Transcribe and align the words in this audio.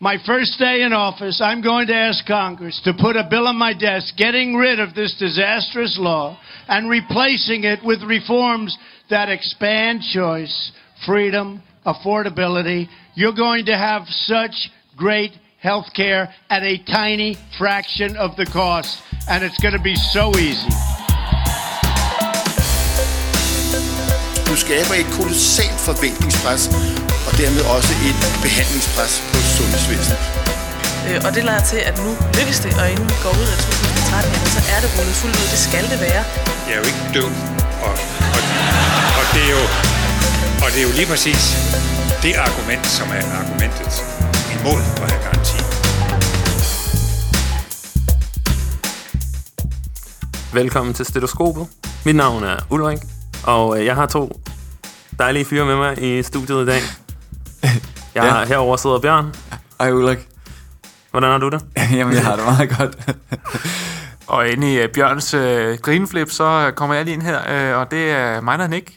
my 0.00 0.18
first 0.26 0.58
day 0.58 0.82
in 0.82 0.92
office, 0.92 1.40
I'm 1.40 1.62
going 1.62 1.86
to 1.86 1.94
ask 1.94 2.26
Congress 2.26 2.80
to 2.84 2.92
put 2.92 3.16
a 3.16 3.26
bill 3.28 3.46
on 3.46 3.56
my 3.56 3.72
desk 3.72 4.16
getting 4.16 4.54
rid 4.54 4.78
of 4.78 4.94
this 4.94 5.14
disastrous 5.18 5.98
law 5.98 6.38
and 6.68 6.90
replacing 6.90 7.64
it 7.64 7.80
with 7.82 8.02
reforms 8.02 8.76
that 9.08 9.30
expand 9.30 10.02
choice, 10.02 10.72
freedom, 11.06 11.62
affordability. 11.86 12.88
You're 13.14 13.34
going 13.34 13.66
to 13.66 13.76
have 13.76 14.02
such 14.08 14.70
great 14.96 15.32
health 15.60 15.86
care 15.94 16.28
at 16.50 16.62
a 16.62 16.82
tiny 16.84 17.36
fraction 17.56 18.16
of 18.16 18.36
the 18.36 18.46
cost, 18.46 19.02
and 19.30 19.42
it's 19.42 19.58
going 19.62 19.74
to 19.74 19.82
be 19.82 19.96
so 19.96 20.30
easy. 20.36 20.68
Du 24.46 24.56
skaber 24.56 24.94
et 24.94 25.06
kolossalt 25.16 25.80
forventningspres, 25.88 26.68
og 27.26 27.32
dermed 27.38 27.64
også 27.76 27.92
et 28.08 28.20
behandlingspres 28.42 29.14
på 29.32 29.45
sundhedsvæsenet. 29.58 30.20
Øh, 31.08 31.18
og 31.26 31.30
det 31.36 31.42
lader 31.50 31.64
til, 31.72 31.80
at 31.90 31.94
nu 32.04 32.10
lykkes 32.38 32.58
det, 32.64 32.72
og 32.80 32.86
inden 32.92 33.06
vi 33.12 33.16
går 33.24 33.34
ud 33.42 33.48
af 33.54 33.58
2013, 33.58 34.32
jamen, 34.34 34.50
så 34.56 34.60
er 34.74 34.78
det 34.84 34.90
rullet 34.96 35.16
fuldt 35.22 35.36
ud. 35.42 35.46
Det 35.54 35.60
skal 35.68 35.84
det 35.92 35.98
være. 36.08 36.22
Jeg 36.66 36.74
er 36.76 36.80
jo 36.82 36.86
ikke 36.90 37.02
dum, 37.16 37.32
og, 37.86 37.94
og, 38.36 38.40
og, 39.18 39.24
det 39.34 39.42
er 39.48 39.52
jo, 39.58 39.64
og 40.62 40.68
det 40.72 40.78
er 40.82 40.86
jo 40.88 40.92
lige 41.00 41.08
præcis 41.12 41.42
det 42.24 42.32
argument, 42.46 42.84
som 42.98 43.06
er 43.18 43.24
argumentet 43.40 43.92
imod 44.56 44.80
at 45.02 45.06
have 45.12 45.22
garanti. 45.26 45.58
Velkommen 50.60 50.94
til 50.94 51.04
Stetoskopet. 51.06 51.66
Mit 52.06 52.16
navn 52.16 52.44
er 52.44 52.56
Ulrik, 52.70 52.98
og 53.42 53.78
øh, 53.78 53.86
jeg 53.86 53.94
har 53.94 54.06
to 54.06 54.40
dejlige 55.18 55.44
fyre 55.44 55.64
med 55.64 55.76
mig 55.76 55.92
i 56.02 56.22
studiet 56.22 56.62
i 56.62 56.66
dag. 56.66 56.82
Jeg 58.16 58.24
Ja. 58.24 58.30
har 58.30 58.46
herover 58.46 58.76
sidder 58.76 58.98
Bjørn. 58.98 59.34
Ej, 59.80 59.90
Ulrik. 59.92 60.28
Hvordan 61.10 61.30
har 61.30 61.38
du 61.38 61.48
det? 61.48 61.60
Jamen, 61.96 62.14
jeg 62.14 62.24
har 62.24 62.36
det 62.36 62.44
meget 62.44 62.78
godt. 62.78 62.96
Og 64.26 64.48
inde 64.48 64.74
i 64.74 64.84
uh, 64.84 64.90
Bjørns 64.94 65.34
uh, 65.34 65.40
grinflip, 65.82 66.30
så 66.30 66.72
kommer 66.76 66.94
jeg 66.96 67.04
lige 67.04 67.14
ind 67.14 67.22
her, 67.22 67.72
uh, 67.74 67.80
og 67.80 67.90
det 67.90 68.10
er 68.10 68.40
mig, 68.40 68.58
der 68.58 68.66
Nick. 68.66 68.90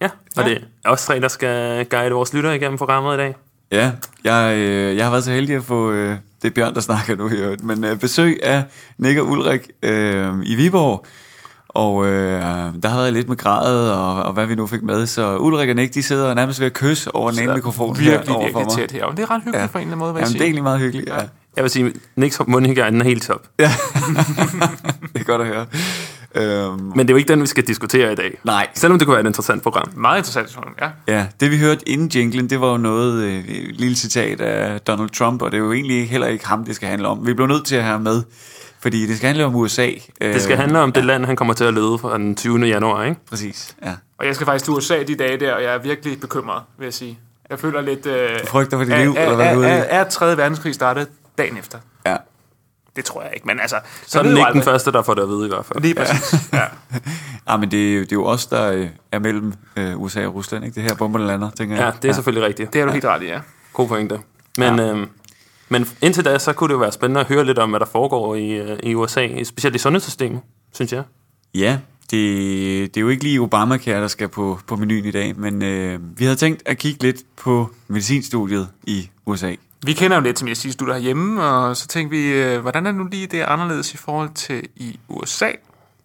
Ja, 0.00 0.08
og 0.36 0.44
det 0.44 0.64
er 0.84 0.90
også 0.90 1.06
tre, 1.06 1.20
der 1.20 1.28
skal 1.28 1.84
guide 1.86 2.10
vores 2.10 2.34
lyttere 2.34 2.56
igennem 2.56 2.78
programmet 2.78 3.14
i 3.14 3.16
dag. 3.16 3.36
ja, 3.72 3.92
jeg, 4.24 4.56
øh, 4.56 4.96
jeg 4.96 5.04
har 5.04 5.10
været 5.10 5.24
så 5.24 5.30
heldig 5.32 5.56
at 5.56 5.64
få... 5.64 5.90
Øh, 5.92 6.16
det 6.42 6.48
er 6.48 6.54
Bjørn, 6.54 6.74
der 6.74 6.80
snakker 6.80 7.16
nu, 7.16 7.28
i 7.28 7.32
øvrigt, 7.32 7.64
men 7.64 7.84
øh, 7.84 7.98
besøg 7.98 8.40
af 8.42 8.64
Nick 8.98 9.18
og 9.18 9.26
Ulrik 9.26 9.60
øh, 9.82 10.34
i 10.44 10.54
Viborg. 10.54 11.06
Og 11.78 12.06
øh, 12.06 12.42
der 12.82 12.88
har 12.88 12.96
været 12.98 13.12
lidt 13.12 13.28
med 13.28 13.36
gradet, 13.36 13.92
og, 13.92 14.22
og 14.22 14.32
hvad 14.32 14.46
vi 14.46 14.54
nu 14.54 14.66
fik 14.66 14.82
med. 14.82 15.06
Så 15.06 15.36
Ulrik 15.36 15.68
og 15.68 15.74
Nick, 15.76 15.94
de 15.94 16.02
sidder 16.02 16.34
nærmest 16.34 16.60
ved 16.60 16.66
at 16.66 16.72
kysse 16.72 17.14
over 17.14 17.30
den 17.30 17.42
ene 17.42 17.54
mikrofon 17.54 17.96
her 17.96 18.10
Virkelig, 18.10 18.28
for 18.34 18.42
virkelig 18.42 18.64
mig. 18.66 18.76
tæt 18.76 18.90
her. 18.92 19.04
Og 19.04 19.16
det 19.16 19.22
er 19.22 19.30
ret 19.30 19.42
hyggeligt 19.44 19.62
ja. 19.62 19.66
på 19.66 19.78
en 19.78 19.82
eller 19.82 19.86
anden 19.86 19.98
måde, 19.98 20.14
vil 20.14 20.20
jeg 20.20 20.26
Jamen, 20.26 20.34
det 20.34 20.40
er 20.40 20.44
egentlig 20.44 20.62
meget 20.62 20.78
hyggeligt, 20.80 21.08
ja. 21.08 21.14
Jeg 21.56 21.64
vil 21.64 21.70
sige, 21.70 21.92
Nicks 22.16 22.40
mundhygiejne 22.46 23.00
er 23.00 23.04
helt 23.04 23.22
top. 23.22 23.42
ja. 23.58 23.70
det 25.12 25.20
er 25.20 25.24
godt 25.24 25.40
at 25.40 25.46
høre. 25.46 25.66
Øhm, 26.34 26.92
Men 26.96 26.98
det 26.98 27.10
er 27.10 27.14
jo 27.14 27.16
ikke 27.16 27.28
den, 27.32 27.42
vi 27.42 27.46
skal 27.46 27.66
diskutere 27.66 28.12
i 28.12 28.14
dag. 28.14 28.38
nej, 28.44 28.66
Selvom 28.74 28.98
det 28.98 29.06
kunne 29.06 29.12
være 29.14 29.22
et 29.22 29.26
interessant 29.26 29.62
program. 29.62 29.88
Meget 29.96 30.18
interessant, 30.18 30.50
sådan, 30.50 30.72
ja. 30.80 30.88
Ja, 31.08 31.26
det 31.40 31.50
vi 31.50 31.58
hørte 31.58 31.88
inden 31.88 32.10
jinglen, 32.14 32.50
det 32.50 32.60
var 32.60 32.70
jo 32.70 32.76
noget, 32.76 33.22
øh, 33.22 33.44
lille 33.72 33.96
citat 33.96 34.40
af 34.40 34.80
Donald 34.80 35.10
Trump, 35.10 35.42
og 35.42 35.50
det 35.52 35.56
er 35.58 35.62
jo 35.62 35.72
egentlig 35.72 36.10
heller 36.10 36.26
ikke 36.26 36.46
ham, 36.46 36.64
det 36.64 36.76
skal 36.76 36.88
handle 36.88 37.08
om. 37.08 37.26
Vi 37.26 37.34
blev 37.34 37.46
nødt 37.46 37.64
til 37.64 37.76
at 37.76 37.84
have 37.84 38.00
med, 38.00 38.22
fordi 38.80 39.06
det 39.06 39.16
skal 39.16 39.26
handle 39.26 39.44
om 39.44 39.54
USA. 39.54 39.90
Det 40.20 40.42
skal 40.42 40.56
handle 40.56 40.78
om 40.78 40.92
det 40.92 41.04
land, 41.04 41.24
han 41.24 41.36
kommer 41.36 41.54
til 41.54 41.64
at 41.64 41.74
lede 41.74 41.98
fra 41.98 42.18
den 42.18 42.36
20. 42.36 42.66
januar, 42.66 43.04
ikke? 43.04 43.20
Præcis, 43.30 43.76
ja. 43.84 43.92
Og 44.18 44.26
jeg 44.26 44.34
skal 44.34 44.44
faktisk 44.44 44.64
til 44.64 44.72
USA 44.74 45.02
de 45.02 45.14
dage 45.14 45.40
der, 45.40 45.54
og 45.54 45.62
jeg 45.62 45.74
er 45.74 45.78
virkelig 45.78 46.20
bekymret, 46.20 46.62
vil 46.78 46.84
jeg 46.86 46.94
sige. 46.94 47.18
Jeg 47.50 47.58
føler 47.58 47.80
lidt... 47.80 48.06
Øh, 48.06 48.40
Du 48.40 48.46
frygter 48.46 48.76
for 48.78 48.84
dit 48.84 48.92
er, 48.92 48.98
liv, 48.98 49.14
er, 49.16 49.22
eller 49.22 49.36
hvad 49.36 49.46
er 49.46 49.50
er, 49.50 49.54
du 49.54 49.60
er, 49.62 49.66
er 50.00 50.04
3. 50.04 50.36
verdenskrig 50.36 50.74
startet 50.74 51.08
dagen 51.38 51.56
efter? 51.58 51.78
Ja. 52.06 52.16
Det 52.96 53.04
tror 53.04 53.22
jeg 53.22 53.30
ikke, 53.34 53.46
men 53.46 53.60
altså... 53.60 53.76
Så 54.06 54.18
er 54.18 54.22
den 54.22 54.36
ikke 54.36 54.52
den 54.52 54.62
første, 54.62 54.92
der 54.92 55.02
får 55.02 55.14
det 55.14 55.22
at 55.22 55.28
vide 55.28 55.44
i 55.46 55.48
hvert 55.48 55.64
fald. 55.66 55.80
Lige 55.82 55.94
præcis. 55.94 56.34
Ja. 56.52 56.62
ja, 57.48 57.56
men 57.56 57.70
det, 57.70 57.90
er 57.90 57.94
jo- 57.94 58.00
det 58.02 58.12
er 58.12 58.16
jo 58.16 58.24
os, 58.26 58.46
der 58.46 58.72
øh, 58.72 58.88
er 59.12 59.18
mellem 59.18 59.52
øh, 59.76 60.00
USA 60.02 60.26
og 60.26 60.34
Rusland, 60.34 60.64
ikke? 60.64 60.74
Det 60.74 60.82
her 60.82 60.94
bomberne 60.94 61.26
lander, 61.26 61.50
tænker 61.50 61.76
Ja, 61.76 61.84
jeg. 61.84 61.92
det 62.02 62.08
er 62.08 62.12
selvfølgelig 62.12 62.46
rigtigt. 62.48 62.72
Det 62.72 62.80
er 62.80 62.84
du 62.86 62.92
helt 62.92 63.04
ret 63.04 63.22
i, 63.22 63.26
ja. 63.26 63.40
God 63.72 63.88
pointe. 63.88 64.18
Men, 64.58 64.78
ja. 64.78 64.84
øhm, 64.90 65.08
men 65.68 65.88
indtil 66.02 66.24
da, 66.24 66.38
så 66.38 66.52
kunne 66.52 66.68
det 66.68 66.74
jo 66.74 66.78
være 66.78 66.92
spændende 66.92 67.20
at 67.20 67.26
høre 67.26 67.44
lidt 67.44 67.58
om, 67.58 67.70
hvad 67.70 67.80
der 67.80 67.86
foregår 67.86 68.34
i, 68.34 68.50
øh, 68.50 68.78
i 68.82 68.94
USA, 68.94 69.44
specielt 69.44 69.76
i 69.76 69.78
sundhedssystemet, 69.78 70.40
synes 70.74 70.92
jeg. 70.92 71.02
Ja, 71.54 71.78
det, 72.10 72.94
det 72.94 72.96
er 72.96 73.00
jo 73.00 73.08
ikke 73.08 73.24
lige 73.24 73.40
Obamacare, 73.40 74.00
der 74.00 74.08
skal 74.08 74.28
på, 74.28 74.58
på 74.66 74.76
menuen 74.76 75.04
i 75.04 75.10
dag, 75.10 75.38
men 75.38 75.62
øh, 75.62 76.18
vi 76.18 76.24
havde 76.24 76.36
tænkt 76.36 76.62
at 76.66 76.78
kigge 76.78 77.02
lidt 77.02 77.22
på 77.36 77.70
medicinstudiet 77.88 78.68
i 78.86 79.10
USA. 79.26 79.54
Vi 79.84 79.92
kender 79.92 80.16
jo 80.16 80.22
lidt 80.22 80.36
til 80.36 80.44
medicinstudier 80.44 80.94
herhjemme, 80.94 81.42
og 81.42 81.76
så 81.76 81.86
tænkte 81.86 82.16
vi, 82.16 82.32
øh, 82.32 82.60
hvordan 82.60 82.86
er 82.86 82.90
det 82.90 82.98
nu 82.98 83.04
lige 83.04 83.26
det 83.26 83.40
er 83.40 83.46
anderledes 83.46 83.94
i 83.94 83.96
forhold 83.96 84.30
til 84.34 84.68
i 84.76 84.98
USA? 85.08 85.50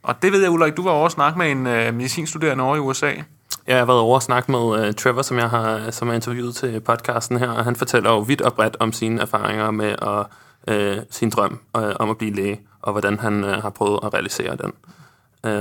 Og 0.03 0.15
det 0.21 0.31
ved 0.31 0.41
jeg, 0.41 0.51
Ulrik, 0.51 0.77
du 0.77 0.83
var 0.83 0.91
over 0.91 1.05
at 1.05 1.11
snakke 1.11 1.39
med 1.39 1.51
en 1.51 1.67
øh, 1.67 1.93
medicinstuderende 1.93 2.63
over 2.63 2.75
i 2.75 2.79
USA. 2.79 3.11
Jeg 3.67 3.77
har 3.77 3.85
været 3.85 3.99
over 3.99 4.15
og 4.15 4.23
snakke 4.23 4.51
med 4.51 4.59
uh, 4.59 4.93
Trevor, 4.93 5.21
som 5.21 5.37
jeg 5.37 5.49
har 5.49 5.91
som 5.91 6.09
er 6.09 6.13
interviewet 6.13 6.55
til 6.55 6.79
podcasten 6.79 7.37
her, 7.37 7.49
og 7.49 7.63
han 7.63 7.75
fortæller 7.75 8.09
jo 8.09 8.19
vidt 8.19 8.41
og 8.41 8.53
bredt 8.53 8.77
om 8.79 8.93
sine 8.93 9.21
erfaringer 9.21 9.71
med 9.71 9.95
at, 10.01 10.25
uh, 10.97 11.03
sin 11.09 11.29
drøm 11.29 11.59
uh, 11.77 11.83
om 11.95 12.09
at 12.09 12.17
blive 12.17 12.35
læge, 12.35 12.59
og 12.81 12.91
hvordan 12.91 13.19
han 13.19 13.43
uh, 13.43 13.49
har 13.49 13.69
prøvet 13.69 13.99
at 14.03 14.13
realisere 14.13 14.55
den. 14.55 14.71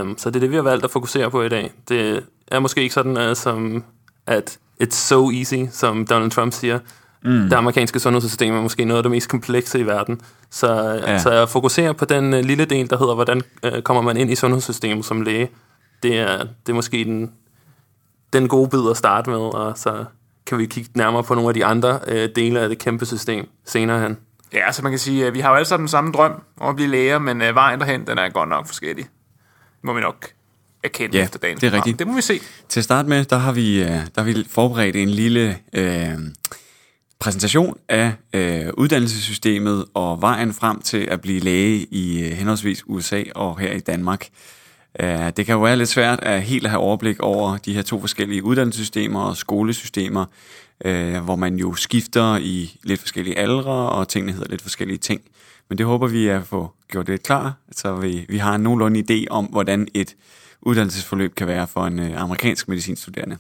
Um, 0.00 0.18
så 0.18 0.30
det 0.30 0.36
er 0.36 0.40
det, 0.40 0.50
vi 0.50 0.56
har 0.56 0.62
valgt 0.62 0.84
at 0.84 0.90
fokusere 0.90 1.30
på 1.30 1.42
i 1.42 1.48
dag. 1.48 1.72
Det 1.88 2.24
er 2.48 2.58
måske 2.58 2.82
ikke 2.82 2.94
sådan, 2.94 3.30
uh, 3.30 3.36
som 3.36 3.84
at 4.26 4.58
it's 4.82 4.94
so 4.94 5.30
easy, 5.30 5.70
som 5.70 6.06
Donald 6.06 6.30
Trump 6.30 6.52
siger. 6.52 6.78
Mm. 7.24 7.30
Det 7.30 7.52
amerikanske 7.52 8.00
sundhedssystem 8.00 8.54
er 8.54 8.60
måske 8.60 8.84
noget 8.84 8.98
af 8.98 9.02
det 9.02 9.10
mest 9.10 9.28
komplekse 9.28 9.78
i 9.78 9.86
verden. 9.86 10.20
Så, 10.50 10.74
ja. 10.74 11.12
Ja. 11.12 11.18
så 11.18 11.30
jeg 11.30 11.48
fokuserer 11.48 11.92
på 11.92 12.04
den 12.04 12.34
uh, 12.34 12.40
lille 12.40 12.64
del, 12.64 12.90
der 12.90 12.98
hedder, 12.98 13.14
hvordan 13.14 13.42
uh, 13.66 13.82
kommer 13.82 14.02
man 14.02 14.16
ind 14.16 14.30
i 14.30 14.34
sundhedssystemet 14.34 15.04
som 15.04 15.22
læge. 15.22 15.48
Det 16.02 16.18
er, 16.18 16.38
det 16.38 16.68
er 16.68 16.74
måske 16.74 17.04
den, 17.04 17.32
den 18.32 18.48
gode 18.48 18.68
bid 18.70 18.90
at 18.90 18.96
starte 18.96 19.30
med, 19.30 19.38
og 19.38 19.78
så 19.78 20.04
kan 20.46 20.58
vi 20.58 20.66
kigge 20.66 20.90
nærmere 20.94 21.22
på 21.22 21.34
nogle 21.34 21.48
af 21.48 21.54
de 21.54 21.64
andre 21.64 22.00
øh, 22.08 22.28
dele 22.36 22.60
af 22.60 22.68
det 22.68 22.78
kæmpe 22.78 23.06
system 23.06 23.48
senere 23.64 24.00
hen. 24.00 24.16
Ja, 24.52 24.72
så 24.72 24.82
man 24.82 24.92
kan 24.92 24.98
sige, 24.98 25.26
at 25.26 25.34
vi 25.34 25.40
har 25.40 25.50
jo 25.50 25.56
alle 25.56 25.66
sammen 25.66 25.84
den 25.84 25.88
samme 25.88 26.12
drøm 26.12 26.42
om 26.60 26.68
at 26.68 26.76
blive 26.76 26.88
læger, 26.88 27.18
men 27.18 27.42
øh, 27.42 27.54
vejen 27.54 27.80
derhen, 27.80 28.06
den 28.06 28.18
er 28.18 28.28
godt 28.28 28.48
nok 28.48 28.66
forskellig. 28.66 29.04
Det 29.04 29.84
må 29.84 29.92
vi 29.92 30.00
nok 30.00 30.26
erkende 30.84 31.16
Ja, 31.18 31.24
efter 31.24 31.38
dagens 31.38 31.60
det 31.60 31.66
er 31.66 31.72
rigtigt. 31.72 31.98
Det 31.98 32.06
må 32.06 32.14
vi 32.14 32.22
se. 32.22 32.40
Til 32.68 32.80
at 32.80 32.84
starte 32.84 33.08
med, 33.08 33.24
der 33.24 33.36
har 33.36 33.52
vi, 33.52 33.82
øh, 33.82 33.88
der 33.88 34.10
har 34.16 34.22
vi 34.22 34.46
forberedt 34.50 34.96
en 34.96 35.10
lille 35.10 35.58
øh, 35.72 36.18
præsentation 37.18 37.78
af 37.88 38.12
øh, 38.32 38.66
uddannelsessystemet 38.74 39.84
og 39.94 40.20
vejen 40.20 40.52
frem 40.52 40.80
til 40.80 40.98
at 41.10 41.20
blive 41.20 41.40
læge 41.40 41.86
i 41.90 42.24
øh, 42.24 42.32
henholdsvis 42.32 42.82
USA 42.86 43.22
og 43.34 43.58
her 43.58 43.72
i 43.72 43.80
Danmark. 43.80 44.28
Øh, 45.00 45.32
det 45.36 45.46
kan 45.46 45.52
jo 45.52 45.60
være 45.60 45.76
lidt 45.76 45.88
svært 45.88 46.20
at 46.22 46.42
helt 46.42 46.66
have 46.66 46.80
overblik 46.80 47.20
over 47.20 47.56
de 47.56 47.74
her 47.74 47.82
to 47.82 48.00
forskellige 48.00 48.44
uddannelsessystemer 48.44 49.20
og 49.20 49.36
skolesystemer, 49.36 50.24
øh, 50.84 51.24
hvor 51.24 51.36
man 51.36 51.56
jo 51.56 51.74
skifter 51.74 52.36
i 52.36 52.78
lidt 52.82 53.00
forskellige 53.00 53.38
aldre, 53.38 53.72
og 53.72 54.08
tingene 54.08 54.32
hedder 54.32 54.50
lidt 54.50 54.62
forskellige 54.62 54.98
ting. 54.98 55.20
Men 55.68 55.78
det 55.78 55.86
håber 55.86 56.06
vi 56.06 56.28
at 56.28 56.46
få 56.46 56.72
gjort 56.88 57.08
lidt 57.08 57.22
klar, 57.22 57.54
så 57.72 57.94
vi, 57.94 58.26
vi 58.28 58.38
har 58.38 58.54
en 58.54 58.60
nogenlunde 58.60 59.04
idé 59.10 59.26
om, 59.30 59.44
hvordan 59.44 59.88
et 59.94 60.16
uddannelsesforløb 60.62 61.34
kan 61.34 61.46
være 61.46 61.66
for 61.66 61.86
en 61.86 61.98
øh, 61.98 62.22
amerikansk 62.22 62.68
medicinstuderende. 62.68 63.36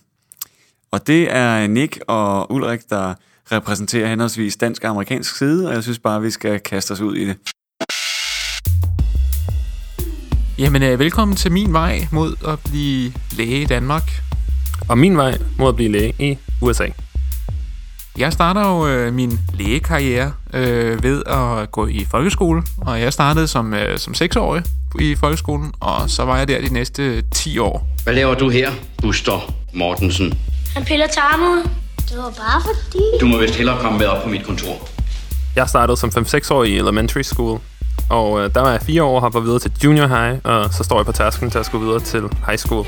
Og 0.90 1.06
det 1.06 1.32
er 1.32 1.66
Nick 1.66 1.98
og 2.06 2.52
Ulrik, 2.52 2.90
der 2.90 3.14
repræsenterer 3.52 4.08
henholdsvis 4.08 4.56
dansk 4.56 4.84
og 4.84 4.90
amerikansk 4.90 5.36
side, 5.36 5.68
og 5.68 5.74
jeg 5.74 5.82
synes 5.82 5.98
bare, 5.98 6.22
vi 6.22 6.30
skal 6.30 6.60
kaste 6.60 6.92
os 6.92 7.00
ud 7.00 7.16
i 7.16 7.26
det. 7.26 7.36
Jamen, 10.62 10.82
øh, 10.82 10.98
velkommen 10.98 11.36
til 11.36 11.52
min 11.52 11.72
vej 11.72 12.06
mod 12.10 12.36
at 12.48 12.58
blive 12.70 13.12
læge 13.36 13.62
i 13.62 13.64
Danmark. 13.64 14.02
Og 14.88 14.98
min 14.98 15.16
vej 15.16 15.38
mod 15.58 15.68
at 15.68 15.76
blive 15.76 15.92
læge 15.92 16.14
i 16.18 16.38
USA. 16.60 16.86
Jeg 18.18 18.32
starter 18.32 18.68
jo 18.68 18.86
øh, 18.86 19.14
min 19.14 19.40
lægekarriere 19.54 20.32
øh, 20.54 21.02
ved 21.02 21.22
at 21.26 21.70
gå 21.70 21.86
i 21.86 22.06
folkeskole, 22.10 22.62
og 22.78 23.00
jeg 23.00 23.12
startede 23.12 23.48
som, 23.48 23.74
øh, 23.74 23.98
som 23.98 24.14
seksårig 24.14 24.62
i 25.00 25.14
folkeskolen, 25.14 25.72
og 25.80 26.10
så 26.10 26.24
var 26.24 26.38
jeg 26.38 26.48
der 26.48 26.60
de 26.60 26.72
næste 26.72 27.22
10 27.22 27.58
år. 27.58 27.88
Hvad 28.04 28.14
laver 28.14 28.34
du 28.34 28.48
her, 28.48 28.70
Buster 29.02 29.54
Mortensen? 29.72 30.38
Han 30.74 30.84
piller 30.84 31.06
tarmen 31.06 31.46
ud. 31.46 31.68
Det 32.08 32.16
var 32.16 32.30
bare 32.30 32.62
fordi... 32.62 33.02
Du 33.20 33.26
må 33.26 33.38
vist 33.38 33.54
hellere 33.54 33.80
komme 33.80 33.98
med 33.98 34.06
op 34.06 34.22
på 34.22 34.28
mit 34.28 34.44
kontor. 34.44 34.88
Jeg 35.56 35.68
startede 35.68 35.96
som 35.96 36.10
5-6-årig 36.10 36.72
i 36.72 36.76
elementary 36.76 37.22
school, 37.22 37.60
og 38.10 38.40
øh, 38.40 38.54
der 38.54 38.60
var 38.60 38.70
jeg 38.70 38.82
fire 38.82 39.02
år 39.02 39.14
og 39.14 39.20
hoppede 39.20 39.44
videre 39.44 39.58
til 39.58 39.72
junior 39.84 40.06
high, 40.06 40.38
og 40.44 40.74
så 40.74 40.84
står 40.84 40.98
jeg 40.98 41.06
på 41.06 41.12
tasken 41.12 41.50
til 41.50 41.58
at 41.58 41.66
skulle 41.66 41.86
videre 41.86 42.00
til 42.00 42.22
high 42.46 42.58
school. 42.58 42.86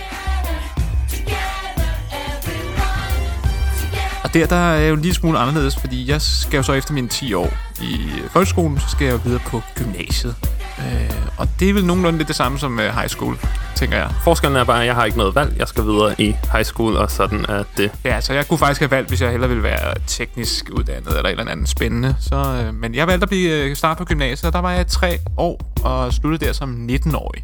Og 4.25 4.35
der, 4.35 4.47
der 4.47 4.56
er 4.56 4.81
jeg 4.81 4.88
jo 4.88 4.94
en 4.94 5.00
lille 5.00 5.15
smule 5.15 5.38
anderledes, 5.38 5.76
fordi 5.76 6.11
jeg 6.11 6.23
skal 6.23 6.56
jo 6.56 6.62
så 6.62 6.73
efter 6.73 6.93
mine 6.93 7.09
10 7.09 7.35
år 7.35 7.53
i 7.82 8.11
folkeskolen, 8.31 8.81
så 8.81 8.88
skal 8.88 9.05
jeg 9.05 9.12
jo 9.12 9.21
videre 9.25 9.41
på 9.47 9.62
gymnasiet. 9.75 10.35
Øh, 10.79 11.11
og 11.37 11.49
det 11.61 11.71
er 11.71 11.75
vel 11.75 11.85
nogenlunde 11.85 12.19
lidt 12.19 12.29
det 12.29 12.37
samme 12.37 12.59
som 12.59 12.81
øh, 12.81 12.94
high 12.94 13.09
school. 13.09 13.38
tænker 13.75 13.97
jeg. 13.97 14.11
Forskellen 14.25 14.56
er 14.56 14.65
bare, 14.65 14.81
at 14.81 14.87
jeg 14.87 14.94
har 14.94 15.05
ikke 15.05 15.19
noget 15.19 15.35
valg. 15.35 15.55
Jeg 15.59 15.69
skal 15.69 15.85
videre 15.85 16.15
i 16.21 16.37
high 16.53 16.65
school, 16.65 16.97
og 16.97 17.11
sådan 17.11 17.44
er 17.49 17.65
det. 17.76 17.93
Ja, 18.05 18.21
så 18.21 18.32
jeg 18.32 18.49
kunne 18.49 18.59
faktisk 18.59 18.81
have 18.81 18.91
valgt, 18.91 19.09
hvis 19.09 19.23
jeg 19.23 19.31
hellere 19.31 19.49
ville 19.49 19.62
være 19.62 19.94
teknisk 20.06 20.71
uddannet 20.73 21.09
eller 21.09 21.25
et 21.25 21.31
eller 21.31 21.53
andet 21.53 21.69
spændende. 21.69 22.17
Så, 22.21 22.37
øh, 22.37 22.75
men 22.75 22.94
jeg 22.94 23.06
valgte 23.06 23.25
at 23.25 23.29
blive 23.29 23.50
øh, 23.50 23.76
start 23.76 23.97
på 23.97 24.05
gymnasiet, 24.05 24.44
og 24.44 24.53
der 24.53 24.59
var 24.59 24.73
jeg 24.73 24.87
tre 24.87 25.19
år 25.37 25.73
og 25.85 26.12
sluttede 26.12 26.47
der 26.47 26.53
som 26.53 26.88
19-årig. 26.91 27.43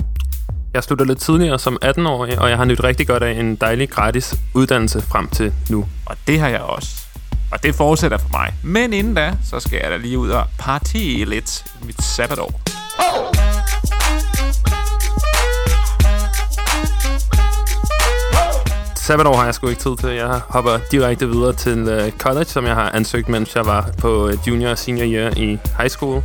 Jeg 0.75 0.85
sluttede 0.85 1.09
lidt 1.09 1.21
tidligere 1.21 1.59
som 1.59 1.79
18-årig, 1.85 2.39
og 2.39 2.51
jeg 2.51 2.57
har 2.57 2.65
nyt 2.65 2.85
rigtig 2.85 3.07
godt 3.07 3.23
af 3.23 3.41
en 3.41 3.57
dejlig 3.57 3.91
gratis 3.91 4.35
uddannelse 4.55 5.03
frem 5.03 5.29
til 5.29 5.53
nu. 5.71 5.87
Og 6.07 6.17
det 6.27 6.41
har 6.41 6.49
jeg 6.49 6.61
også. 6.61 6.89
Og 7.53 7.63
det 7.63 7.75
fortsætter 7.75 8.19
for 8.19 8.29
mig. 8.33 8.55
Men 8.63 8.93
inden 8.93 9.15
da, 9.15 9.33
så 9.51 9.61
skal 9.61 9.81
jeg 9.83 9.91
da 9.91 9.97
lige 9.97 10.19
ud 10.19 10.31
og 10.31 10.45
party 10.59 10.97
lidt 11.27 11.65
mit 11.87 12.03
sabbatår. 12.05 12.61
Sabbatår 18.97 19.37
har 19.37 19.45
jeg 19.45 19.55
sgu 19.55 19.69
ikke 19.69 19.81
tid 19.81 19.97
til. 19.97 20.11
Jeg 20.11 20.41
hopper 20.49 20.79
direkte 20.91 21.29
videre 21.29 21.53
til 21.53 21.83
uh, 21.83 22.11
college, 22.19 22.45
som 22.45 22.67
jeg 22.67 22.75
har 22.75 22.91
ansøgt, 22.91 23.29
mens 23.29 23.57
jeg 23.57 23.67
var 23.67 23.91
på 23.99 24.27
uh, 24.27 24.49
junior 24.49 24.71
og 24.71 24.79
senior 24.79 25.07
year 25.07 25.33
i 25.37 25.59
high 25.79 25.91
school. 25.91 26.23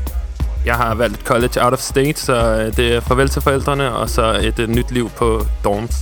Jeg 0.66 0.76
har 0.76 0.96
valgt 0.96 1.18
et 1.18 1.26
college 1.26 1.64
out 1.64 1.74
of 1.74 1.80
state, 1.80 2.20
så 2.20 2.66
uh, 2.68 2.76
det 2.76 2.94
er 2.94 3.00
farvel 3.00 3.30
til 3.30 3.42
forældrene, 3.42 3.92
og 3.92 4.10
så 4.10 4.40
et 4.44 4.60
uh, 4.60 4.70
nyt 4.70 4.92
liv 4.92 5.10
på 5.10 5.46
dorms. 5.64 5.96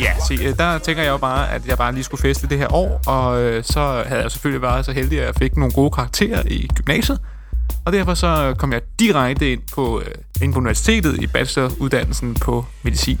Ja, 0.00 0.12
se, 0.28 0.34
øh, 0.44 0.56
der 0.58 0.78
tænker 0.78 1.02
jeg 1.02 1.10
jo 1.10 1.16
bare, 1.16 1.52
at 1.52 1.66
jeg 1.66 1.78
bare 1.78 1.92
lige 1.92 2.04
skulle 2.04 2.20
feste 2.20 2.46
det 2.46 2.58
her 2.58 2.74
år, 2.74 3.00
og 3.06 3.42
øh, 3.42 3.64
så 3.64 4.02
havde 4.06 4.22
jeg 4.22 4.30
selvfølgelig 4.30 4.62
været 4.62 4.84
så 4.84 4.92
heldig, 4.92 5.20
at 5.20 5.26
jeg 5.26 5.34
fik 5.34 5.56
nogle 5.56 5.72
gode 5.72 5.90
karakterer 5.90 6.42
i 6.46 6.68
gymnasiet. 6.74 7.18
Og 7.84 7.92
derfor 7.92 8.14
så 8.14 8.54
kom 8.58 8.72
jeg 8.72 8.80
direkte 8.98 9.52
ind 9.52 9.60
på, 9.74 10.00
øh, 10.00 10.14
ind 10.42 10.52
på 10.52 10.58
universitetet 10.58 11.22
i 11.22 11.26
bacheloruddannelsen 11.26 12.34
på 12.34 12.64
medicin. 12.82 13.18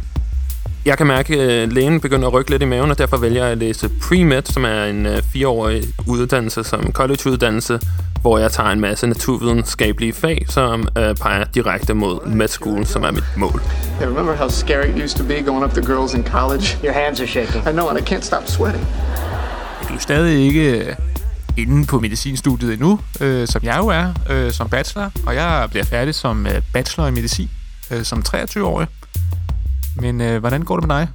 Jeg 0.84 0.98
kan 0.98 1.06
mærke, 1.06 1.40
at 1.40 1.72
lægen 1.72 2.00
begynder 2.00 2.28
at 2.28 2.34
rykke 2.34 2.50
lidt 2.50 2.62
i 2.62 2.66
maven, 2.66 2.90
og 2.90 2.98
derfor 2.98 3.16
vælger 3.16 3.42
jeg 3.42 3.52
at 3.52 3.58
læse 3.58 3.90
pre-med, 4.02 4.42
som 4.44 4.64
er 4.64 4.84
en 4.84 5.06
fireårig 5.32 5.82
uddannelse 6.06 6.64
som 6.64 6.92
collegeuddannelse, 6.92 7.80
hvor 8.20 8.38
jeg 8.38 8.52
tager 8.52 8.70
en 8.70 8.80
masse 8.80 9.06
naturvidenskabelige 9.06 10.12
fag, 10.12 10.46
som 10.48 10.80
uh, 10.80 11.02
peger 11.22 11.44
direkte 11.44 11.94
mod 11.94 12.26
med 12.26 12.48
school, 12.48 12.86
som 12.86 13.02
er 13.02 13.10
mit 13.10 13.24
mål. 13.36 13.62
Yeah, 14.00 14.10
remember 14.10 14.34
how 14.34 14.48
scary 14.48 14.88
it 14.88 15.04
used 15.04 15.16
to 15.16 15.24
be 15.24 15.42
going 15.42 15.64
up 15.64 15.70
to 15.70 15.80
girls 15.80 16.14
in 16.14 16.24
college? 16.24 16.78
Your 16.84 16.92
hands 16.92 17.20
are 17.20 17.26
shaking. 17.26 17.68
I 17.68 17.72
know, 17.72 17.88
and 17.88 17.98
I 17.98 18.14
can't 18.14 18.24
stop 18.24 18.42
sweating. 18.46 18.86
Du 19.88 19.94
er 19.94 19.98
stadig 19.98 20.46
ikke 20.46 20.86
øh, 20.86 20.96
inde 21.56 21.86
på 21.86 22.00
medicinstudiet 22.00 22.72
endnu, 22.72 23.00
øh, 23.20 23.48
som 23.48 23.62
jeg 23.64 23.78
jo 23.78 23.86
er, 23.86 24.14
øh, 24.30 24.52
som 24.52 24.68
bachelor. 24.68 25.10
Og 25.26 25.34
jeg 25.34 25.66
bliver 25.70 25.84
færdig 25.84 26.14
som 26.14 26.46
øh, 26.46 26.62
bachelor 26.72 27.06
i 27.06 27.10
medicin 27.10 27.50
øh, 27.90 28.04
som 28.04 28.24
23-årig. 28.28 28.86
Men 29.96 30.20
øh, 30.20 30.40
hvordan 30.40 30.62
går 30.62 30.76
det 30.76 30.88
med 30.88 30.96
dig? 30.96 31.08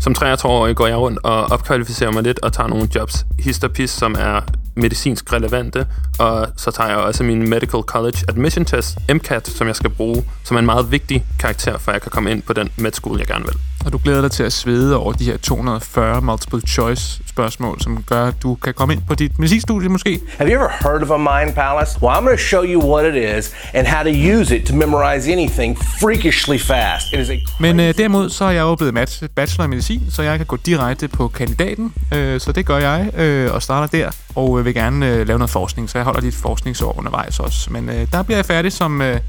Som 0.00 0.14
23-årig 0.18 0.76
går 0.76 0.86
jeg 0.86 0.96
rundt 0.96 1.18
og 1.22 1.44
opkvalificerer 1.44 2.10
mig 2.10 2.22
lidt 2.22 2.38
og 2.38 2.52
tager 2.52 2.68
nogle 2.68 2.88
jobs 2.94 3.26
histopis, 3.38 3.90
som 3.90 4.16
er 4.18 4.40
medicinsk 4.76 5.32
relevante, 5.32 5.86
og 6.18 6.48
så 6.56 6.70
tager 6.70 6.88
jeg 6.88 6.98
også 6.98 7.24
min 7.24 7.48
Medical 7.48 7.80
College 7.80 8.18
Admission 8.28 8.64
Test, 8.64 8.98
MCAT, 9.14 9.48
som 9.48 9.66
jeg 9.66 9.76
skal 9.76 9.90
bruge, 9.90 10.24
som 10.44 10.56
er 10.56 10.58
en 10.58 10.66
meget 10.66 10.90
vigtig 10.90 11.24
karakter, 11.38 11.78
for 11.78 11.92
jeg 11.92 12.02
kan 12.02 12.10
komme 12.10 12.30
ind 12.30 12.42
på 12.42 12.52
den 12.52 12.70
med 12.76 12.92
jeg 13.18 13.26
gerne 13.26 13.44
vil. 13.44 13.54
Og 13.84 13.92
du 13.92 14.00
glæder 14.04 14.20
dig 14.20 14.30
til 14.30 14.42
at 14.42 14.52
svede 14.52 14.96
over 14.96 15.12
de 15.12 15.24
her 15.24 15.36
240 15.36 16.20
multiple 16.20 16.60
choice 16.68 17.20
spørgsmål, 17.28 17.80
som 17.80 18.02
gør, 18.02 18.26
at 18.26 18.34
du 18.42 18.54
kan 18.54 18.74
komme 18.74 18.94
ind 18.94 19.02
på 19.08 19.14
dit 19.14 19.38
medicinstudie 19.38 19.88
måske. 19.88 20.20
Have 20.38 20.50
you 20.50 20.56
ever 20.56 20.68
heard 20.80 21.02
of 21.02 21.10
a 21.10 21.16
mind 21.16 21.54
palace? 21.54 21.98
Well, 22.02 22.16
I'm 22.16 22.20
going 22.24 22.38
to 22.38 22.44
show 22.44 22.62
you 22.64 22.92
what 22.94 23.14
it 23.14 23.38
is 23.38 23.52
and 23.74 23.86
how 23.86 24.02
to 24.02 24.10
use 24.40 24.56
it 24.56 24.66
to 24.66 24.74
memorize 24.74 25.32
anything 25.32 25.78
freakishly 26.00 26.58
fast. 26.58 27.12
It 27.12 27.18
is 27.20 27.30
a 27.30 27.36
Men 27.60 27.80
øh, 27.80 27.94
derimod 27.98 28.30
så 28.30 28.44
er 28.44 28.50
jeg 28.50 28.60
jo 28.60 28.74
blevet 28.74 28.94
mat- 28.94 29.28
bachelor 29.36 29.64
i 29.64 29.68
medicin, 29.68 30.02
så 30.10 30.22
jeg 30.22 30.36
kan 30.36 30.46
gå 30.46 30.56
direkte 30.56 31.08
på 31.08 31.28
kandidaten. 31.28 31.92
Øh, 32.14 32.40
så 32.40 32.52
det 32.52 32.66
gør 32.66 32.78
jeg 32.78 33.10
øh, 33.18 33.54
og 33.54 33.62
starter 33.62 33.86
der 33.98 34.10
og 34.34 34.58
øh, 34.58 34.64
vil 34.64 34.74
gerne 34.74 35.08
øh, 35.08 35.26
lave 35.26 35.38
noget 35.38 35.50
forskning, 35.50 35.90
så 35.90 35.98
jeg 35.98 36.04
holder 36.04 36.20
lidt 36.20 36.34
forskningsår 36.34 36.98
undervejs 36.98 37.40
også. 37.40 37.72
Men 37.72 37.88
øh, 37.88 38.06
der 38.12 38.22
bliver 38.22 38.38
jeg 38.38 38.46
færdig 38.46 38.72
som 38.72 39.02
øh, 39.02 39.20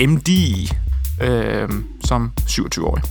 MD 0.00 0.28
øh, 1.20 1.68
som 2.04 2.32
27-årig. 2.48 3.02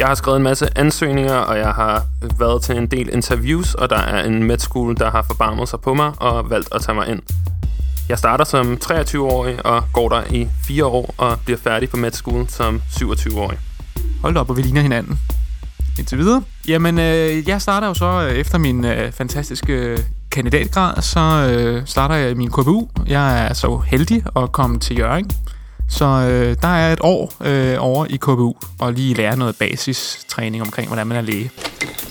Jeg 0.00 0.08
har 0.08 0.14
skrevet 0.14 0.36
en 0.36 0.42
masse 0.42 0.78
ansøgninger, 0.78 1.34
og 1.34 1.58
jeg 1.58 1.72
har 1.72 2.04
været 2.38 2.62
til 2.62 2.76
en 2.76 2.86
del 2.86 3.08
interviews, 3.12 3.74
og 3.74 3.90
der 3.90 3.96
er 3.96 4.24
en 4.24 4.44
med 4.44 4.58
school, 4.58 4.96
der 4.96 5.10
har 5.10 5.22
forbarmet 5.22 5.68
sig 5.68 5.80
på 5.80 5.94
mig 5.94 6.12
og 6.16 6.50
valgt 6.50 6.68
at 6.74 6.82
tage 6.82 6.94
mig 6.94 7.08
ind. 7.08 7.22
Jeg 8.08 8.18
starter 8.18 8.44
som 8.44 8.78
23-årig 8.84 9.66
og 9.66 9.84
går 9.92 10.08
der 10.08 10.22
i 10.30 10.48
4 10.64 10.84
år 10.84 11.14
og 11.18 11.38
bliver 11.44 11.58
færdig 11.58 11.90
på 11.90 11.96
med 11.96 12.12
school 12.12 12.48
som 12.48 12.82
27-årig. 12.90 13.58
Hold 14.22 14.36
op, 14.36 14.50
og 14.50 14.56
vi 14.56 14.62
ligner 14.62 14.80
hinanden. 14.80 15.20
Indtil 15.98 16.18
videre. 16.18 16.42
Jamen, 16.68 16.98
øh, 16.98 17.48
jeg 17.48 17.62
starter 17.62 17.86
jo 17.86 17.94
så 17.94 18.28
øh, 18.30 18.32
efter 18.32 18.58
min 18.58 18.84
øh, 18.84 19.12
fantastiske 19.12 19.72
øh, 19.72 19.98
kandidatgrad, 20.30 21.02
så 21.02 21.20
øh, 21.20 21.86
starter 21.86 22.14
jeg 22.14 22.36
min 22.36 22.50
KBU. 22.50 22.88
Jeg 23.06 23.46
er 23.48 23.54
så 23.54 23.78
heldig 23.86 24.22
at 24.36 24.52
komme 24.52 24.78
til 24.78 24.98
Jørgen. 24.98 25.30
Så 25.90 26.04
øh, 26.04 26.56
der 26.62 26.68
er 26.68 26.92
et 26.92 26.98
år 27.02 27.32
øh, 27.40 27.76
over 27.78 28.06
i 28.10 28.16
KBU, 28.16 28.54
og 28.78 28.92
lige 28.92 29.14
lære 29.14 29.36
noget 29.36 29.56
basistræning 29.56 30.62
omkring, 30.62 30.88
hvordan 30.88 31.06
man 31.06 31.16
er 31.16 31.20
læge. 31.20 31.50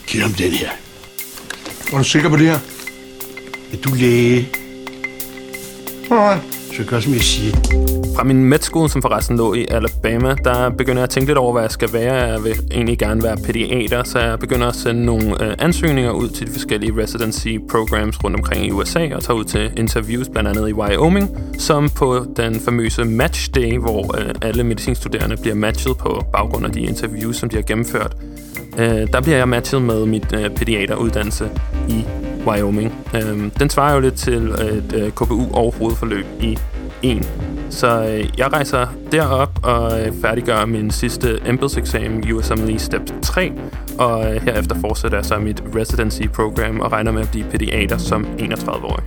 Giv 0.07 0.21
ham 0.21 0.33
den 0.33 0.51
her. 0.51 0.69
Er 1.93 1.97
du 1.97 2.03
sikker 2.03 2.29
på 2.29 2.35
det 2.37 2.45
her? 2.45 2.59
Er 3.73 3.77
du 3.83 3.93
læge? 3.93 4.49
Nej. 6.09 6.58
Så 6.74 6.83
gør, 6.88 7.00
som 7.00 7.13
jeg 7.13 7.21
siger. 7.21 7.56
Fra 8.16 8.24
min 8.24 8.44
med 8.45 8.89
som 8.89 9.01
forresten 9.01 9.38
lå 9.38 9.54
i 9.54 9.66
Alabama, 9.69 10.36
der 10.44 10.69
begynder 10.69 11.00
jeg 11.00 11.04
at 11.04 11.10
tænke 11.10 11.27
lidt 11.27 11.38
over, 11.38 11.51
hvad 11.51 11.62
jeg 11.62 11.71
skal 11.71 11.94
være. 11.94 12.13
Jeg 12.13 12.44
vil 12.44 12.54
egentlig 12.71 12.98
gerne 12.98 13.24
være 13.24 13.38
pædiater, 13.38 14.04
så 14.04 14.19
jeg 14.19 14.39
begynder 14.39 14.68
at 14.68 14.75
sende 14.75 15.06
nogle 15.06 15.44
øh, 15.44 15.56
ansøgninger 15.60 16.12
ud 16.12 16.30
til 16.30 16.48
de 16.48 16.51
forskellige 16.51 16.94
residency 17.04 17.48
programs 17.69 18.24
rundt 18.24 18.38
omkring 18.38 18.66
i 18.66 18.71
USA, 18.71 19.16
og 19.16 19.24
tager 19.24 19.38
ud 19.38 19.44
til 19.44 19.71
interviews, 19.77 20.30
blandt 20.30 20.50
andet 20.50 20.69
i 20.69 20.74
Wyoming, 20.74 21.38
som 21.57 21.89
på 21.89 22.25
den 22.38 22.60
famøse 22.60 23.06
match 23.06 23.50
day, 23.56 23.77
hvor 23.77 24.19
øh, 24.19 24.36
alle 24.42 24.63
medicinstuderende 24.63 25.38
bliver 25.38 25.56
matchet 25.56 25.98
på 25.98 26.24
baggrund 26.33 26.66
af 26.66 26.71
de 26.71 26.81
interviews, 26.81 27.36
som 27.36 27.50
de 27.50 27.56
har 27.56 27.63
gennemført. 27.63 28.16
Øh, 28.77 29.07
der 29.13 29.21
bliver 29.21 29.38
jeg 29.38 29.50
matchet 29.50 29.81
med 29.81 30.06
mit 30.06 30.33
øh, 30.33 30.50
pædiateruddannelse 30.50 31.50
i 31.89 32.06
Wyoming. 32.47 32.94
Øh, 33.15 33.51
den 33.59 33.69
svarer 33.69 33.94
jo 33.94 34.00
lidt 34.00 34.15
til 34.15 34.50
et 34.50 34.94
øh, 34.95 35.12
KBU 35.12 35.51
og 35.53 35.74
hovedforløb 35.77 36.25
i 36.41 36.57
en. 37.01 37.25
Så 37.69 38.06
øh, 38.06 38.39
jeg 38.39 38.53
rejser 38.53 38.88
derop 39.12 39.59
og 39.63 40.01
øh, 40.01 40.13
færdiggør 40.21 40.65
min 40.65 40.91
sidste 40.91 41.39
embedseksamen, 41.45 42.31
USMLE 42.33 42.80
Step 42.80 43.01
3, 43.21 43.51
og 44.00 44.36
øh, 44.36 44.41
herefter 44.41 44.75
fortsætter 44.81 45.18
jeg 45.18 45.25
så 45.25 45.39
mit 45.39 45.63
residency 45.75 46.21
program 46.33 46.80
og 46.80 46.91
regner 46.91 47.12
med 47.12 47.21
at 47.21 47.30
blive 47.31 47.45
pædiater 47.51 47.97
som 47.97 48.25
31-årig. 48.39 49.03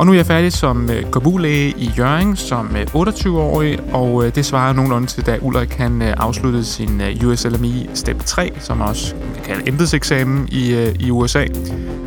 Og 0.00 0.06
nu 0.06 0.12
er 0.12 0.16
jeg 0.16 0.26
færdig 0.26 0.52
som 0.52 0.90
øh, 0.90 1.12
kabulæge 1.12 1.74
i 1.76 1.90
Jørgen 1.98 2.36
som 2.36 2.76
øh, 2.76 2.82
28-årig, 2.82 3.80
og 3.92 4.26
øh, 4.26 4.34
det 4.34 4.44
svarer 4.44 4.72
nogenlunde 4.72 5.06
til, 5.06 5.26
da 5.26 5.38
Ulrik 5.42 5.72
han 5.72 6.02
øh, 6.02 6.14
afsluttede 6.16 6.64
sin 6.64 7.00
øh, 7.00 7.28
USLMI 7.28 7.90
Step 7.94 8.24
3, 8.24 8.52
som 8.58 8.80
også 8.80 9.14
kan 9.34 9.44
kalde 9.44 9.68
embedseksamen 9.68 10.48
i, 10.52 10.74
øh, 10.74 10.94
i 11.00 11.10
USA. 11.10 11.46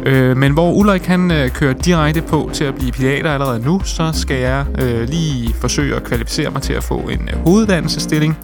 Øh, 0.06 0.38
men 0.38 0.52
hvor 0.52 0.72
Ulrik 0.72 1.06
han 1.06 1.32
øh, 1.32 1.50
kører 1.50 1.74
direkte 1.74 2.22
på 2.22 2.50
til 2.54 2.64
at 2.64 2.76
blive 2.76 2.92
pediater 2.92 3.32
allerede 3.32 3.60
nu, 3.60 3.82
så 3.84 4.12
skal 4.14 4.38
jeg 4.38 4.66
øh, 4.82 5.10
lige 5.10 5.54
forsøge 5.54 5.96
at 5.96 6.04
kvalificere 6.04 6.50
mig 6.52 6.62
til 6.62 6.74
at 6.74 6.84
få 6.84 6.98
en 6.98 7.30
øh, 7.34 7.40
hoveduddannelsesstilling. 7.46 8.38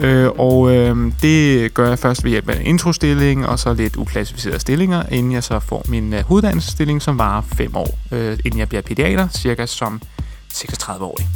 Øh, 0.00 0.30
og 0.38 0.74
øh, 0.74 1.12
det 1.22 1.74
gør 1.74 1.88
jeg 1.88 1.98
først 1.98 2.24
ved 2.24 2.30
hjælp 2.30 2.48
af 2.48 2.56
en 2.56 2.66
introstilling 2.66 3.46
og 3.46 3.58
så 3.58 3.74
lidt 3.74 3.96
uklassificerede 3.96 4.58
stillinger, 4.58 5.02
inden 5.10 5.32
jeg 5.32 5.44
så 5.44 5.60
får 5.60 5.84
min 5.88 6.12
øh, 6.12 6.20
hoveddannelsesstilling, 6.20 7.02
som 7.02 7.18
varer 7.18 7.42
5 7.42 7.76
år, 7.76 7.98
øh, 8.12 8.38
inden 8.44 8.60
jeg 8.60 8.68
bliver 8.68 8.82
pædiater, 8.82 9.28
cirka 9.28 9.66
som 9.66 10.00
36-årig. 10.52 11.26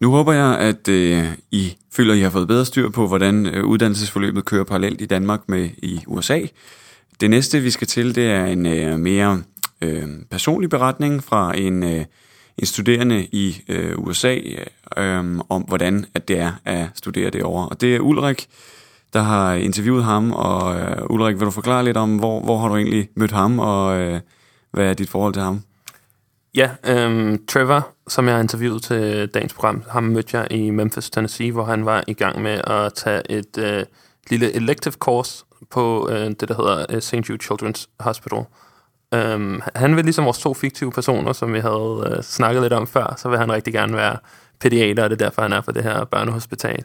Nu 0.00 0.10
håber 0.10 0.32
jeg, 0.32 0.58
at 0.58 0.88
øh, 0.88 1.24
I 1.50 1.76
føler, 1.92 2.12
at 2.12 2.18
I 2.18 2.22
har 2.22 2.30
fået 2.30 2.48
bedre 2.48 2.64
styr 2.64 2.88
på, 2.88 3.06
hvordan 3.06 3.46
øh, 3.46 3.64
uddannelsesforløbet 3.64 4.44
kører 4.44 4.64
parallelt 4.64 5.00
i 5.00 5.06
Danmark 5.06 5.40
med 5.48 5.68
i 5.78 6.00
USA. 6.06 6.40
Det 7.20 7.30
næste, 7.30 7.60
vi 7.60 7.70
skal 7.70 7.86
til, 7.86 8.14
det 8.14 8.30
er 8.30 8.44
en 8.44 8.66
øh, 8.66 8.98
mere 8.98 9.42
øh, 9.80 10.08
personlig 10.30 10.70
beretning 10.70 11.24
fra 11.24 11.58
en, 11.58 11.82
øh, 11.82 12.04
en 12.58 12.66
studerende 12.66 13.24
i 13.24 13.62
øh, 13.68 13.98
USA 13.98 14.38
øh, 14.96 15.38
om, 15.48 15.62
hvordan 15.62 16.06
at 16.14 16.28
det 16.28 16.38
er 16.38 16.52
at 16.64 16.86
studere 16.94 17.30
derovre. 17.30 17.68
Og 17.68 17.80
det 17.80 17.96
er 17.96 18.00
Ulrik, 18.00 18.48
der 19.12 19.22
har 19.22 19.54
interviewet 19.54 20.04
ham, 20.04 20.32
og 20.32 20.80
øh, 20.80 21.10
Ulrik, 21.10 21.36
vil 21.36 21.46
du 21.46 21.50
forklare 21.50 21.84
lidt 21.84 21.96
om, 21.96 22.16
hvor, 22.16 22.40
hvor 22.40 22.58
har 22.58 22.68
du 22.68 22.76
egentlig 22.76 23.08
mødt 23.16 23.32
ham, 23.32 23.58
og 23.58 24.00
øh, 24.00 24.20
hvad 24.70 24.84
er 24.86 24.94
dit 24.94 25.08
forhold 25.08 25.32
til 25.32 25.42
ham? 25.42 25.60
Ja, 26.54 26.70
øhm, 26.86 27.46
Trevor, 27.46 27.88
som 28.08 28.26
jeg 28.26 28.34
har 28.34 28.42
interviewet 28.42 28.82
til 28.82 29.28
dagens 29.28 29.54
program, 29.54 29.82
ham 29.88 30.02
mødte 30.02 30.38
jeg 30.38 30.52
i 30.52 30.70
Memphis, 30.70 31.10
Tennessee, 31.10 31.52
hvor 31.52 31.64
han 31.64 31.84
var 31.84 32.04
i 32.06 32.14
gang 32.14 32.42
med 32.42 32.60
at 32.64 32.94
tage 32.94 33.30
et 33.30 33.58
øh, 33.58 33.84
lille 34.30 34.56
elective 34.56 34.94
course 34.94 35.44
på 35.70 36.08
øh, 36.10 36.26
det, 36.26 36.48
der 36.48 36.54
hedder 36.54 36.86
øh, 36.90 37.00
St. 37.02 37.14
Jude 37.14 37.44
Children's 37.44 37.86
Hospital. 38.00 38.44
Øhm, 39.14 39.60
han 39.74 39.96
vil 39.96 40.04
ligesom 40.04 40.24
vores 40.24 40.38
to 40.38 40.54
fiktive 40.54 40.92
personer, 40.92 41.32
som 41.32 41.52
vi 41.52 41.58
havde 41.58 42.12
øh, 42.16 42.22
snakket 42.22 42.62
lidt 42.62 42.72
om 42.72 42.86
før, 42.86 43.14
så 43.18 43.28
vil 43.28 43.38
han 43.38 43.52
rigtig 43.52 43.72
gerne 43.72 43.96
være 43.96 44.16
pædiater, 44.60 45.04
og 45.04 45.10
det 45.10 45.22
er 45.22 45.26
derfor, 45.26 45.42
han 45.42 45.52
er 45.52 45.60
på 45.60 45.72
det 45.72 45.82
her 45.82 46.04
børnehospital. 46.04 46.84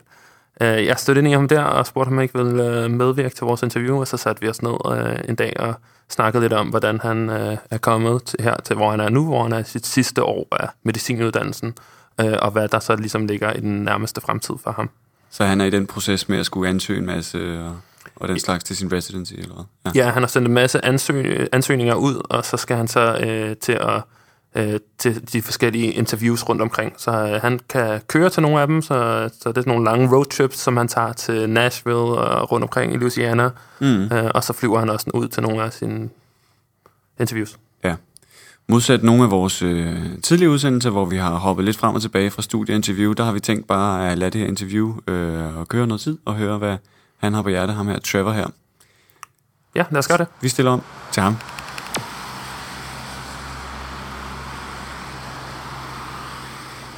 Øh, 0.61 0.85
jeg 0.85 0.99
stødte 0.99 1.19
ind 1.19 1.27
i 1.27 1.31
ham 1.31 1.47
der 1.47 1.63
og 1.63 1.87
spurgte, 1.87 2.07
om 2.07 2.13
han 2.13 2.23
ikke 2.23 2.37
ville 2.37 2.83
øh, 2.83 2.91
medvirke 2.91 3.35
til 3.35 3.45
vores 3.45 3.63
interview, 3.63 3.99
og 3.99 4.07
så 4.07 4.17
satte 4.17 4.41
vi 4.41 4.49
os 4.49 4.61
ned 4.61 4.75
øh, 4.91 5.19
en 5.29 5.35
dag 5.35 5.59
og 5.59 5.73
snakkede 6.09 6.43
lidt 6.43 6.53
om, 6.53 6.67
hvordan 6.67 6.99
han 6.99 7.29
øh, 7.29 7.57
er 7.71 7.77
kommet 7.77 8.23
til 8.23 8.39
her 8.41 8.55
til, 8.63 8.75
hvor 8.75 8.91
han 8.91 8.99
er 8.99 9.09
nu, 9.09 9.25
hvor 9.25 9.43
han 9.43 9.51
er 9.51 9.59
i 9.59 9.63
sit 9.63 9.85
sidste 9.85 10.23
år 10.23 10.47
af 10.51 10.67
medicinuddannelsen, 10.83 11.73
øh, 12.21 12.33
og 12.41 12.51
hvad 12.51 12.67
der 12.67 12.79
så 12.79 12.95
ligesom 12.95 13.25
ligger 13.25 13.53
i 13.53 13.59
den 13.59 13.83
nærmeste 13.83 14.21
fremtid 14.21 14.55
for 14.63 14.71
ham. 14.71 14.89
Så 15.29 15.45
han 15.45 15.61
er 15.61 15.65
i 15.65 15.69
den 15.69 15.87
proces 15.87 16.29
med 16.29 16.39
at 16.39 16.45
skulle 16.45 16.69
ansøge 16.69 16.99
en 16.99 17.05
masse 17.05 17.59
og, 17.59 17.75
og 18.15 18.27
den 18.27 18.39
slags 18.39 18.63
til 18.63 18.75
sin 18.75 18.93
residency, 18.93 19.33
eller 19.33 19.55
hvad? 19.55 19.93
Ja, 19.93 20.05
ja 20.05 20.11
han 20.11 20.23
har 20.23 20.27
sendt 20.27 20.47
en 20.47 20.53
masse 20.53 20.85
ansøg, 20.85 21.49
ansøgninger 21.51 21.95
ud, 21.95 22.21
og 22.29 22.45
så 22.45 22.57
skal 22.57 22.77
han 22.77 22.87
så 22.87 23.17
øh, 23.17 23.55
til 23.55 23.71
at 23.71 24.01
øh, 24.55 24.79
til 24.97 25.33
de 25.33 25.41
forskellige 25.41 25.91
interviews 25.91 26.49
rundt 26.49 26.61
omkring. 26.61 26.93
Så 26.97 27.11
øh, 27.11 27.41
han 27.41 27.59
kan 27.69 28.01
køre 28.07 28.29
til 28.29 28.41
nogle 28.41 28.61
af 28.61 28.67
dem, 28.67 28.81
så, 28.81 29.29
så 29.41 29.51
det 29.51 29.65
er 29.65 29.67
nogle 29.67 29.85
lange 29.85 30.15
roadtrips, 30.15 30.57
som 30.57 30.77
han 30.77 30.87
tager 30.87 31.13
til 31.13 31.49
Nashville 31.49 31.99
og 31.99 32.51
rundt 32.51 32.63
omkring 32.63 32.93
i 32.93 32.97
Louisiana. 32.97 33.49
Mm. 33.79 34.03
Øh, 34.03 34.31
og 34.35 34.43
så 34.43 34.53
flyver 34.53 34.79
han 34.79 34.89
også 34.89 35.11
ud 35.13 35.27
til 35.27 35.43
nogle 35.43 35.63
af 35.63 35.73
sine 35.73 36.09
interviews. 37.19 37.57
Ja. 37.83 37.95
Modsat 38.67 39.03
nogle 39.03 39.23
af 39.23 39.31
vores 39.31 39.61
øh, 39.61 39.97
tidlige 40.23 40.49
udsendelser, 40.49 40.89
hvor 40.89 41.05
vi 41.05 41.17
har 41.17 41.35
hoppet 41.35 41.65
lidt 41.65 41.77
frem 41.77 41.95
og 41.95 42.01
tilbage 42.01 42.31
fra 42.31 42.41
studieinterview, 42.41 43.13
der 43.13 43.23
har 43.23 43.31
vi 43.31 43.39
tænkt 43.39 43.67
bare 43.67 44.11
at 44.11 44.17
lade 44.17 44.31
det 44.31 44.41
her 44.41 44.47
interview 44.47 44.95
øh, 45.07 45.57
og 45.57 45.67
køre 45.67 45.87
noget 45.87 46.01
tid 46.01 46.17
og 46.25 46.35
høre, 46.35 46.57
hvad 46.57 46.77
han 47.17 47.33
har 47.33 47.41
på 47.41 47.49
hjertet, 47.49 47.75
ham 47.75 47.87
her, 47.87 47.99
Trevor 47.99 48.31
her. 48.31 48.47
Ja, 49.75 49.85
lad 49.91 49.99
os 49.99 50.07
gøre 50.07 50.17
det. 50.17 50.27
Vi 50.41 50.49
stiller 50.49 50.71
om 50.71 50.81
til 51.11 51.23
ham. 51.23 51.35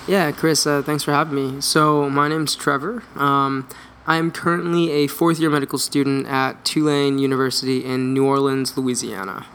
Yeah, 0.08 0.32
Chris, 0.32 0.66
uh, 0.66 0.82
thanks 0.84 1.04
for 1.04 1.12
having 1.12 1.36
me. 1.36 1.60
So, 1.60 2.10
my 2.10 2.30
name's 2.30 2.56
Trevor. 2.56 3.04
Um, 3.18 3.68
I'm 4.06 4.32
currently 4.32 4.90
a 4.92 5.08
fourth 5.08 5.38
year 5.38 5.50
medical 5.50 5.78
student 5.78 6.28
at 6.28 6.64
Tulane 6.64 7.20
University 7.20 7.84
in 7.84 8.14
New 8.14 8.26
Orleans, 8.26 8.78
Louisiana. 8.78 9.46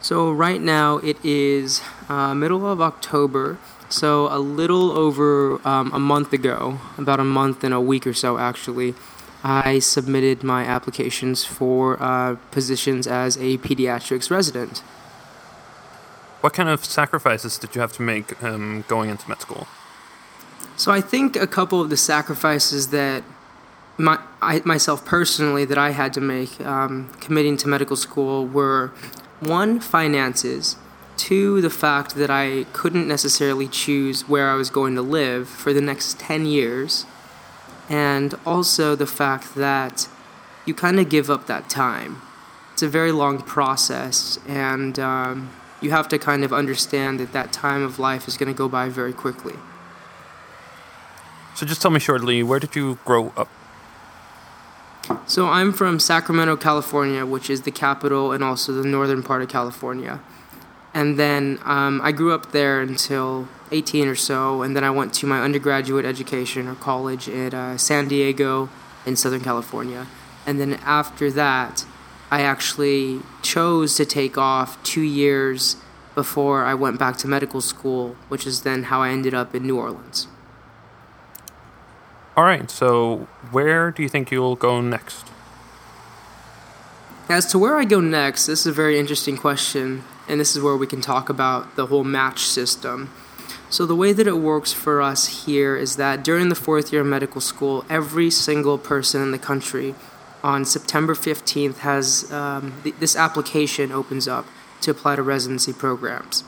So, 0.00 0.32
right 0.32 0.60
now 0.60 0.96
it 0.96 1.24
is 1.24 1.82
uh, 2.08 2.34
middle 2.34 2.66
of 2.66 2.80
October, 2.80 3.58
so 3.88 4.26
a 4.26 4.40
little 4.40 4.90
over 4.90 5.64
um, 5.64 5.92
a 5.92 6.00
month 6.00 6.32
ago, 6.32 6.80
about 6.98 7.20
a 7.20 7.24
month 7.24 7.62
and 7.62 7.72
a 7.72 7.80
week 7.80 8.04
or 8.04 8.12
so 8.12 8.38
actually, 8.38 8.96
I 9.44 9.78
submitted 9.78 10.42
my 10.42 10.64
applications 10.64 11.44
for 11.44 12.02
uh, 12.02 12.38
positions 12.50 13.06
as 13.06 13.36
a 13.36 13.58
pediatrics 13.58 14.32
resident. 14.32 14.78
What 16.40 16.54
kind 16.54 16.68
of 16.68 16.84
sacrifices 16.84 17.56
did 17.56 17.76
you 17.76 17.80
have 17.80 17.92
to 17.92 18.02
make 18.02 18.42
um, 18.42 18.84
going 18.88 19.08
into 19.08 19.28
med 19.28 19.40
school? 19.40 19.68
So 20.82 20.90
I 20.90 21.00
think 21.00 21.36
a 21.36 21.46
couple 21.46 21.80
of 21.80 21.90
the 21.90 21.96
sacrifices 21.96 22.88
that 22.88 23.22
my 23.98 24.18
I, 24.40 24.62
myself 24.64 25.04
personally 25.04 25.64
that 25.64 25.78
I 25.78 25.90
had 25.90 26.12
to 26.14 26.20
make 26.20 26.60
um, 26.60 27.08
committing 27.20 27.56
to 27.58 27.68
medical 27.68 27.94
school 27.94 28.44
were 28.44 28.90
one 29.38 29.78
finances, 29.78 30.74
two 31.16 31.60
the 31.60 31.70
fact 31.70 32.16
that 32.16 32.30
I 32.30 32.64
couldn't 32.72 33.06
necessarily 33.06 33.68
choose 33.68 34.28
where 34.28 34.50
I 34.50 34.54
was 34.54 34.70
going 34.70 34.96
to 34.96 35.02
live 35.02 35.48
for 35.48 35.72
the 35.72 35.80
next 35.80 36.18
ten 36.18 36.46
years, 36.46 37.06
and 37.88 38.34
also 38.44 38.96
the 38.96 39.06
fact 39.06 39.54
that 39.54 40.08
you 40.66 40.74
kind 40.74 40.98
of 40.98 41.08
give 41.08 41.30
up 41.30 41.46
that 41.46 41.70
time. 41.70 42.22
It's 42.72 42.82
a 42.82 42.88
very 42.88 43.12
long 43.12 43.40
process, 43.40 44.40
and 44.48 44.98
um, 44.98 45.50
you 45.80 45.92
have 45.92 46.08
to 46.08 46.18
kind 46.18 46.42
of 46.42 46.52
understand 46.52 47.20
that 47.20 47.32
that 47.32 47.52
time 47.52 47.84
of 47.84 48.00
life 48.00 48.26
is 48.26 48.36
going 48.36 48.52
to 48.52 48.58
go 48.58 48.68
by 48.68 48.88
very 48.88 49.12
quickly. 49.12 49.54
So 51.54 51.66
just 51.66 51.82
tell 51.82 51.90
me 51.90 52.00
shortly, 52.00 52.42
where 52.42 52.58
did 52.58 52.74
you 52.74 52.98
grow 53.04 53.32
up? 53.36 53.48
So 55.26 55.46
I'm 55.48 55.72
from 55.72 55.98
Sacramento, 55.98 56.56
California, 56.56 57.26
which 57.26 57.50
is 57.50 57.62
the 57.62 57.70
capital 57.70 58.32
and 58.32 58.42
also 58.42 58.72
the 58.72 58.86
northern 58.86 59.22
part 59.22 59.42
of 59.42 59.48
California. 59.48 60.20
And 60.94 61.18
then 61.18 61.58
um, 61.64 62.00
I 62.02 62.12
grew 62.12 62.32
up 62.32 62.52
there 62.52 62.80
until 62.80 63.48
18 63.70 64.08
or 64.08 64.14
so, 64.14 64.62
and 64.62 64.76
then 64.76 64.84
I 64.84 64.90
went 64.90 65.14
to 65.14 65.26
my 65.26 65.40
undergraduate 65.40 66.04
education 66.04 66.68
or 66.68 66.74
college 66.74 67.28
at 67.28 67.54
uh, 67.54 67.78
San 67.78 68.08
Diego 68.08 68.68
in 69.06 69.16
Southern 69.16 69.40
California. 69.40 70.06
And 70.46 70.60
then 70.60 70.74
after 70.84 71.30
that, 71.32 71.86
I 72.30 72.42
actually 72.42 73.20
chose 73.42 73.94
to 73.96 74.04
take 74.04 74.36
off 74.38 74.82
two 74.82 75.02
years 75.02 75.76
before 76.14 76.64
I 76.64 76.74
went 76.74 76.98
back 76.98 77.16
to 77.18 77.28
medical 77.28 77.60
school, 77.60 78.16
which 78.28 78.46
is 78.46 78.62
then 78.62 78.84
how 78.84 79.02
I 79.02 79.10
ended 79.10 79.34
up 79.34 79.54
in 79.54 79.66
New 79.66 79.78
Orleans. 79.78 80.26
All 82.34 82.44
right, 82.44 82.70
so 82.70 83.28
where 83.50 83.90
do 83.90 84.02
you 84.02 84.08
think 84.08 84.30
you'll 84.30 84.56
go 84.56 84.80
next? 84.80 85.26
As 87.28 87.44
to 87.46 87.58
where 87.58 87.76
I 87.76 87.84
go 87.84 88.00
next, 88.00 88.46
this 88.46 88.60
is 88.60 88.66
a 88.68 88.72
very 88.72 88.98
interesting 88.98 89.36
question, 89.36 90.02
and 90.26 90.40
this 90.40 90.56
is 90.56 90.62
where 90.62 90.76
we 90.76 90.86
can 90.86 91.02
talk 91.02 91.28
about 91.28 91.76
the 91.76 91.86
whole 91.86 92.04
match 92.04 92.40
system. 92.46 93.10
So, 93.68 93.84
the 93.84 93.94
way 93.94 94.14
that 94.14 94.26
it 94.26 94.38
works 94.38 94.72
for 94.72 95.02
us 95.02 95.46
here 95.46 95.76
is 95.76 95.96
that 95.96 96.24
during 96.24 96.48
the 96.48 96.54
fourth 96.54 96.90
year 96.90 97.02
of 97.02 97.06
medical 97.06 97.42
school, 97.42 97.84
every 97.90 98.30
single 98.30 98.78
person 98.78 99.20
in 99.20 99.30
the 99.30 99.38
country 99.38 99.94
on 100.42 100.64
September 100.64 101.14
15th 101.14 101.78
has 101.78 102.32
um, 102.32 102.80
th- 102.82 102.96
this 102.98 103.14
application 103.14 103.92
opens 103.92 104.26
up 104.26 104.46
to 104.80 104.90
apply 104.90 105.16
to 105.16 105.22
residency 105.22 105.72
programs. 105.74 106.44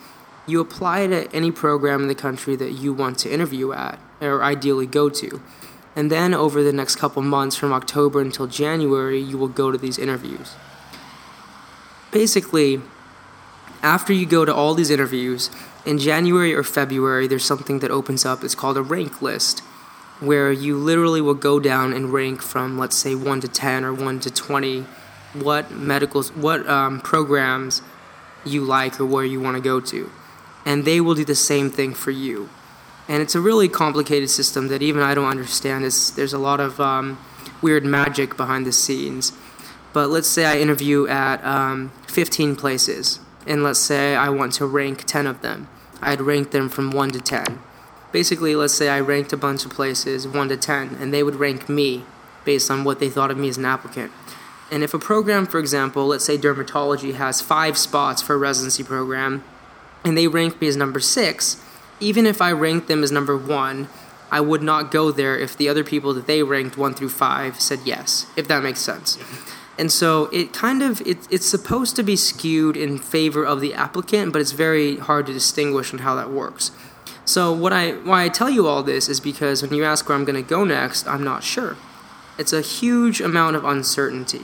You 0.46 0.60
apply 0.60 1.06
to 1.08 1.30
any 1.32 1.50
program 1.50 2.02
in 2.02 2.08
the 2.08 2.14
country 2.14 2.56
that 2.56 2.72
you 2.72 2.94
want 2.94 3.18
to 3.18 3.32
interview 3.32 3.72
at, 3.72 3.98
or 4.22 4.42
ideally 4.42 4.86
go 4.86 5.10
to. 5.10 5.42
And 5.96 6.10
then 6.10 6.34
over 6.34 6.62
the 6.62 6.72
next 6.72 6.96
couple 6.96 7.22
months, 7.22 7.56
from 7.56 7.72
October 7.72 8.20
until 8.20 8.46
January, 8.46 9.20
you 9.20 9.38
will 9.38 9.48
go 9.48 9.70
to 9.70 9.78
these 9.78 9.98
interviews. 9.98 10.54
Basically, 12.10 12.80
after 13.82 14.12
you 14.12 14.26
go 14.26 14.44
to 14.44 14.54
all 14.54 14.74
these 14.74 14.90
interviews, 14.90 15.50
in 15.84 15.98
January 15.98 16.54
or 16.54 16.62
February, 16.62 17.26
there's 17.26 17.44
something 17.44 17.78
that 17.80 17.90
opens 17.90 18.24
up. 18.24 18.42
It's 18.42 18.54
called 18.54 18.76
a 18.76 18.82
rank 18.82 19.22
list, 19.22 19.60
where 20.20 20.50
you 20.50 20.76
literally 20.76 21.20
will 21.20 21.34
go 21.34 21.60
down 21.60 21.92
and 21.92 22.12
rank 22.12 22.42
from, 22.42 22.78
let's 22.78 22.96
say, 22.96 23.14
1 23.14 23.40
to 23.42 23.48
10 23.48 23.84
or 23.84 23.92
1 23.92 24.20
to 24.20 24.30
20, 24.30 24.86
what 25.34 25.70
medicals, 25.70 26.32
what 26.32 26.66
um, 26.68 27.00
programs 27.00 27.82
you 28.44 28.62
like 28.62 29.00
or 29.00 29.06
where 29.06 29.24
you 29.24 29.40
want 29.40 29.56
to 29.56 29.62
go 29.62 29.80
to. 29.80 30.10
And 30.64 30.84
they 30.84 31.00
will 31.00 31.14
do 31.14 31.24
the 31.24 31.34
same 31.34 31.70
thing 31.70 31.94
for 31.94 32.10
you 32.10 32.48
and 33.08 33.22
it's 33.22 33.34
a 33.34 33.40
really 33.40 33.68
complicated 33.68 34.30
system 34.30 34.68
that 34.68 34.82
even 34.82 35.02
I 35.02 35.14
don't 35.14 35.28
understand. 35.28 35.84
It's, 35.84 36.10
there's 36.10 36.32
a 36.32 36.38
lot 36.38 36.60
of 36.60 36.80
um, 36.80 37.18
weird 37.60 37.84
magic 37.84 38.36
behind 38.36 38.66
the 38.66 38.72
scenes. 38.72 39.32
But 39.92 40.10
let's 40.10 40.26
say 40.26 40.44
I 40.44 40.58
interview 40.58 41.06
at 41.06 41.44
um, 41.44 41.92
15 42.08 42.56
places, 42.56 43.20
and 43.46 43.62
let's 43.62 43.78
say 43.78 44.16
I 44.16 44.28
want 44.28 44.52
to 44.54 44.66
rank 44.66 45.04
10 45.04 45.26
of 45.26 45.40
them. 45.40 45.68
I'd 46.02 46.20
rank 46.20 46.50
them 46.50 46.68
from 46.68 46.90
1 46.90 47.12
to 47.12 47.20
10. 47.20 47.60
Basically, 48.10 48.56
let's 48.56 48.74
say 48.74 48.88
I 48.88 49.00
ranked 49.00 49.32
a 49.32 49.36
bunch 49.36 49.64
of 49.64 49.70
places 49.70 50.26
1 50.26 50.48
to 50.48 50.56
10, 50.56 50.96
and 51.00 51.12
they 51.14 51.22
would 51.22 51.36
rank 51.36 51.68
me 51.68 52.04
based 52.44 52.70
on 52.70 52.84
what 52.84 53.00
they 53.00 53.08
thought 53.08 53.30
of 53.30 53.38
me 53.38 53.48
as 53.48 53.56
an 53.56 53.64
applicant. 53.64 54.12
And 54.70 54.82
if 54.82 54.94
a 54.94 54.98
program, 54.98 55.46
for 55.46 55.58
example, 55.58 56.06
let's 56.06 56.24
say 56.24 56.36
dermatology 56.36 57.14
has 57.14 57.40
five 57.40 57.78
spots 57.78 58.20
for 58.20 58.34
a 58.34 58.38
residency 58.38 58.82
program, 58.82 59.44
and 60.04 60.18
they 60.18 60.26
rank 60.26 60.60
me 60.60 60.66
as 60.66 60.76
number 60.76 61.00
six, 61.00 61.62
even 62.00 62.26
if 62.26 62.40
I 62.40 62.52
ranked 62.52 62.88
them 62.88 63.02
as 63.02 63.12
number 63.12 63.36
one, 63.36 63.88
I 64.30 64.40
would 64.40 64.62
not 64.62 64.90
go 64.90 65.10
there 65.10 65.38
if 65.38 65.56
the 65.56 65.68
other 65.68 65.84
people 65.84 66.12
that 66.14 66.26
they 66.26 66.42
ranked 66.42 66.76
one 66.76 66.94
through 66.94 67.10
five 67.10 67.60
said 67.60 67.80
yes, 67.84 68.26
if 68.36 68.48
that 68.48 68.62
makes 68.62 68.80
sense. 68.80 69.18
And 69.78 69.90
so 69.90 70.26
it 70.26 70.52
kind 70.52 70.82
of 70.82 71.00
it, 71.02 71.18
it's 71.30 71.46
supposed 71.46 71.96
to 71.96 72.02
be 72.02 72.16
skewed 72.16 72.76
in 72.76 72.98
favor 72.98 73.44
of 73.44 73.60
the 73.60 73.74
applicant, 73.74 74.32
but 74.32 74.40
it's 74.40 74.52
very 74.52 74.96
hard 74.96 75.26
to 75.26 75.32
distinguish 75.32 75.92
on 75.92 76.00
how 76.00 76.14
that 76.14 76.30
works. 76.30 76.70
So 77.24 77.52
what 77.52 77.72
I 77.72 77.92
why 77.92 78.24
I 78.24 78.28
tell 78.28 78.50
you 78.50 78.66
all 78.66 78.82
this 78.82 79.08
is 79.08 79.20
because 79.20 79.62
when 79.62 79.72
you 79.72 79.84
ask 79.84 80.08
where 80.08 80.16
I'm 80.16 80.24
going 80.24 80.42
to 80.42 80.48
go 80.48 80.64
next, 80.64 81.06
I'm 81.06 81.24
not 81.24 81.42
sure. 81.42 81.76
It's 82.38 82.52
a 82.52 82.60
huge 82.60 83.20
amount 83.20 83.56
of 83.56 83.64
uncertainty. 83.64 84.42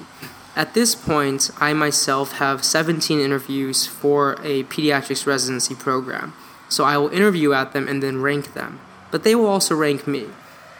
At 0.57 0.75
this 0.75 0.95
point, 0.95 1.51
I 1.59 1.73
myself 1.75 2.33
have 2.33 2.65
17 2.65 3.21
interviews 3.21 3.87
for 3.87 4.33
a 4.43 4.65
pediatrics 4.65 5.27
residency 5.27 5.75
program. 5.75 6.33
So 6.71 6.85
I 6.85 6.97
will 6.97 7.11
interview 7.11 7.53
at 7.53 7.75
them 7.75 7.87
and 7.87 8.03
then 8.03 8.23
rank 8.23 8.55
them. 8.55 8.81
But 9.11 9.23
they 9.23 9.35
will 9.35 9.47
also 9.47 9.75
rank 9.75 10.07
me. 10.07 10.29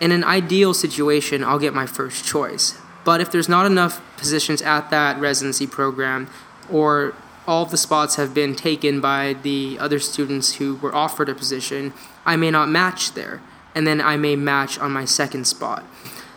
In 0.01 0.13
an 0.13 0.25
ideal 0.25 0.73
situation, 0.73 1.45
I'll 1.45 1.59
get 1.59 1.75
my 1.75 1.85
first 1.85 2.25
choice. 2.25 2.79
But 3.05 3.21
if 3.21 3.31
there's 3.31 3.49
not 3.49 3.67
enough 3.67 4.01
positions 4.17 4.63
at 4.63 4.89
that 4.91 5.21
residency 5.21 5.67
program, 5.67 6.29
or 6.71 7.15
all 7.47 7.67
the 7.67 7.77
spots 7.77 8.17
have 8.17 8.33
been 8.33 8.55
taken 8.55 9.01
by 9.01 9.35
the 9.43 9.77
other 9.81 9.99
students 9.99 10.55
who 10.55 10.77
were 10.77 10.95
offered 10.95 11.29
a 11.29 11.35
position, 11.35 11.93
I 12.25 12.37
may 12.37 12.51
not 12.51 12.69
match 12.69 13.13
there, 13.13 13.43
and 13.75 13.87
then 13.87 14.01
I 14.01 14.17
may 14.17 14.37
match 14.37 14.79
on 14.79 14.93
my 14.93 15.05
second 15.05 15.47
spot. 15.47 15.85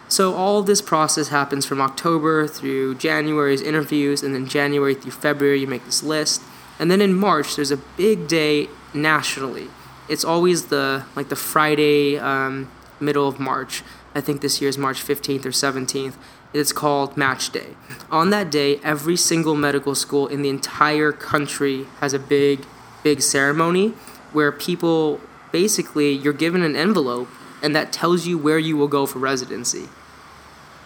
So 0.07 0.33
all 0.33 0.62
this 0.62 0.81
process 0.81 1.29
happens 1.29 1.65
from 1.65 1.81
October 1.81 2.48
through 2.48 2.95
January's 2.95 3.62
interviews, 3.62 4.24
and 4.24 4.33
then 4.33 4.48
January 4.48 4.95
through 4.95 5.12
February 5.12 5.62
you 5.62 5.67
make 5.67 5.86
this 5.86 6.03
list, 6.03 6.41
and 6.84 6.92
then 6.92 7.00
in 7.00 7.13
March 7.13 7.56
there's 7.56 7.72
a 7.72 7.78
big 7.78 8.28
day 8.28 8.68
nationally. 8.94 9.70
It's 10.10 10.25
always 10.25 10.66
the 10.66 11.06
like 11.16 11.30
the 11.30 11.36
Friday 11.38 12.18
um, 12.20 12.70
middle 13.00 13.25
of 13.25 13.40
March. 13.40 13.84
I 14.13 14.20
think 14.20 14.42
this 14.42 14.60
year 14.60 14.68
is 14.68 14.78
March 14.78 15.02
15th 15.02 15.46
or 15.46 15.52
17th. 15.52 16.16
It's 16.52 16.74
called 16.74 17.16
Match 17.16 17.52
Day. 17.52 17.78
On 18.12 18.32
that 18.32 18.52
day, 18.52 18.82
every 18.84 19.16
single 19.16 19.56
medical 19.56 19.96
school 19.96 20.28
in 20.28 20.42
the 20.42 20.50
entire 20.50 21.13
country 21.13 21.88
has 22.02 22.13
a 22.13 22.20
big, 22.20 22.66
big 23.02 23.22
ceremony 23.22 23.94
where 24.34 24.52
people 24.52 25.22
basically 25.54 26.12
you're 26.12 26.34
given 26.34 26.63
an 26.63 26.75
envelope 26.75 27.30
and 27.62 27.74
that 27.74 27.94
tells 27.94 28.28
you 28.28 28.38
where 28.38 28.60
you 28.60 28.75
will 28.75 28.90
go 28.90 29.06
for 29.06 29.20
residency. 29.20 29.88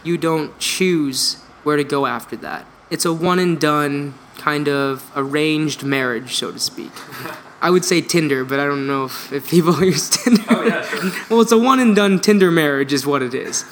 You 0.04 0.20
don't 0.20 0.60
choose 0.60 1.42
where 1.64 1.76
to 1.76 1.84
go 1.84 2.06
after 2.06 2.36
that. 2.38 2.68
It's 2.90 3.06
a 3.06 3.14
one 3.14 3.40
and 3.40 3.60
done 3.60 4.14
kind 4.38 4.68
of 4.68 5.12
arranged 5.16 5.84
marriage, 5.84 6.36
so 6.36 6.52
to 6.52 6.60
speak. 6.60 6.92
I 7.62 7.70
would 7.70 7.84
say 7.84 8.02
Tinder, 8.02 8.46
but 8.46 8.60
I 8.60 8.66
don't 8.66 8.88
know 8.88 9.06
if, 9.06 9.34
if 9.34 9.50
people 9.50 9.84
use 9.84 10.10
Tinder. 10.10 10.44
Oh, 10.50 10.64
yeah, 10.64 10.82
sure. 10.84 11.12
well, 11.30 11.42
it's 11.42 11.52
a 11.52 11.58
one 11.58 11.80
and 11.80 11.96
done 11.96 12.20
Tinder 12.20 12.52
marriage, 12.52 12.94
is 12.94 13.06
what 13.06 13.22
it 13.22 13.34
is. 13.34 13.66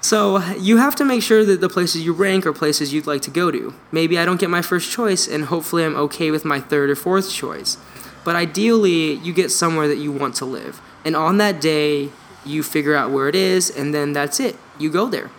So 0.00 0.38
you 0.54 0.78
have 0.78 0.94
to 0.96 1.04
make 1.04 1.22
sure 1.22 1.44
that 1.44 1.60
the 1.60 1.68
places 1.68 2.04
you 2.04 2.12
rank 2.12 2.46
are 2.46 2.52
places 2.52 2.92
you'd 2.92 3.06
like 3.06 3.22
to 3.22 3.30
go 3.30 3.50
to. 3.50 3.74
Maybe 3.92 4.18
I 4.18 4.24
don't 4.24 4.40
get 4.40 4.48
my 4.48 4.62
first 4.62 4.90
choice, 4.90 5.28
and 5.28 5.46
hopefully 5.46 5.84
I'm 5.84 5.96
okay 5.96 6.30
with 6.30 6.44
my 6.44 6.60
third 6.60 6.90
or 6.90 6.96
fourth 6.96 7.30
choice. 7.30 7.76
But 8.24 8.36
ideally, 8.36 9.14
you 9.14 9.32
get 9.32 9.50
somewhere 9.50 9.88
that 9.88 9.98
you 9.98 10.12
want 10.12 10.34
to 10.36 10.44
live. 10.44 10.80
And 11.04 11.16
on 11.16 11.38
that 11.38 11.60
day, 11.60 12.10
you 12.44 12.62
figure 12.62 12.94
out 12.94 13.10
where 13.10 13.28
it 13.28 13.34
is, 13.34 13.70
and 13.70 13.92
then 13.92 14.12
that's 14.12 14.40
it. 14.40 14.56
You 14.78 14.90
go 14.90 15.08
there. 15.08 15.30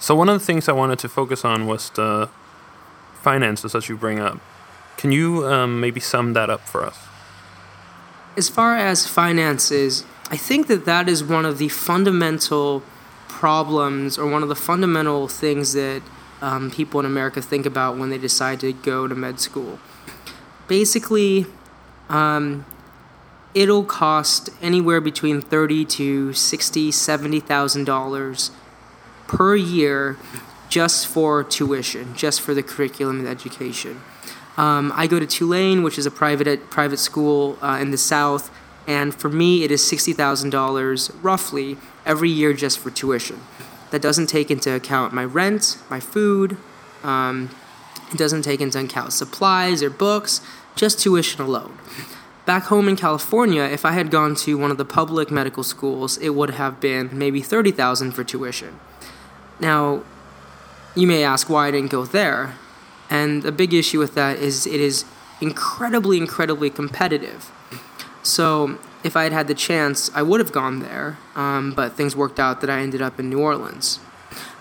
So 0.00 0.14
one 0.14 0.28
of 0.28 0.38
the 0.38 0.44
things 0.44 0.68
I 0.68 0.72
wanted 0.72 0.98
to 1.00 1.08
focus 1.08 1.44
on 1.44 1.66
was 1.66 1.90
the 1.90 2.28
finances 3.22 3.72
that 3.72 3.88
you 3.88 3.96
bring 3.96 4.20
up. 4.20 4.38
Can 4.96 5.12
you 5.12 5.46
um, 5.46 5.80
maybe 5.80 6.00
sum 6.00 6.32
that 6.34 6.50
up 6.50 6.60
for 6.60 6.84
us? 6.84 6.98
As 8.36 8.48
far 8.48 8.76
as 8.76 9.06
finances, 9.06 10.04
I 10.30 10.36
think 10.36 10.68
that 10.68 10.84
that 10.84 11.08
is 11.08 11.24
one 11.24 11.44
of 11.44 11.58
the 11.58 11.68
fundamental 11.68 12.82
problems 13.26 14.18
or 14.18 14.30
one 14.30 14.42
of 14.42 14.48
the 14.48 14.56
fundamental 14.56 15.26
things 15.26 15.72
that 15.72 16.02
um, 16.40 16.70
people 16.70 17.00
in 17.00 17.06
America 17.06 17.42
think 17.42 17.66
about 17.66 17.98
when 17.98 18.10
they 18.10 18.18
decide 18.18 18.60
to 18.60 18.72
go 18.72 19.08
to 19.08 19.14
med 19.14 19.40
school. 19.40 19.80
Basically, 20.68 21.46
um, 22.08 22.64
it'll 23.54 23.84
cost 23.84 24.50
anywhere 24.62 25.00
between 25.00 25.40
thirty 25.40 25.84
to 25.84 26.32
sixty, 26.32 26.92
seventy 26.92 27.40
thousand 27.40 27.84
dollars 27.84 28.52
per 29.28 29.54
year 29.54 30.18
just 30.68 31.06
for 31.06 31.44
tuition, 31.44 32.14
just 32.14 32.40
for 32.40 32.54
the 32.54 32.62
curriculum 32.62 33.20
and 33.20 33.28
education. 33.28 34.00
Um, 34.56 34.92
I 34.94 35.06
go 35.06 35.20
to 35.20 35.26
Tulane, 35.26 35.84
which 35.84 35.98
is 35.98 36.06
a 36.06 36.10
private 36.10 36.68
private 36.70 36.98
school 36.98 37.56
uh, 37.62 37.78
in 37.80 37.92
the 37.92 37.96
South, 37.96 38.50
and 38.88 39.14
for 39.14 39.28
me, 39.28 39.62
it 39.62 39.70
is 39.70 39.86
sixty 39.86 40.12
thousand 40.12 40.50
dollars 40.50 41.12
roughly 41.22 41.76
every 42.04 42.30
year 42.30 42.52
just 42.52 42.80
for 42.80 42.90
tuition. 42.90 43.40
That 43.92 44.02
doesn't 44.02 44.26
take 44.26 44.50
into 44.50 44.74
account 44.74 45.14
my 45.14 45.24
rent, 45.24 45.78
my 45.88 46.00
food. 46.00 46.56
Um, 47.04 47.50
it 48.10 48.18
doesn't 48.18 48.42
take 48.42 48.60
into 48.60 48.80
account 48.80 49.12
supplies 49.12 49.82
or 49.82 49.90
books, 49.90 50.40
just 50.74 50.98
tuition 50.98 51.40
alone. 51.40 51.78
Back 52.44 52.64
home 52.64 52.88
in 52.88 52.96
California, 52.96 53.62
if 53.62 53.84
I 53.84 53.92
had 53.92 54.10
gone 54.10 54.34
to 54.36 54.56
one 54.56 54.70
of 54.70 54.78
the 54.78 54.84
public 54.84 55.30
medical 55.30 55.62
schools, 55.62 56.16
it 56.16 56.30
would 56.30 56.50
have 56.50 56.80
been 56.80 57.10
maybe 57.12 57.42
30,000 57.42 58.12
for 58.12 58.24
tuition. 58.24 58.80
Now, 59.60 60.02
you 60.94 61.06
may 61.06 61.24
ask 61.24 61.48
why 61.48 61.68
I 61.68 61.70
didn't 61.70 61.90
go 61.90 62.04
there. 62.04 62.54
And 63.10 63.42
the 63.42 63.52
big 63.52 63.72
issue 63.72 63.98
with 63.98 64.14
that 64.14 64.38
is 64.38 64.66
it 64.66 64.80
is 64.80 65.04
incredibly, 65.40 66.18
incredibly 66.18 66.70
competitive. 66.70 67.50
So 68.22 68.78
if 69.02 69.16
I 69.16 69.22
had 69.24 69.32
had 69.32 69.48
the 69.48 69.54
chance, 69.54 70.10
I 70.14 70.22
would 70.22 70.40
have 70.40 70.52
gone 70.52 70.80
there, 70.80 71.16
um, 71.34 71.72
but 71.72 71.94
things 71.94 72.14
worked 72.14 72.38
out 72.38 72.60
that 72.60 72.68
I 72.68 72.80
ended 72.80 73.00
up 73.00 73.18
in 73.18 73.30
New 73.30 73.38
Orleans. 73.38 74.00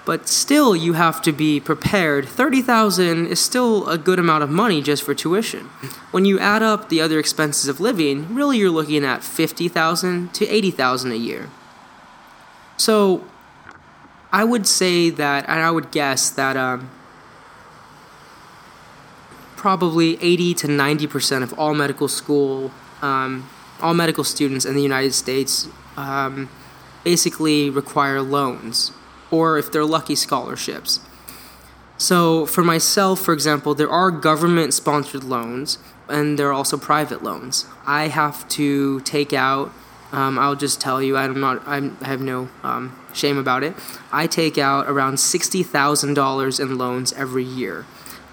But 0.05 0.29
still, 0.29 0.73
you 0.73 0.93
have 0.93 1.21
to 1.23 1.33
be 1.33 1.59
prepared. 1.59 2.29
Thirty 2.29 2.61
thousand 2.61 3.27
is 3.27 3.41
still 3.41 3.89
a 3.89 3.97
good 3.97 4.19
amount 4.19 4.41
of 4.41 4.49
money 4.49 4.81
just 4.81 5.03
for 5.03 5.13
tuition. 5.13 5.65
When 6.11 6.23
you 6.23 6.39
add 6.39 6.63
up 6.63 6.87
the 6.87 7.01
other 7.01 7.19
expenses 7.19 7.67
of 7.67 7.81
living, 7.81 8.33
really 8.33 8.57
you're 8.57 8.69
looking 8.69 9.03
at 9.03 9.21
fifty 9.21 9.67
thousand 9.67 10.33
to 10.35 10.47
eighty 10.47 10.71
thousand 10.71 11.11
a 11.11 11.17
year. 11.17 11.49
So, 12.77 13.25
I 14.37 14.43
would 14.43 14.67
say 14.67 15.09
that, 15.09 15.49
and 15.49 15.59
I 15.67 15.71
would 15.71 15.89
guess 15.89 16.29
that 16.29 16.55
um, 16.55 16.91
probably 19.55 20.09
eighty 20.21 20.53
to 20.61 20.67
ninety 20.67 21.07
percent 21.07 21.41
of 21.43 21.57
all 21.57 21.73
medical 21.73 22.07
school 22.07 22.71
um, 23.01 23.49
all 23.81 23.95
medical 23.95 24.23
students 24.23 24.63
in 24.63 24.75
the 24.75 24.81
United 24.81 25.13
States 25.13 25.67
um, 25.97 26.49
basically 27.03 27.71
require 27.71 28.21
loans, 28.21 28.91
or 29.31 29.57
if 29.57 29.71
they're 29.71 29.85
lucky, 29.97 30.13
scholarships. 30.15 30.99
So, 31.97 32.45
for 32.45 32.63
myself, 32.63 33.19
for 33.19 33.33
example, 33.33 33.73
there 33.73 33.89
are 33.89 34.11
government 34.11 34.71
sponsored 34.75 35.23
loans 35.23 35.79
and 36.07 36.37
there 36.37 36.49
are 36.49 36.53
also 36.53 36.77
private 36.77 37.23
loans. 37.23 37.65
I 37.87 38.09
have 38.09 38.47
to 38.49 38.99
take 39.01 39.33
out, 39.33 39.71
um, 40.11 40.37
I'll 40.37 40.55
just 40.55 40.79
tell 40.79 41.01
you, 41.01 41.17
I'm 41.17 41.39
not, 41.39 41.67
I'm, 41.67 41.97
I 42.01 42.07
have 42.07 42.21
no 42.21 42.49
um, 42.63 42.95
shame 43.17 43.37
about 43.37 43.63
it. 43.63 43.73
I 44.11 44.27
take 44.27 44.57
out 44.57 44.87
around 44.87 45.15
$60,000 45.15 46.59
in 46.59 46.77
loans 46.77 47.13
every 47.13 47.43
year. 47.43 47.85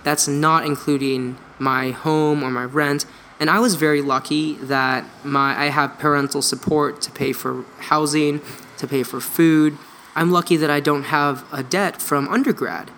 That's 0.03 0.29
not 0.29 0.67
including 0.67 1.39
my 1.59 1.91
home 1.91 2.43
or 2.43 2.51
my 2.51 2.65
rent. 2.65 3.07
And 3.41 3.51
I 3.51 3.59
was 3.59 3.75
very 3.75 4.01
lucky 4.01 4.55
that 4.55 5.05
my 5.25 5.59
I 5.59 5.67
have 5.67 5.99
parental 5.99 6.43
support 6.43 7.01
to 7.03 7.11
pay 7.11 7.33
for 7.33 7.65
housing, 7.79 8.41
to 8.79 8.87
pay 8.87 9.03
for 9.03 9.21
food. 9.21 9.77
I'm 10.15 10.31
lucky 10.31 10.57
that 10.57 10.71
I 10.71 10.81
don't 10.81 11.05
have 11.05 11.45
a 11.53 11.63
debt 11.63 12.01
from 12.01 12.29
undergrad. 12.29 12.91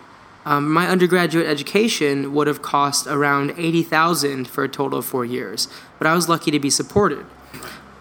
Um, 0.44 0.70
my 0.72 0.86
undergraduate 0.86 1.46
education 1.46 2.32
would 2.34 2.46
have 2.46 2.62
cost 2.62 3.06
around 3.06 3.54
eighty 3.56 3.82
thousand 3.82 4.46
for 4.48 4.62
a 4.62 4.68
total 4.68 4.98
of 4.98 5.06
four 5.06 5.24
years, 5.24 5.68
but 5.98 6.06
I 6.06 6.14
was 6.14 6.28
lucky 6.28 6.50
to 6.50 6.60
be 6.60 6.70
supported. 6.70 7.24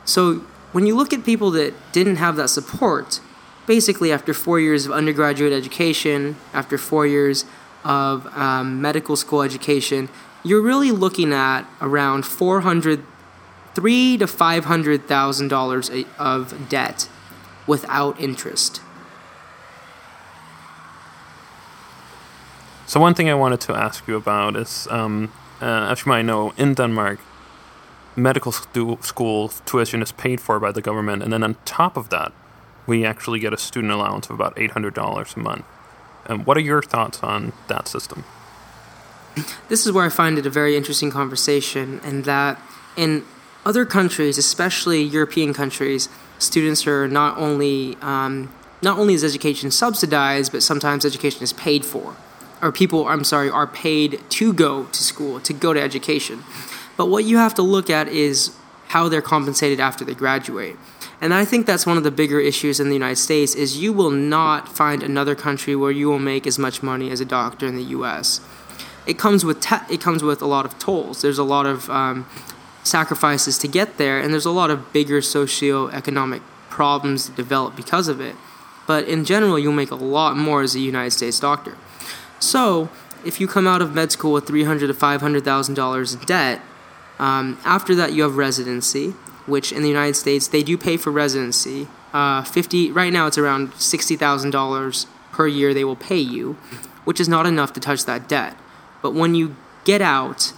So 0.04 0.44
when 0.72 0.86
you 0.86 0.96
look 0.96 1.14
at 1.14 1.24
people 1.24 1.52
that 1.52 1.74
didn't 1.94 2.18
have 2.18 2.36
that 2.36 2.50
support, 2.50 3.22
basically 3.68 4.12
after 4.12 4.34
four 4.34 4.60
years 4.60 4.86
of 4.86 4.92
undergraduate 4.92 5.54
education, 5.54 6.36
after 6.54 6.78
four 6.78 7.06
years 7.08 7.46
of 7.84 8.26
um, 8.38 8.82
medical 8.82 9.16
school 9.16 9.42
education, 9.42 10.10
you're 10.44 10.62
really 10.62 10.92
looking 10.92 11.34
at 11.34 11.66
around 11.82 12.26
400 12.26 13.04
three 13.76 14.18
to 14.18 14.26
five 14.26 14.66
hundred 14.66 15.08
thousand 15.08 15.50
dollars 15.50 15.92
of 16.18 16.70
debt 16.70 17.10
without 17.68 18.20
interest. 18.20 18.82
So 22.88 23.00
one 23.00 23.14
thing 23.14 23.30
I 23.30 23.34
wanted 23.34 23.60
to 23.62 23.74
ask 23.74 24.08
you 24.08 24.16
about 24.16 24.56
is, 24.56 24.88
um, 24.90 25.32
uh, 25.62 25.92
as 25.92 26.06
you 26.06 26.10
might 26.10 26.22
know, 26.22 26.54
in 26.56 26.76
Denmark, 26.76 27.20
medical 28.16 28.52
stu- 28.52 29.00
school 29.02 29.50
tuition 29.66 30.02
is 30.02 30.12
paid 30.12 30.40
for 30.40 30.60
by 30.60 30.72
the 30.72 30.82
government, 30.82 31.24
and 31.24 31.34
then 31.34 31.44
on 31.44 31.56
top 31.66 31.98
of 31.98 32.10
that, 32.10 32.32
we 32.88 33.06
actually 33.06 33.40
get 33.40 33.54
a 33.54 33.58
student 33.58 33.92
allowance 33.92 34.28
of 34.30 34.36
about 34.36 34.54
eight 34.58 34.72
hundred 34.72 34.94
dollars 34.94 35.36
a 35.36 35.40
month. 35.40 35.66
And 36.26 36.46
what 36.46 36.58
are 36.58 36.62
your 36.62 36.82
thoughts 36.82 37.22
on 37.22 37.54
that 37.68 37.88
system? 37.88 38.24
this 39.70 39.86
is 39.86 39.92
where 39.92 40.06
I 40.06 40.10
find 40.10 40.38
it 40.38 40.46
a 40.46 40.50
very 40.50 40.76
interesting 40.76 41.12
conversation, 41.12 42.00
and 42.04 42.26
that 42.26 42.60
in 42.96 43.26
other 43.66 43.86
countries, 43.86 44.38
especially 44.38 45.02
European 45.02 45.54
countries, 45.54 46.08
students 46.40 46.86
are 46.88 47.08
not 47.08 47.38
only 47.38 47.98
um, 48.02 48.54
not 48.82 48.98
only 48.98 49.14
is 49.14 49.24
education 49.24 49.72
subsidized, 49.72 50.52
but 50.52 50.62
sometimes 50.62 51.06
education 51.06 51.44
is 51.44 51.54
paid 51.54 51.84
for, 51.84 52.16
or 52.62 52.72
people, 52.72 53.08
I'm 53.08 53.24
sorry, 53.24 53.50
are 53.50 53.68
paid 53.68 54.22
to 54.30 54.54
go 54.54 54.86
to 54.86 55.04
school 55.04 55.40
to 55.42 55.54
go 55.54 55.74
to 55.74 55.82
education. 55.82 56.44
But 56.98 57.08
what 57.08 57.26
you 57.26 57.38
have 57.38 57.54
to 57.56 57.62
look 57.62 57.90
at 57.90 58.08
is 58.08 58.56
how 58.88 59.10
they're 59.10 59.22
compensated 59.22 59.80
after 59.80 60.06
they 60.06 60.14
graduate. 60.14 60.78
And 61.22 61.34
I 61.34 61.46
think 61.46 61.66
that's 61.66 61.86
one 61.86 61.98
of 61.98 62.04
the 62.04 62.12
bigger 62.12 62.40
issues 62.40 62.80
in 62.80 62.88
the 62.88 62.94
United 62.94 63.16
States 63.16 63.56
is 63.56 63.78
you 63.78 63.94
will 63.94 64.12
not 64.12 64.68
find 64.68 65.02
another 65.02 65.34
country 65.34 65.76
where 65.76 65.92
you 65.92 66.08
will 66.08 66.20
make 66.20 66.46
as 66.46 66.60
much 66.60 66.84
money 66.84 67.10
as 67.10 67.20
a 67.22 67.26
doctor 67.26 67.66
in 67.66 67.76
the 67.76 67.84
US 67.84 68.42
it 69.06 69.18
comes 69.18 69.46
with 69.46 69.60
te- 69.62 69.94
it 69.94 70.02
comes 70.02 70.24
with 70.24 70.42
a 70.42 70.46
lot 70.46 70.66
of 70.66 70.78
tolls. 70.80 71.22
There's 71.22 71.38
a 71.38 71.44
lot 71.44 71.66
of 71.66 71.90
um, 71.90 72.28
sacrifices 72.84 73.58
to 73.60 73.68
get 73.68 73.98
there, 73.98 74.20
and 74.20 74.34
there's 74.34 74.46
a 74.46 74.52
lot 74.52 74.70
of 74.70 74.92
bigger 74.94 75.22
socio-economic 75.22 76.42
problems 76.70 77.28
that 77.28 77.36
develop 77.36 77.76
because 77.76 78.08
of 78.08 78.20
it. 78.20 78.36
But 78.88 79.08
in 79.08 79.26
general, 79.26 79.58
you'll 79.58 79.74
make 79.74 79.92
a 79.92 79.96
lot 79.96 80.38
more 80.38 80.62
as 80.62 80.76
a 80.76 80.80
United 80.80 81.12
States 81.12 81.40
doctor. 81.40 81.78
So 82.40 82.90
if 83.24 83.40
you 83.40 83.48
come 83.48 83.68
out 83.68 83.82
of 83.82 83.96
med 83.96 84.12
school 84.12 84.34
with 84.34 84.48
three 84.48 84.64
hundred 84.64 84.88
to 84.88 84.94
five 84.94 85.22
hundred 85.22 85.44
thousand 85.44 85.76
dollars 85.76 86.14
in 86.14 86.22
debt, 86.22 86.62
um, 87.20 87.60
after 87.64 87.96
that 87.96 88.14
you 88.14 88.24
have 88.24 88.38
residency, 88.38 89.14
which 89.46 89.72
in 89.72 89.82
the 89.82 89.88
United 89.90 90.16
States 90.16 90.48
they 90.48 90.64
do 90.64 90.78
pay 90.78 90.98
for 90.98 91.12
residency. 91.12 91.88
Uh, 92.14 92.44
Fifty 92.44 92.92
right 92.92 93.12
now 93.12 93.28
it's 93.28 93.38
around 93.38 93.74
sixty 93.76 94.16
thousand 94.16 94.52
dollars 94.52 95.08
per 95.32 95.48
year 95.48 95.74
they 95.74 95.84
will 95.84 95.96
pay 95.98 96.20
you, 96.20 96.54
which 97.04 97.20
is 97.20 97.28
not 97.28 97.46
enough 97.46 97.74
to 97.74 97.80
touch 97.80 98.06
that 98.06 98.28
debt. 98.28 98.56
But 99.02 99.14
when 99.14 99.36
you 99.36 99.56
get 99.84 100.02
out, 100.02 100.54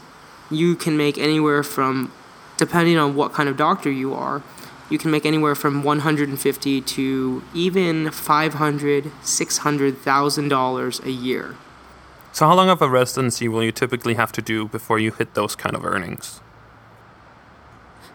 you 0.50 0.76
can 0.76 0.96
make 0.96 1.18
anywhere 1.18 1.64
from, 1.64 2.12
depending 2.58 2.98
on 2.98 3.16
what 3.16 3.34
kind 3.34 3.50
of 3.50 3.58
doctor 3.58 3.92
you 3.92 4.14
are, 4.14 4.42
you 4.90 4.98
can 4.98 5.12
make 5.12 5.26
anywhere 5.26 5.56
from 5.56 5.84
150 5.84 6.82
to 6.82 7.44
even 7.54 8.10
500 8.12 9.12
600000 9.22 10.48
dollars 10.48 11.00
a 11.02 11.12
year 11.12 11.56
So 12.32 12.46
how 12.48 12.56
long 12.56 12.70
of 12.70 12.82
a 12.82 12.88
residency 12.90 13.48
will 13.48 13.64
you 13.64 13.72
typically 13.72 14.14
have 14.14 14.32
to 14.34 14.42
do 14.42 14.68
before 14.68 15.00
you 15.00 15.12
hit 15.12 15.34
those 15.34 15.56
kind 15.56 15.76
of 15.76 15.84
earnings? 15.84 16.40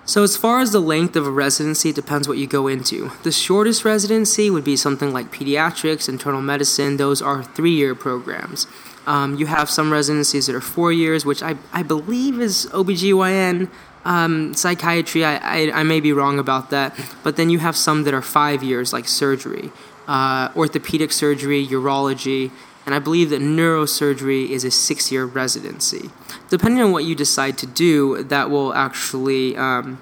So 0.05 0.23
as 0.23 0.37
far 0.37 0.61
as 0.61 0.73
the 0.73 0.81
length 0.81 1.17
of 1.17 1.27
a 1.27 1.31
residency 1.31 1.91
it 1.91 1.95
depends 1.95 2.27
what 2.27 2.39
you 2.39 2.47
go 2.47 2.67
into. 2.67 3.11
The 3.23 3.33
shortest 3.33 3.85
residency 3.85 4.51
would 4.51 4.65
be 4.65 4.77
something 4.77 5.13
like 5.13 5.31
pediatrics 5.31 6.09
internal 6.09 6.43
medicine. 6.43 6.97
Those 6.97 7.23
are 7.23 7.43
three-year 7.43 7.95
programs. 7.95 8.67
Um, 9.07 9.37
you 9.37 9.47
have 9.47 9.69
some 9.71 9.93
residencies 9.93 10.47
that 10.47 10.55
are 10.55 10.61
four 10.61 10.93
years 10.93 11.27
which 11.27 11.43
i, 11.43 11.57
I 11.73 11.83
believe 11.83 12.41
is 12.41 12.67
obgyn 12.73 13.69
um, 14.05 14.53
psychiatry. 14.55 15.25
I, 15.25 15.37
I, 15.37 15.81
I 15.81 15.83
may 15.85 16.01
be 16.01 16.13
wrong 16.13 16.41
about 16.41 16.71
that. 16.71 16.99
But 17.23 17.37
then 17.37 17.51
you 17.51 17.61
have 17.61 17.77
some 17.77 18.03
that 18.03 18.15
are 18.15 18.23
five 18.23 18.63
years 18.63 18.93
like 18.93 19.07
surgery 19.07 19.71
uh, 20.09 20.51
orthopedic 20.57 21.13
surgery 21.13 21.67
urology. 21.67 22.51
And 22.85 22.97
i 22.97 22.99
believe 22.99 23.31
that 23.31 23.41
neurosurgery 23.41 24.49
is 24.51 24.65
a 24.65 24.71
six 24.71 25.13
year 25.13 25.25
residency 25.25 26.11
depending 26.53 26.83
on 26.83 26.93
what 26.93 27.05
you 27.05 27.15
decide 27.15 27.57
to 27.57 27.67
do 27.67 28.23
that 28.25 28.51
will 28.51 28.75
actually 28.75 29.57
um, 29.57 29.99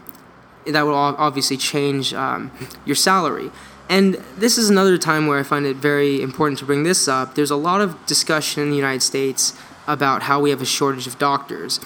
that 0.66 0.82
will 0.82 0.96
obviously 0.96 1.56
change 1.56 2.12
um, 2.12 2.50
your 2.84 2.96
salary. 2.96 3.52
And 3.88 4.14
this 4.36 4.58
is 4.58 4.68
another 4.68 4.98
time 4.98 5.28
where 5.28 5.38
i 5.38 5.44
find 5.44 5.64
it 5.64 5.76
very 5.76 6.20
important 6.20 6.58
to 6.58 6.64
bring 6.64 6.82
this 6.82 7.06
up. 7.06 7.36
There's 7.36 7.52
a 7.52 7.62
lot 7.70 7.80
of 7.80 7.88
discussion 8.04 8.64
in 8.64 8.70
the 8.70 8.76
united 8.76 9.02
states 9.02 9.56
about 9.86 10.22
how 10.22 10.40
we 10.40 10.50
have 10.50 10.60
a 10.60 10.70
shortage 10.76 11.06
of 11.06 11.20
doctors 11.20 11.78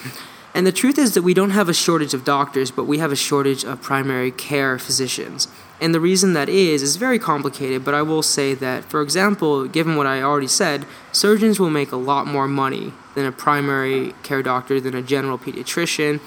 and 0.55 0.65
the 0.65 0.71
truth 0.71 0.97
is 0.97 1.15
that 1.15 1.21
we 1.21 1.33
don't 1.33 1.49
have 1.49 1.67
a 1.67 1.73
shortage 1.73 2.13
of 2.13 2.23
doctors, 2.23 2.71
but 2.71 2.85
we 2.85 2.99
have 2.99 3.11
a 3.11 3.15
shortage 3.15 3.65
of 3.65 3.81
primary 3.81 4.31
care 4.31 4.79
physicians. 4.79 5.49
And 5.81 5.93
the 5.93 5.99
reason 5.99 6.31
that 6.31 6.47
is 6.47 6.81
is 6.81 6.95
very 6.95 7.19
complicated, 7.19 7.83
but 7.83 7.93
I 7.93 8.01
will 8.01 8.23
say 8.23 8.53
that, 8.53 8.85
for 8.85 9.01
example, 9.01 9.67
given 9.67 9.97
what 9.97 10.07
I 10.07 10.21
already 10.21 10.47
said, 10.47 10.85
surgeons 11.11 11.59
will 11.59 11.69
make 11.69 11.91
a 11.91 11.97
lot 11.97 12.25
more 12.25 12.47
money 12.47 12.93
than 13.15 13.25
a 13.25 13.33
primary 13.33 14.13
care 14.23 14.41
doctor, 14.41 14.79
than 14.79 14.95
a 14.95 15.01
general 15.01 15.37
pediatrician, 15.37 16.21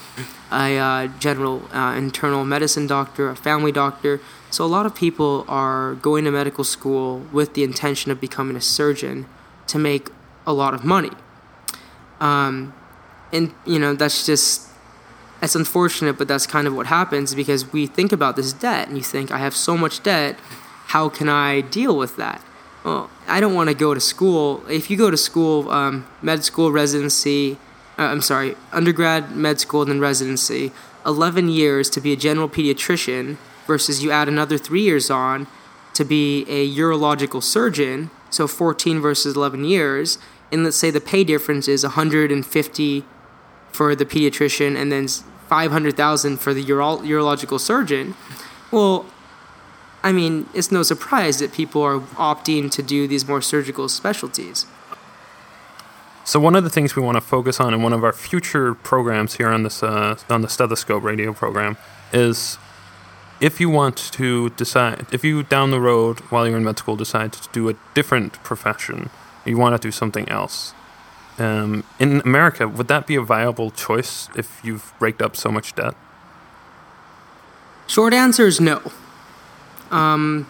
a 0.53 0.77
uh, 0.77 1.07
general 1.19 1.63
uh, 1.73 1.95
internal 1.97 2.45
medicine 2.45 2.87
doctor, 2.87 3.31
a 3.31 3.37
family 3.37 3.73
doctor. 3.73 4.21
So 4.51 4.63
a 4.63 4.69
lot 4.69 4.85
of 4.85 4.95
people 4.95 5.47
are 5.49 5.95
going 5.95 6.25
to 6.25 6.31
medical 6.31 6.65
school 6.65 7.21
with 7.33 7.55
the 7.55 7.65
intention 7.65 8.13
of 8.13 8.21
becoming 8.21 8.57
a 8.57 8.61
surgeon 8.61 9.25
to 9.69 9.79
make 9.79 10.11
a 10.47 10.53
lot 10.53 10.75
of 10.75 10.85
money. 10.85 11.13
Um, 12.21 12.75
and 13.33 13.53
you 13.67 13.79
know 13.79 13.95
that's 13.95 14.27
just 14.27 14.69
it's 15.43 15.55
unfortunate 15.55 16.19
but 16.19 16.29
that's 16.29 16.47
kind 16.47 16.67
of 16.67 16.75
what 16.75 16.87
happens 16.87 17.35
because 17.35 17.73
we 17.73 17.87
think 17.87 18.13
about 18.13 18.37
this 18.37 18.53
debt 18.53 18.89
and 18.89 18.97
you 18.97 19.03
think 19.03 19.31
i 19.31 19.39
have 19.39 19.55
so 19.55 19.77
much 19.77 20.03
debt. 20.03 20.39
How 20.89 21.11
can 21.11 21.29
i 21.29 21.61
deal 21.61 21.97
with 21.97 22.17
that? 22.17 22.43
Well 22.85 23.11
i 23.27 23.41
don't 23.41 23.55
want 23.55 23.69
to 23.69 23.75
go 23.75 23.95
to 23.95 24.01
school. 24.01 24.65
If 24.69 24.91
you 24.91 24.97
go 24.97 25.11
to 25.11 25.17
school 25.17 25.71
um, 25.71 26.07
med 26.23 26.45
school 26.45 26.73
residency 26.73 27.59
uh, 27.99 28.03
i'm 28.03 28.23
sorry 28.23 28.57
undergrad 28.73 29.37
med 29.37 29.61
school 29.61 29.85
then 29.85 30.01
residency 30.01 30.73
11 31.05 31.49
years 31.49 31.89
to 31.91 32.01
be 32.01 32.13
a 32.13 32.17
general 32.17 32.49
pediatrician 32.49 33.37
versus 33.67 34.03
you 34.03 34.11
add 34.11 34.29
another 34.29 34.59
three 34.59 34.83
years 34.83 35.11
on 35.11 35.47
to 35.95 36.05
be 36.05 36.45
a 36.49 36.69
urological 36.77 37.43
surgeon 37.43 38.11
so 38.31 38.47
14 38.47 39.01
versus 39.01 39.37
11 39.37 39.65
years 39.65 40.19
and 40.51 40.65
let's 40.65 40.77
say 40.77 40.91
the 40.91 41.01
pay 41.01 41.25
difference 41.25 41.69
is 41.69 41.83
150 41.85 43.05
for 43.73 43.95
the 43.95 44.05
pediatrician 44.05 44.77
and 44.77 44.91
then 44.91 45.09
500,000 45.09 46.39
for 46.39 46.53
the 46.53 46.65
uro- 46.65 47.01
urological 47.01 47.59
surgeon. 47.59 48.15
Well, 48.71 49.07
I 50.03 50.13
mean, 50.13 50.49
it's 50.55 50.71
no 50.71 50.83
surprise 50.83 51.39
that 51.39 51.53
people 51.53 51.83
are 51.83 52.01
opting 52.01 52.71
to 52.73 52.83
do 52.83 53.09
these 53.09 53.27
more 53.27 53.43
surgical 53.43 53.89
specialties. 53.89 54.67
So 56.25 56.39
one 56.39 56.55
of 56.55 56.63
the 56.63 56.71
things 56.71 56.95
we 56.95 57.03
want 57.03 57.17
to 57.17 57.23
focus 57.23 57.59
on 57.59 57.73
in 57.73 57.83
one 57.83 57.95
of 57.95 58.05
our 58.05 58.13
future 58.13 58.75
programs 58.75 59.37
here 59.37 59.49
on 59.49 59.63
this 59.63 59.83
uh, 59.83 60.19
on 60.29 60.43
the 60.43 60.49
Stethoscope 60.49 61.03
radio 61.03 61.33
program 61.33 61.79
is 62.13 62.59
if 63.41 63.61
you 63.61 63.71
want 63.71 63.97
to 64.13 64.51
decide 64.51 65.07
if 65.11 65.25
you 65.25 65.43
down 65.43 65.71
the 65.71 65.81
road 65.81 66.21
while 66.29 66.47
you're 66.47 66.59
in 66.59 66.65
med 66.65 66.79
school 66.79 66.97
decide 66.97 67.33
to 67.33 67.49
do 67.53 67.71
a 67.71 67.75
different 67.95 68.35
profession, 68.45 69.09
you 69.47 69.57
want 69.57 69.81
to 69.81 69.89
do 69.89 69.91
something 69.91 70.29
else. 70.29 70.75
Um, 71.39 71.85
in 72.01 72.21
America, 72.23 72.67
would 72.67 72.89
that 72.89 73.07
be 73.07 73.15
a 73.15 73.23
viable 73.23 73.71
choice 73.71 74.29
if 74.35 74.61
you've 74.65 74.93
raked 75.01 75.23
up 75.23 75.37
so 75.37 75.51
much 75.51 75.75
debt? 75.75 75.95
Short 77.87 78.13
answer 78.13 78.47
is 78.47 78.61
no. 78.61 78.83
Um, 79.91 80.49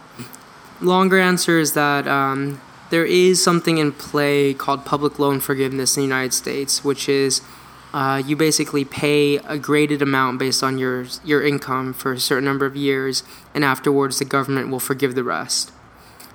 longer 0.80 1.18
answer 1.18 1.58
is 1.58 1.74
that 1.74 2.08
um, 2.08 2.60
there 2.90 3.04
is 3.04 3.42
something 3.42 3.78
in 3.78 3.92
play 3.92 4.54
called 4.54 4.84
public 4.84 5.18
loan 5.18 5.40
forgiveness 5.40 5.96
in 5.96 6.02
the 6.02 6.06
United 6.06 6.32
States, 6.32 6.82
which 6.82 7.08
is 7.08 7.42
uh, 7.92 8.22
you 8.24 8.36
basically 8.36 8.84
pay 8.84 9.36
a 9.38 9.58
graded 9.58 10.02
amount 10.02 10.38
based 10.38 10.62
on 10.62 10.78
your 10.78 11.06
your 11.24 11.44
income 11.46 11.92
for 11.92 12.12
a 12.12 12.20
certain 12.20 12.44
number 12.44 12.66
of 12.66 12.76
years, 12.76 13.22
and 13.54 13.64
afterwards 13.64 14.18
the 14.18 14.24
government 14.24 14.70
will 14.70 14.80
forgive 14.80 15.14
the 15.14 15.24
rest. 15.24 15.72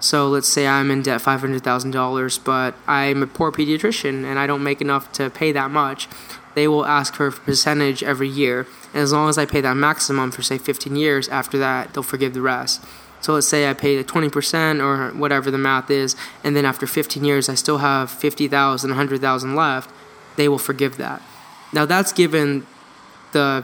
So 0.04 0.28
let's 0.28 0.50
say 0.50 0.68
I'm 0.68 0.92
in 0.92 1.02
debt 1.02 1.22
five 1.22 1.40
hundred 1.40 1.64
thousand 1.64 1.92
dollars, 1.92 2.38
but 2.38 2.76
I'm 2.88 3.24
a 3.24 3.28
poor 3.28 3.54
pediatrician 3.54 4.26
and 4.26 4.38
I 4.38 4.46
don't 4.46 4.62
make 4.62 4.82
enough 4.82 5.10
to 5.14 5.30
pay 5.30 5.54
that 5.54 5.72
much. 5.72 6.10
They 6.56 6.68
will 6.68 6.86
ask 6.86 7.16
for 7.16 7.28
a 7.28 7.32
percentage 7.32 8.04
every 8.04 8.28
year, 8.28 8.68
and 8.94 9.02
as 9.02 9.14
long 9.14 9.30
as 9.30 9.38
I 9.38 9.46
pay 9.46 9.62
that 9.62 9.76
maximum 9.76 10.30
for 10.32 10.42
say 10.42 10.58
fifteen 10.58 10.98
years, 10.98 11.30
after 11.30 11.58
that 11.58 11.94
they'll 11.94 12.04
forgive 12.04 12.34
the 12.34 12.42
rest. 12.42 12.84
So 13.22 13.34
let's 13.34 13.48
say 13.48 13.70
I 13.70 13.74
pay 13.74 13.96
the 13.96 14.04
twenty 14.04 14.28
percent 14.28 14.82
or 14.82 15.12
whatever 15.12 15.50
the 15.50 15.58
math 15.58 15.90
is, 15.90 16.18
and 16.44 16.54
then 16.54 16.66
after 16.66 16.86
fifteen 16.86 17.24
years 17.24 17.48
I 17.48 17.56
still 17.56 17.78
have 17.78 18.12
fifty 18.12 18.50
thousand, 18.50 18.92
a 18.92 18.96
hundred 18.96 19.22
thousand 19.22 19.56
left. 19.56 19.90
They 20.36 20.50
will 20.50 20.60
forgive 20.60 20.98
that. 20.98 21.22
Now 21.72 21.86
that's 21.86 22.12
given 22.12 22.68
the 23.32 23.64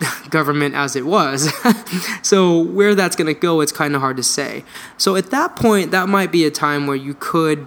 government 0.30 0.74
as 0.74 0.96
it 0.96 1.06
was. 1.06 1.52
so 2.22 2.58
where 2.58 2.94
that's 2.94 3.16
going 3.16 3.32
to 3.32 3.38
go, 3.38 3.60
it's 3.60 3.72
kind 3.72 3.94
of 3.94 4.00
hard 4.00 4.16
to 4.16 4.22
say. 4.22 4.64
So 4.96 5.16
at 5.16 5.30
that 5.30 5.56
point, 5.56 5.90
that 5.90 6.08
might 6.08 6.32
be 6.32 6.44
a 6.44 6.50
time 6.50 6.86
where 6.86 6.96
you 6.96 7.14
could 7.14 7.66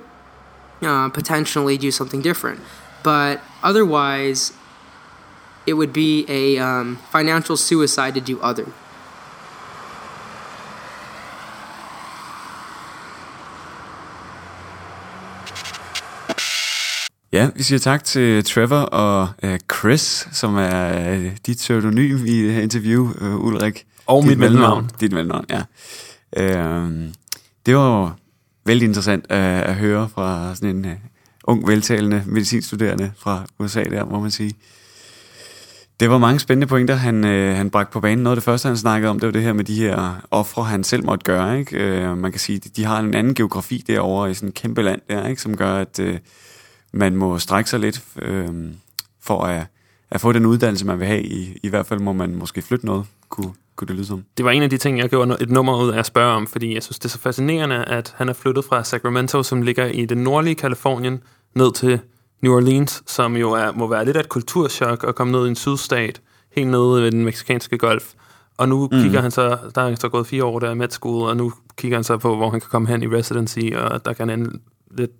uh, 0.81 1.09
potentially 1.09 1.77
do 1.77 1.91
something 1.91 2.21
different. 2.21 2.59
But 3.03 3.41
otherwise, 3.63 4.53
it 5.65 5.73
would 5.73 5.93
be 5.93 6.25
a 6.27 6.57
um, 6.57 6.97
financial 7.11 7.57
suicide 7.57 8.15
to 8.15 8.21
do 8.21 8.39
other. 8.41 8.71
Ja, 17.31 17.49
vi 17.55 17.63
siger 17.63 17.79
tak 17.79 18.03
til 18.03 18.43
Trevor 18.43 18.75
og 18.75 19.29
uh, 19.43 19.57
Chris, 19.73 20.27
som 20.31 20.55
er 20.55 21.15
uh, 21.17 21.31
dit 21.45 21.57
pseudonym 21.57 22.25
i 22.25 22.43
det 22.43 22.53
her 22.53 22.61
interview, 22.61 23.09
uh, 23.21 23.45
Ulrik. 23.45 23.85
Og 24.05 24.21
dit 24.23 24.29
mit 24.29 24.37
mellemnavn. 24.37 24.89
Dit 24.99 25.11
mellemnavn, 25.11 25.45
ja. 25.49 25.61
Uh, 26.37 26.91
det 27.65 27.75
var 27.75 28.15
vældig 28.65 28.87
interessant 28.87 29.25
uh, 29.29 29.37
at 29.37 29.75
høre 29.75 30.09
fra 30.09 30.55
sådan 30.55 30.75
en 30.75 30.85
uh, 30.85 30.91
ung, 31.43 31.67
veltalende 31.67 32.23
medicinstuderende 32.25 33.11
fra 33.17 33.45
USA 33.59 33.83
der, 33.83 34.05
må 34.05 34.19
man 34.19 34.31
sige. 34.31 34.53
Det 35.99 36.09
var 36.09 36.17
mange 36.17 36.39
spændende 36.39 36.67
pointer, 36.67 36.95
han, 36.95 37.25
øh, 37.25 37.55
han 37.55 37.69
bragte 37.69 37.93
på 37.93 37.99
banen. 37.99 38.23
Noget 38.23 38.35
af 38.35 38.37
det 38.37 38.43
første, 38.43 38.67
han 38.67 38.77
snakkede 38.77 39.09
om, 39.09 39.19
det 39.19 39.27
var 39.27 39.31
det 39.31 39.41
her 39.41 39.53
med 39.53 39.63
de 39.63 39.75
her 39.75 40.25
ofre, 40.31 40.63
han 40.63 40.83
selv 40.83 41.05
måtte 41.05 41.23
gøre. 41.23 41.59
Ikke? 41.59 41.77
Øh, 41.77 42.17
man 42.17 42.31
kan 42.31 42.39
sige, 42.39 42.59
de 42.59 42.85
har 42.85 42.99
en 42.99 43.13
anden 43.13 43.35
geografi 43.35 43.83
derovre 43.87 44.31
i 44.31 44.33
sådan 44.33 44.49
et 44.49 44.55
kæmpe 44.55 44.81
land 44.81 45.01
der, 45.09 45.27
ikke? 45.27 45.41
som 45.41 45.57
gør, 45.57 45.73
at 45.73 45.99
øh, 45.99 46.17
man 46.91 47.15
må 47.15 47.39
strække 47.39 47.69
sig 47.69 47.79
lidt 47.79 48.03
øh, 48.21 48.49
for 49.21 49.43
at, 49.43 49.65
at 50.11 50.21
få 50.21 50.31
den 50.31 50.45
uddannelse, 50.45 50.85
man 50.85 50.99
vil 50.99 51.07
have. 51.07 51.23
I, 51.23 51.59
I 51.63 51.69
hvert 51.69 51.85
fald 51.85 51.99
må 51.99 52.13
man 52.13 52.35
måske 52.35 52.61
flytte 52.61 52.85
noget, 52.85 53.05
kunne, 53.29 53.53
kunne 53.75 53.87
det 53.87 53.95
lyde 53.95 54.05
som. 54.05 54.23
Det 54.37 54.45
var 54.45 54.51
en 54.51 54.63
af 54.63 54.69
de 54.69 54.77
ting, 54.77 54.97
jeg 54.99 55.09
gjorde 55.09 55.37
et 55.41 55.49
nummer 55.49 55.81
ud 55.81 55.89
af 55.89 55.99
at 55.99 56.05
spørge 56.05 56.33
om, 56.33 56.47
fordi 56.47 56.73
jeg 56.73 56.83
synes, 56.83 56.99
det 56.99 57.05
er 57.05 57.09
så 57.09 57.19
fascinerende, 57.19 57.85
at 57.85 58.13
han 58.17 58.29
er 58.29 58.33
flyttet 58.33 58.65
fra 58.65 58.83
Sacramento, 58.83 59.43
som 59.43 59.61
ligger 59.61 59.85
i 59.85 60.05
det 60.05 60.17
nordlige 60.17 60.55
Kalifornien, 60.55 61.23
ned 61.55 61.73
til 61.73 61.99
New 62.41 62.55
Orleans, 62.55 63.03
som 63.05 63.37
jo 63.37 63.51
er, 63.51 63.71
må 63.71 63.87
være 63.87 64.05
lidt 64.05 64.17
af 64.17 64.21
et 64.21 64.29
kulturschok 64.29 65.05
at 65.07 65.15
komme 65.15 65.31
ned 65.31 65.45
i 65.45 65.49
en 65.49 65.55
sydstat, 65.55 66.21
helt 66.55 66.67
nede 66.69 67.01
ved 67.01 67.11
den 67.11 67.25
meksikanske 67.25 67.77
golf. 67.77 68.13
Og 68.57 68.69
nu 68.69 68.89
mm. 68.91 69.01
kigger 69.01 69.21
han 69.21 69.31
så, 69.31 69.57
der 69.75 69.81
er 69.81 69.95
så 69.95 70.09
gået 70.09 70.27
fire 70.27 70.43
år 70.45 70.59
der 70.59 70.71
i 70.71 70.75
med 70.75 70.89
school, 70.89 71.29
og 71.29 71.37
nu 71.37 71.53
kigger 71.77 71.97
han 71.97 72.03
så 72.03 72.17
på, 72.17 72.35
hvor 72.35 72.49
han 72.49 72.59
kan 72.59 72.69
komme 72.69 72.87
hen 72.87 73.03
i 73.03 73.07
residency, 73.07 73.59
og 73.75 74.05
der 74.05 74.13
kan 74.13 74.29
han 74.29 74.61
lidt 74.91 75.11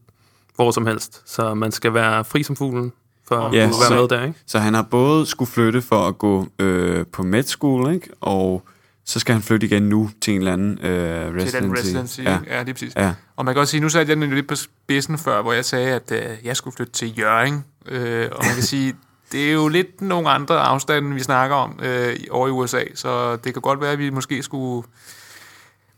hvor 0.58 0.72
som 0.72 0.86
helst. 0.86 1.22
Så 1.26 1.54
man 1.54 1.72
skal 1.72 1.94
være 1.94 2.26
fri 2.26 2.44
som 2.44 2.56
fuglen 2.56 2.94
for 3.28 3.36
at 3.36 3.54
Ja, 3.54 3.64
kunne 3.64 3.80
være 3.80 3.88
så, 3.88 3.96
med 3.96 4.08
der, 4.18 4.24
ikke? 4.26 4.40
så 4.48 4.60
han 4.60 4.74
har 4.74 4.82
både 4.82 5.26
skulle 5.26 5.52
flytte 5.52 5.82
for 5.82 6.08
at 6.08 6.18
gå 6.18 6.48
øh, 6.60 7.06
på 7.14 7.24
med 7.24 7.44
school, 7.44 7.94
ikke? 7.94 8.10
og 8.22 8.64
så 9.06 9.20
skal 9.20 9.34
han 9.34 9.42
flytte 9.42 9.68
igen 9.68 9.84
nu 9.84 10.10
til 10.22 10.34
en 10.34 10.38
eller 10.40 10.54
anden 10.54 10.80
øh, 10.82 11.36
residency. 11.36 11.52
Til 11.56 11.64
den 11.64 11.74
residency, 11.78 12.20
ja. 12.20 12.38
ja, 12.50 12.60
det 12.60 12.70
er 12.70 12.74
præcis. 12.74 12.94
Ja. 12.96 13.14
Og 13.36 13.46
man 13.46 13.54
kan 13.54 13.62
også 13.62 13.72
sige, 13.72 13.82
nu 13.82 13.90
satte 13.90 14.10
jeg 14.10 14.18
den 14.22 14.30
jo 14.30 14.36
lidt 14.36 14.48
på 14.48 14.56
spidsen 14.56 15.18
før, 15.18 15.42
hvor 15.42 15.54
jeg 15.54 15.66
sagde, 15.66 15.96
at 15.96 16.12
øh, 16.12 16.22
jeg 16.44 16.58
skulle 16.58 16.76
flytte 16.76 16.94
til 16.94 17.20
Jørgen. 17.20 17.64
Øh, 17.86 18.30
og 18.32 18.46
man 18.46 18.54
kan 18.54 18.64
sige, 18.64 18.96
det 19.32 19.50
er 19.50 19.54
jo 19.54 19.68
lidt 19.68 20.02
nogle 20.02 20.30
andre 20.30 20.60
afstande, 20.60 21.14
vi 21.14 21.20
snakker 21.24 21.56
om 21.56 21.80
øh, 21.84 22.16
over 22.32 22.48
i 22.48 22.52
USA, 22.52 22.82
så 22.96 23.36
det 23.36 23.54
kan 23.54 23.62
godt 23.62 23.82
være, 23.82 23.92
at 23.92 24.00
vi 24.00 24.10
måske 24.10 24.44
skulle 24.44 24.88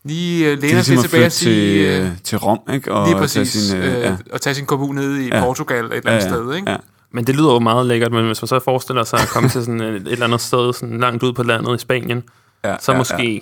lige 0.04 0.46
øh, 0.52 0.58
læne 0.58 0.72
ligesom 0.72 0.98
at 0.98 1.04
tilbage 1.04 1.26
og 1.26 1.32
sige... 1.32 1.88
til, 1.90 2.00
øh, 2.00 2.06
øh, 2.06 2.18
til 2.24 2.38
Rom, 2.38 2.58
ikke? 2.72 2.92
Og 2.92 3.06
lige 3.06 3.14
tage 3.14 3.20
præcis. 3.20 3.48
Sin, 3.52 3.76
øh, 3.78 3.94
øh, 3.96 4.00
ja. 4.00 4.16
Og 4.32 4.40
tage 4.40 4.54
sin 4.54 4.66
kommun 4.66 4.94
ned 4.94 5.16
i 5.16 5.26
Ja. 5.28 5.40
Portugal 5.40 5.84
et 5.84 5.92
eller 5.94 6.10
andet 6.10 6.22
sted, 6.30 6.54
ikke? 6.54 6.70
Ja. 6.70 6.76
Men 7.12 7.26
det 7.26 7.36
lyder 7.36 7.52
jo 7.52 7.58
meget 7.58 7.86
lækkert, 7.86 8.12
men 8.12 8.26
hvis 8.26 8.42
man 8.42 8.46
så 8.48 8.58
forestiller 8.58 9.04
sig 9.04 9.18
at 9.20 9.28
komme 9.28 9.48
til 9.48 9.64
sådan 9.64 9.80
et, 9.80 9.94
et 9.94 10.12
eller 10.12 10.26
andet 10.26 10.40
sted, 10.40 10.72
sådan 10.72 10.98
langt 11.00 11.22
ud 11.22 11.32
på 11.32 11.42
landet 11.42 11.74
i 11.76 11.78
Spanien, 11.78 12.22
Ja, 12.64 12.76
så 12.80 12.92
ja, 12.92 12.98
måske 12.98 13.32
ja. 13.34 13.38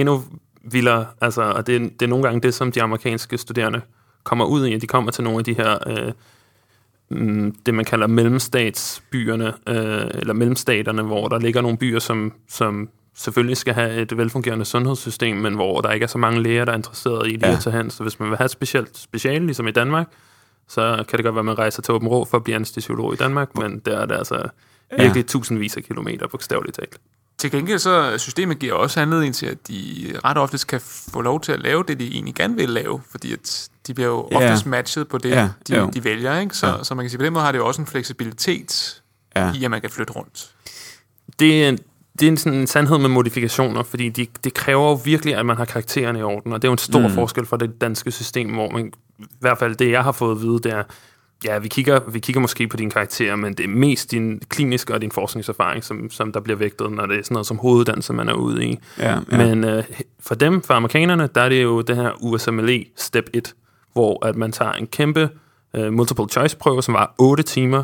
endnu 0.00 0.22
vildere, 0.70 1.06
altså, 1.20 1.42
og 1.42 1.66
det, 1.66 1.74
er- 1.76 1.78
det 1.80 2.02
er 2.02 2.06
nogle 2.06 2.24
gange 2.24 2.40
det, 2.40 2.54
som 2.54 2.72
de 2.72 2.82
amerikanske 2.82 3.38
studerende 3.38 3.80
kommer 4.24 4.44
ud 4.44 4.66
i, 4.66 4.74
at 4.74 4.80
de 4.80 4.86
kommer 4.86 5.10
til 5.12 5.24
nogle 5.24 5.38
af 5.38 5.44
de 5.44 5.54
her, 5.54 5.78
øh, 5.86 6.12
mm, 7.10 7.54
det 7.66 7.74
man 7.74 7.84
kalder 7.84 8.06
mellemstatsbyerne, 8.06 9.46
øh, 9.68 10.10
eller 10.14 10.32
mellemstaterne, 10.34 11.02
hvor 11.02 11.28
der 11.28 11.38
ligger 11.38 11.60
nogle 11.60 11.78
byer, 11.78 11.98
som, 11.98 12.32
som 12.48 12.88
selvfølgelig 13.14 13.56
skal 13.56 13.74
have 13.74 13.94
et 13.94 14.16
velfungerende 14.16 14.64
sundhedssystem, 14.64 15.36
men 15.36 15.54
hvor 15.54 15.80
der 15.80 15.90
ikke 15.90 16.04
er 16.04 16.08
så 16.08 16.18
mange 16.18 16.42
læger, 16.42 16.64
der 16.64 16.72
er 16.72 16.76
interesseret 16.76 17.26
i 17.26 17.30
lige 17.30 17.46
Ja. 17.48 17.52
at 17.56 17.60
tage 17.62 17.76
hen. 17.76 17.90
Så 17.90 18.02
hvis 18.02 18.20
man 18.20 18.28
vil 18.28 18.36
have 18.38 18.44
et 18.44 18.50
specielt 18.50 18.98
speciale, 18.98 19.46
ligesom 19.46 19.68
i 19.68 19.70
Danmark, 19.70 20.06
så 20.68 21.04
kan 21.08 21.16
det 21.16 21.24
godt 21.24 21.34
være, 21.34 21.40
at 21.40 21.44
man 21.46 21.58
rejser 21.58 21.82
til 21.82 21.94
Åben 21.94 22.08
Rå 22.08 22.24
for 22.24 22.36
at 22.36 22.44
blive 22.44 22.54
anestesiolog 22.56 23.12
i 23.12 23.16
Danmark, 23.16 23.58
men 23.58 23.78
der 23.78 23.98
er 23.98 24.06
det 24.06 24.14
altså 24.14 24.42
virkelig 24.98 25.26
tusindvis 25.26 25.76
af 25.76 25.82
kilometer, 25.82 26.26
bogstaveligt 26.28 26.76
talt. 26.76 26.96
Til 27.38 27.50
gengæld 27.50 27.78
så 27.78 28.14
systemet 28.18 28.58
giver 28.58 28.74
også 28.74 29.00
anledning 29.00 29.34
til, 29.34 29.46
at 29.46 29.68
de 29.68 30.12
ret 30.24 30.38
ofte 30.38 30.58
kan 30.66 30.80
få 30.84 31.20
lov 31.20 31.40
til 31.40 31.52
at 31.52 31.60
lave 31.60 31.84
det, 31.88 32.00
de 32.00 32.06
egentlig 32.12 32.34
gerne 32.34 32.56
vil 32.56 32.68
lave, 32.68 33.00
fordi 33.10 33.32
at 33.32 33.68
de 33.86 33.94
bliver 33.94 34.08
jo 34.08 34.28
Ja. 34.30 34.36
oftest 34.36 34.66
matchet 34.66 35.08
på 35.08 35.18
det, 35.18 35.30
Ja, 35.30 35.48
de, 35.68 35.76
jo. 35.76 35.90
de 35.94 36.04
vælger. 36.04 36.38
Ikke? 36.40 36.56
Så, 36.56 36.66
Ja. 36.66 36.84
så 36.84 36.94
man 36.94 37.04
kan 37.04 37.10
sige, 37.10 37.18
på 37.18 37.24
den 37.24 37.32
måde 37.32 37.44
har 37.44 37.52
det 37.52 37.58
jo 37.58 37.66
også 37.66 37.80
en 37.80 37.86
fleksibilitet 37.86 39.02
Ja. 39.36 39.52
i, 39.54 39.64
at 39.64 39.70
man 39.70 39.80
kan 39.80 39.90
flytte 39.90 40.12
rundt. 40.12 40.50
det 41.38 41.80
det 42.20 42.26
er 42.26 42.30
en, 42.30 42.36
sådan 42.36 42.58
en 42.58 42.66
sandhed 42.66 42.98
med 42.98 43.08
modifikationer, 43.08 43.82
fordi 43.82 44.08
de, 44.08 44.26
det 44.44 44.54
kræver 44.54 44.88
jo 44.88 45.00
virkelig, 45.04 45.34
at 45.36 45.46
man 45.46 45.56
har 45.56 45.64
karaktererne 45.64 46.18
i 46.18 46.22
orden, 46.22 46.52
og 46.52 46.62
det 46.62 46.68
er 46.68 46.70
jo 46.70 46.72
en 46.72 46.78
stor 46.78 47.00
Mm. 47.08 47.10
forskel 47.10 47.46
fra 47.46 47.56
det 47.56 47.80
danske 47.80 48.10
system, 48.10 48.50
hvor 48.50 48.70
man, 48.70 48.92
i 49.18 49.24
hvert 49.40 49.58
fald 49.58 49.74
det, 49.76 49.90
jeg 49.90 50.02
har 50.04 50.12
fået 50.12 50.36
at 50.36 50.42
vide, 50.42 50.58
det 50.58 50.66
er, 50.72 50.82
ja, 51.44 51.58
vi 51.58 51.68
kigger, 51.68 52.00
vi 52.10 52.18
kigger 52.18 52.40
måske 52.40 52.68
på 52.68 52.76
dine 52.76 52.90
karakterer, 52.90 53.36
men 53.36 53.54
det 53.54 53.64
er 53.64 53.68
mest 53.68 54.10
din 54.10 54.42
kliniske 54.48 54.94
og 54.94 55.00
din 55.02 55.12
forskningserfaring, 55.12 55.84
som, 55.84 56.10
som 56.10 56.32
der 56.32 56.40
bliver 56.40 56.56
vægtet, 56.56 56.92
når 56.92 57.06
det 57.06 57.18
er 57.18 57.22
sådan 57.22 57.34
noget 57.34 57.46
som 57.46 57.58
hoveduddannelse, 57.58 58.12
man 58.12 58.28
er 58.28 58.32
ude 58.34 58.64
i. 58.66 58.78
Ja, 58.98 59.18
ja. 59.32 59.36
Men 59.46 59.64
øh, 59.64 59.84
for 60.20 60.34
dem, 60.34 60.62
for 60.62 60.74
amerikanerne, 60.74 61.28
der 61.34 61.40
er 61.40 61.48
det 61.48 61.62
jo 61.62 61.80
det 61.80 61.96
her 61.96 62.10
USMLE 62.22 62.84
Step 62.96 63.30
1, 63.34 63.54
hvor 63.92 64.26
at 64.26 64.36
man 64.36 64.52
tager 64.52 64.72
en 64.72 64.86
kæmpe 64.86 65.28
øh, 65.74 65.92
multiple 65.92 66.28
choice 66.28 66.56
prøve, 66.56 66.82
som 66.82 66.94
var 66.94 67.14
8 67.18 67.42
timer, 67.42 67.82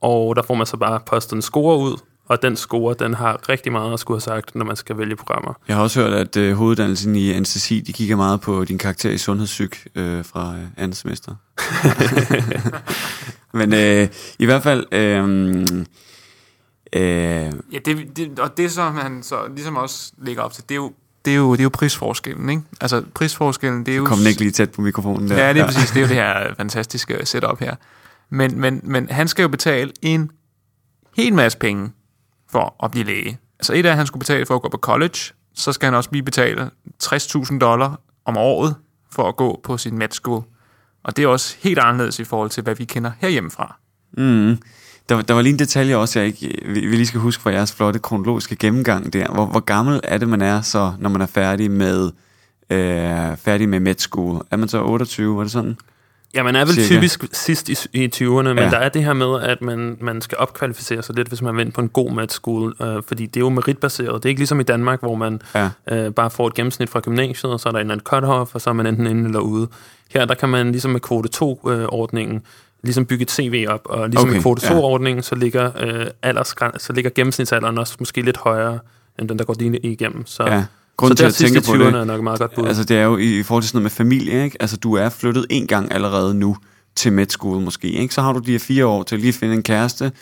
og 0.00 0.36
der 0.36 0.42
får 0.42 0.54
man 0.54 0.66
så 0.66 0.76
bare 0.76 1.00
postet 1.06 1.36
en 1.36 1.42
score 1.42 1.78
ud, 1.78 1.96
og 2.28 2.42
den 2.42 2.56
score, 2.56 2.94
den 2.98 3.14
har 3.14 3.48
rigtig 3.48 3.72
meget 3.72 3.92
at 3.92 4.00
skulle 4.00 4.16
have 4.16 4.20
sagt, 4.20 4.54
når 4.54 4.64
man 4.64 4.76
skal 4.76 4.98
vælge 4.98 5.16
programmer. 5.16 5.54
Jeg 5.68 5.76
har 5.76 5.82
også 5.82 6.00
hørt, 6.00 6.12
at 6.12 6.36
øh, 6.36 6.54
hoveduddannelsen 6.54 7.16
i 7.16 7.32
anestesi, 7.32 7.80
de 7.80 7.92
kigger 7.92 8.16
meget 8.16 8.40
på 8.40 8.64
din 8.64 8.78
karakter 8.78 9.10
i 9.10 9.18
sundhedssyg 9.18 9.72
øh, 9.94 10.24
fra 10.24 10.54
øh, 10.56 10.64
andet 10.76 10.96
semester. 10.96 11.34
Men 13.58 13.74
øh, 13.74 14.08
i 14.38 14.44
hvert 14.44 14.62
fald... 14.62 14.86
Øh, 14.92 15.60
øh, 16.92 17.52
Ja, 17.72 17.78
det, 17.84 18.16
det, 18.16 18.38
og 18.38 18.56
det, 18.56 18.72
som 18.72 18.94
han 18.96 19.22
så 19.22 19.36
ligesom 19.54 19.76
også 19.76 20.12
lægger 20.18 20.42
op 20.42 20.52
til, 20.52 20.62
det 20.68 20.70
er 20.70 20.76
jo, 20.76 20.92
det 21.24 21.32
er 21.32 21.36
jo, 21.36 21.52
det 21.52 21.58
er 21.58 21.62
jo 21.62 21.70
prisforskellen, 21.72 22.48
ikke? 22.48 22.62
Altså, 22.80 23.02
prisforskellen, 23.14 23.86
det 23.86 23.92
er 23.92 23.98
jo... 23.98 24.04
kom 24.04 24.18
den 24.18 24.26
ikke 24.26 24.40
lige 24.40 24.50
tæt 24.50 24.70
på 24.70 24.80
mikrofonen 24.80 25.28
der. 25.28 25.46
Ja, 25.46 25.52
det 25.52 25.60
er 25.60 25.66
præcis. 25.66 25.90
Det 25.90 25.96
er 25.96 26.00
jo 26.00 26.08
det 26.08 26.16
her 26.16 26.54
fantastiske 26.56 27.26
setup 27.26 27.60
her. 27.60 27.74
Men, 28.30 28.60
men, 28.60 28.80
men 28.82 29.08
han 29.10 29.28
skal 29.28 29.42
jo 29.42 29.48
betale 29.48 29.92
en 30.02 30.30
hel 31.16 31.34
masse 31.34 31.58
penge 31.58 31.90
for 32.54 32.84
at 32.84 32.90
blive 32.90 33.04
læge. 33.04 33.38
Altså 33.58 33.72
et 33.74 33.86
af, 33.86 33.90
at 33.90 33.96
han 33.96 34.06
skulle 34.06 34.20
betale 34.20 34.46
for 34.46 34.54
at 34.54 34.62
gå 34.62 34.68
på 34.68 34.78
college, 34.78 35.18
så 35.54 35.72
skal 35.72 35.86
han 35.86 35.94
også 35.94 36.10
lige 36.12 36.22
betale 36.22 36.70
60.000 37.02 37.58
dollar 37.58 38.00
om 38.24 38.36
året 38.36 38.74
for 39.10 39.28
at 39.28 39.36
gå 39.36 39.60
på 39.64 39.78
sin 39.78 39.98
med 39.98 40.08
school. 40.10 40.42
Og 41.04 41.16
det 41.16 41.24
er 41.24 41.28
også 41.28 41.56
helt 41.60 41.78
anderledes 41.78 42.18
i 42.18 42.24
forhold 42.24 42.50
til, 42.50 42.62
hvad 42.62 42.74
vi 42.74 42.84
kender 42.84 43.10
herhjemmefra. 43.18 43.76
Mm. 44.16 44.58
Der, 45.08 45.22
der 45.22 45.34
var 45.34 45.42
lige 45.42 45.52
en 45.52 45.58
detalje 45.58 45.96
også, 45.96 46.18
jeg 46.18 46.26
ikke, 46.26 46.62
vi, 46.66 46.86
vi 46.86 46.96
lige 46.96 47.06
skal 47.06 47.20
huske 47.20 47.42
fra 47.42 47.50
jeres 47.50 47.72
flotte 47.72 47.98
kronologiske 47.98 48.56
gennemgang 48.56 49.12
der. 49.12 49.28
Hvor, 49.28 49.46
hvor 49.46 49.60
gammel 49.60 50.00
er 50.04 50.18
det, 50.18 50.28
man 50.28 50.42
er 50.42 50.60
så, 50.60 50.92
når 50.98 51.10
man 51.10 51.20
er 51.20 51.26
færdig 51.26 51.70
med, 51.70 52.10
øh, 52.70 53.36
færdig 53.36 53.68
med 53.68 53.80
med 53.80 53.94
school? 53.98 54.42
Er 54.50 54.56
man 54.56 54.68
så 54.68 54.82
28, 54.84 55.36
var 55.36 55.42
det 55.42 55.52
sådan? 55.52 55.76
Ja, 56.34 56.42
man 56.42 56.56
er 56.56 56.64
vel 56.64 56.74
Cirka. 56.74 56.86
typisk 56.94 57.24
sidst 57.32 57.68
i, 57.68 57.76
i 58.04 58.10
20'erne, 58.16 58.24
men 58.42 58.58
Ja. 58.58 58.64
ja. 58.64 58.70
der 58.70 58.76
er 58.76 58.88
det 58.88 59.04
her 59.04 59.12
med, 59.12 59.40
at 59.42 59.62
man, 59.62 59.96
man 60.00 60.20
skal 60.20 60.38
opkvalificere 60.38 61.02
sig 61.02 61.14
lidt, 61.16 61.28
hvis 61.28 61.42
man 61.42 61.58
ind 61.60 61.72
på 61.72 61.80
en 61.80 61.88
god 61.88 62.10
mat 62.12 62.32
school, 62.32 62.74
øh, 62.82 63.02
fordi 63.08 63.26
det 63.26 63.36
er 63.36 63.40
jo 63.40 63.48
meritbaseret. 63.48 64.14
Det 64.22 64.24
er 64.24 64.28
ikke 64.28 64.40
ligesom 64.40 64.60
i 64.60 64.62
Danmark, 64.62 65.00
hvor 65.00 65.14
man 65.14 65.40
Ja. 65.54 65.70
øh, 65.90 66.12
bare 66.12 66.30
får 66.30 66.46
et 66.46 66.54
gennemsnit 66.54 66.90
fra 66.90 67.00
gymnasiet, 67.00 67.52
og 67.52 67.60
så 67.60 67.68
er 67.68 67.72
der 67.72 67.78
en 67.78 67.90
eller 67.90 67.94
anden 67.94 68.06
cut-off, 68.08 68.54
og 68.54 68.60
så 68.60 68.70
er 68.70 68.74
man 68.74 68.86
enten 68.86 69.06
inde 69.06 69.24
eller 69.24 69.40
ude. 69.40 69.68
Her, 70.14 70.24
der 70.24 70.34
kan 70.34 70.48
man 70.48 70.70
ligesom 70.72 70.90
med 70.90 71.00
kvote 71.00 71.28
2-ordningen, 71.36 72.42
ligesom 72.82 73.06
bygge 73.06 73.22
et 73.22 73.30
CV 73.30 73.66
op, 73.68 73.80
og 73.84 74.08
ligesom 74.08 74.28
Okay, 74.28 74.34
med 74.36 74.42
kvote 74.42 74.66
ja. 74.66 74.78
2-ordningen, 74.78 75.22
så 75.22 75.34
ligger, 75.34 75.70
øh, 75.80 76.06
aldersgræn- 76.26 76.78
så 76.78 76.92
ligger 76.92 77.10
gennemsnitsalderen 77.14 77.78
også 77.78 77.96
måske 77.98 78.22
lidt 78.22 78.36
højere, 78.36 78.78
end 79.18 79.28
den, 79.28 79.38
der 79.38 79.44
går 79.44 79.54
lige 79.58 79.78
igennem. 79.78 80.26
Så, 80.26 80.42
Ja. 80.46 80.64
Så 80.94 80.96
Grunden 80.96 81.16
til, 81.16 81.24
der 81.24 81.28
at 81.28 81.34
sidst 81.34 81.52
i 81.52 81.54
tænke 81.54 81.66
på 81.66 81.72
20'erne 81.72 81.94
det, 81.94 82.00
er 82.00 82.04
nok 82.04 82.18
et 82.18 82.24
meget 82.24 82.38
godt 82.38 82.54
bud. 82.54 82.66
altså 82.66 82.84
det 82.84 82.96
er 82.96 83.02
jo 83.02 83.16
i, 83.16 83.38
i 83.38 83.42
forhold 83.42 83.62
til 83.62 83.68
sådan 83.68 83.76
noget 83.76 83.84
med 83.84 83.90
familie, 83.90 84.44
ikke? 84.44 84.56
Altså 84.60 84.76
du 84.76 84.94
er 84.94 85.08
flyttet 85.08 85.46
en 85.50 85.66
gang 85.66 85.92
allerede 85.92 86.34
nu 86.34 86.56
til 86.96 87.12
med 87.12 87.60
måske, 87.60 87.88
ikke? 87.88 88.14
Så 88.14 88.22
har 88.22 88.32
du 88.32 88.38
de 88.38 88.52
her 88.52 88.58
fire 88.58 88.86
år 88.86 89.02
til 89.02 89.18
lige 89.18 89.28
at 89.28 89.34
finde 89.34 89.54
en 89.54 89.62
kæreste, 89.62 90.12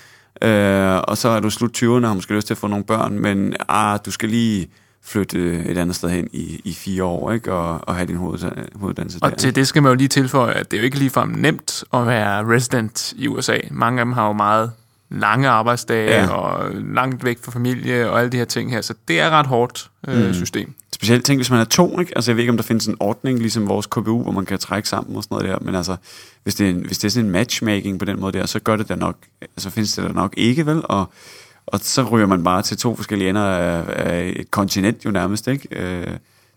øh, 0.43 0.97
og 0.99 1.19
så 1.19 1.29
er 1.29 1.41
du 1.41 1.51
slut 1.51 1.83
20'erne 1.83 1.87
og 1.87 2.09
har 2.09 2.15
måske 2.15 2.35
lyst 2.35 2.47
til 2.47 2.55
at 2.55 2.59
få 2.59 2.67
nogle 2.67 2.85
børn, 2.85 3.19
men 3.19 3.55
ah, 3.69 3.99
du 4.07 4.11
skal 4.11 4.29
lige 4.29 4.69
flytte 5.05 5.65
et 5.65 5.79
andet 5.79 5.97
sted 5.97 6.09
hen 6.09 6.29
i, 6.33 6.61
i 6.65 6.73
fire 6.73 7.05
år, 7.05 7.33
ikke? 7.33 7.53
Og, 7.53 7.89
og 7.89 7.95
have 7.95 8.07
din 8.07 8.17
hoved, 8.17 8.39
hoveduddannelse 8.75 9.21
der. 9.21 9.27
Og 9.27 9.39
til 9.39 9.55
det 9.55 9.69
skal 9.69 9.83
man 9.83 9.91
jo 9.91 9.95
lige 9.95 10.09
tilføje, 10.09 10.53
at 10.53 10.71
det 10.71 10.77
er 10.77 10.81
jo 10.81 10.85
ikke 10.85 10.99
ligefrem 10.99 11.29
nemt 11.29 11.85
at 11.93 12.07
være 12.07 12.55
resident 12.55 13.13
i 13.17 13.29
USA. 13.29 13.57
Mange 13.71 14.01
af 14.01 14.05
dem 14.05 14.13
har 14.13 14.27
jo 14.27 14.33
meget 14.33 14.73
lange 15.13 15.49
arbejdsdage 15.49 16.11
Ja. 16.11 16.29
og 16.29 16.71
langt 16.75 17.25
væk 17.25 17.39
fra 17.45 17.53
familie 17.53 18.11
og 18.11 18.19
alle 18.19 18.31
de 18.33 18.37
her 18.37 18.45
ting 18.45 18.71
her. 18.71 18.81
Så 18.81 18.95
det 19.09 19.21
er 19.21 19.31
ret 19.31 19.47
hårdt 19.47 19.91
øh, 20.09 20.27
Mm. 20.27 20.35
system. 20.35 20.75
Specielt 20.95 21.25
ting, 21.25 21.39
hvis 21.39 21.51
man 21.51 21.61
er 21.61 21.65
to, 21.65 22.01
ikke? 22.01 22.13
Altså, 22.17 22.31
jeg 22.31 22.37
ved 22.37 22.43
ikke, 22.43 22.51
om 22.51 22.57
der 22.57 22.65
findes 22.65 22.87
en 22.87 22.97
ordning, 23.01 23.39
ligesom 23.39 23.69
vores 23.69 23.87
KBU, 23.87 24.23
hvor 24.23 24.33
man 24.33 24.45
kan 24.45 24.59
trække 24.59 24.89
sammen 24.89 25.17
og 25.17 25.23
sådan 25.23 25.35
noget 25.35 25.51
der, 25.51 25.59
men 25.65 25.75
altså, 25.75 25.97
hvis 26.43 26.55
det 26.55 26.67
er, 26.67 26.71
en, 26.71 26.87
hvis 26.87 26.99
det 26.99 27.09
er 27.09 27.11
sådan 27.11 27.27
en 27.27 27.33
matchmaking 27.33 27.99
på 27.99 28.05
den 28.05 28.21
måde 28.21 28.39
der, 28.39 28.47
så 28.47 28.59
gør 28.61 28.77
det 28.77 28.89
da 28.89 28.95
nok, 28.95 29.17
altså 29.43 29.71
findes 29.71 29.95
det 29.95 30.05
da 30.05 30.09
nok 30.13 30.35
ikke, 30.37 30.67
vel? 30.67 30.81
Og, 30.85 31.13
og 31.67 31.81
så 31.83 32.03
ryger 32.03 32.27
man 32.27 32.45
bare 32.45 32.63
til 32.63 32.77
to 32.77 32.97
forskellige 32.97 33.31
ender 33.31 33.43
af, 33.43 33.85
af 33.89 34.33
et 34.37 34.51
kontinent 34.51 35.05
jo 35.05 35.11
nærmest, 35.11 35.49
ikke? 35.49 35.69
Øh, 35.71 36.07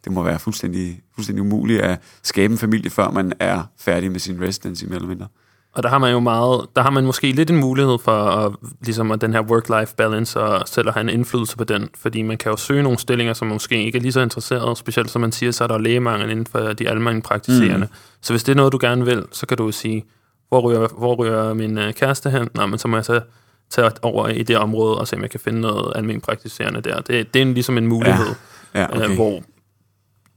det 0.04 0.12
må 0.14 0.24
være 0.24 0.40
fuldstændig, 0.40 1.02
fuldstændig 1.16 1.42
umuligt 1.42 1.82
at 1.82 2.00
skabe 2.24 2.52
en 2.52 2.58
familie, 2.58 2.90
før 2.90 3.12
man 3.12 3.34
er 3.40 3.64
færdig 3.80 4.12
med 4.12 4.20
sin 4.20 4.42
residency, 4.42 4.84
mere 4.84 4.96
eller 4.96 5.08
mindre. 5.10 5.28
Og 5.76 5.84
der 5.84 5.90
har 5.90 5.98
man 5.98 6.12
jo 6.12 6.20
meget, 6.20 6.66
der 6.76 6.82
har 6.82 6.90
man 6.90 7.06
måske 7.06 7.32
lidt 7.32 7.50
en 7.50 7.58
mulighed 7.58 7.98
for 8.04 8.12
at, 8.12 8.52
ligesom 8.82 9.12
at 9.12 9.22
den 9.22 9.34
her 9.34 9.42
work-life 9.42 9.96
balance 9.96 10.40
og 10.40 10.68
selv 10.68 10.88
at 10.88 10.94
have 10.94 11.02
en 11.02 11.10
indflydelse 11.10 11.58
på 11.58 11.64
den, 11.64 11.90
fordi 11.98 12.22
man 12.22 12.38
kan 12.38 12.50
jo 12.50 12.58
søge 12.58 12.84
nogle 12.84 13.00
stillinger, 13.00 13.34
som 13.34 13.48
måske 13.48 13.84
ikke 13.84 13.98
er 13.98 14.02
lige 14.02 14.12
så 14.12 14.22
interesseret, 14.22 14.78
specielt 14.78 15.10
som 15.10 15.22
man 15.22 15.32
siger, 15.32 15.52
så 15.52 15.64
er 15.64 15.68
der 15.68 15.78
lægemangel 15.78 16.30
inden 16.30 16.46
for 16.46 16.60
de 16.60 16.90
almindelige 16.90 17.22
praktiserende. 17.22 17.86
Mm. 17.86 17.96
Så 18.22 18.34
hvis 18.34 18.44
det 18.44 18.52
er 18.52 18.56
noget, 18.56 18.72
du 18.74 18.78
gerne 18.82 19.06
vil, 19.06 19.24
så 19.32 19.46
kan 19.46 19.58
du 19.58 19.66
jo 19.66 19.72
sige, 19.72 20.04
hvor 20.50 20.62
ryger, 20.62 20.88
hvor 20.98 21.16
ryger 21.16 21.54
min 21.54 21.78
øh, 21.78 21.94
kæreste 21.94 22.30
hen? 22.30 22.50
Nå, 22.56 22.66
men 22.66 22.80
så 22.80 22.88
må 22.88 22.98
jeg 22.98 23.06
så 23.06 23.22
tage 23.70 23.92
over 24.02 24.28
i 24.28 24.44
det 24.44 24.58
område 24.58 24.98
og 24.98 25.08
se, 25.08 25.16
om 25.16 25.22
jeg 25.22 25.30
kan 25.30 25.40
finde 25.40 25.62
noget 25.62 25.94
almindelig 25.96 26.22
praktiserende 26.22 26.82
der. 26.82 27.02
Det, 27.02 27.34
det 27.34 27.40
er 27.40 27.46
en, 27.46 27.54
ligesom 27.54 27.78
en 27.78 27.88
mulighed, 27.88 28.26
Ja, 28.74 28.80
ja, 28.82 28.96
okay. 28.96 29.10
øh, 29.10 29.16
hvor 29.16 29.44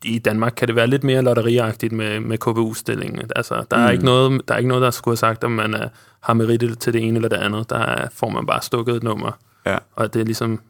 i 0.04 0.18
Danmark 0.18 0.52
kan 0.56 0.68
det 0.68 0.76
være 0.76 0.86
lidt 0.86 1.04
mere 1.04 1.22
lotteriagtigt 1.22 1.92
med, 1.92 2.20
med 2.20 2.38
KBU-stillingen. 2.38 3.30
Altså, 3.36 3.64
der, 3.70 3.76
er 3.76 3.86
Mm. 3.86 3.92
ikke 3.92 4.04
noget, 4.04 4.40
der 4.48 4.54
er 4.54 4.58
ikke 4.58 4.68
noget, 4.68 4.82
der 4.82 4.90
skulle 4.90 5.12
have 5.12 5.16
sagt, 5.16 5.44
om 5.44 5.50
man 5.50 5.74
er, 5.74 5.88
har 6.20 6.34
merit 6.34 6.78
til 6.80 6.92
det 6.92 7.02
ene 7.04 7.16
eller 7.16 7.28
det 7.28 7.36
andet. 7.36 7.70
Der 7.70 7.78
er, 7.78 8.08
får 8.12 8.28
man 8.28 8.46
bare 8.46 8.62
stukket 8.62 8.96
et 8.96 9.02
nummer. 9.02 9.30
Ja. 9.66 9.78
Og 9.96 10.14
det 10.14 10.20
er 10.20 10.24
ligesom, 10.24 10.60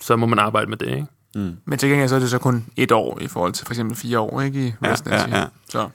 så 0.00 0.16
må 0.16 0.26
man 0.26 0.38
arbejde 0.38 0.70
med 0.70 0.76
det, 0.76 0.86
ikke? 0.88 1.06
Mm. 1.34 1.56
Men 1.64 1.78
til 1.78 1.88
gengæld 1.88 2.08
så 2.08 2.14
er 2.14 2.18
det 2.20 2.30
så 2.30 2.38
kun 2.38 2.64
et 2.76 2.92
år 2.92 3.18
i 3.20 3.26
forhold 3.28 3.52
til 3.52 3.66
for 3.66 3.72
eksempel 3.72 3.96
fire 3.96 4.18
år 4.20 4.40
ikke, 4.40 4.66
i 4.66 4.72
Ja, 4.84 4.94
ja, 5.06 5.38
ja. 5.38 5.44
Så. 5.68 5.88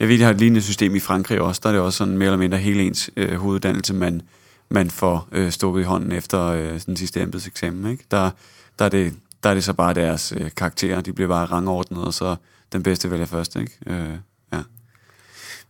Jeg 0.00 0.08
ved, 0.08 0.18
de 0.18 0.22
har 0.22 0.30
et 0.30 0.38
lignende 0.38 0.62
system 0.62 0.94
i 0.94 1.00
Frankrig 1.00 1.40
også. 1.40 1.60
Der 1.62 1.68
er 1.68 1.72
det 1.72 1.82
også 1.82 1.96
sådan 1.96 2.18
mere 2.18 2.26
eller 2.26 2.38
mindre 2.38 2.58
helt 2.58 2.80
ens 2.80 3.10
øh, 3.16 3.34
hoveduddannelse, 3.34 3.94
man, 3.94 4.22
man 4.68 4.90
får 4.90 5.28
øh, 5.32 5.50
stukket 5.50 5.80
i 5.80 5.84
hånden 5.84 6.12
efter 6.12 6.42
øh, 6.46 6.80
den 6.86 6.96
sidste 6.96 7.20
embedseksamen. 7.22 7.90
Ikke? 7.92 8.04
Der, 8.10 8.30
der, 8.78 8.84
er 8.84 8.88
det, 8.88 9.14
der 9.42 9.50
er 9.50 9.54
det 9.54 9.64
så 9.64 9.72
bare 9.72 9.94
deres 9.94 10.34
øh, 10.36 10.50
karakterer. 10.56 11.00
De 11.00 11.12
bliver 11.12 11.28
bare 11.28 11.46
rangordnet, 11.46 12.04
og 12.04 12.14
så 12.14 12.36
den 12.72 12.82
bedste 12.82 13.10
vælger 13.10 13.26
først. 13.26 13.56
Ikke? 13.56 13.72
Øh, 13.86 14.10
ja. 14.52 14.58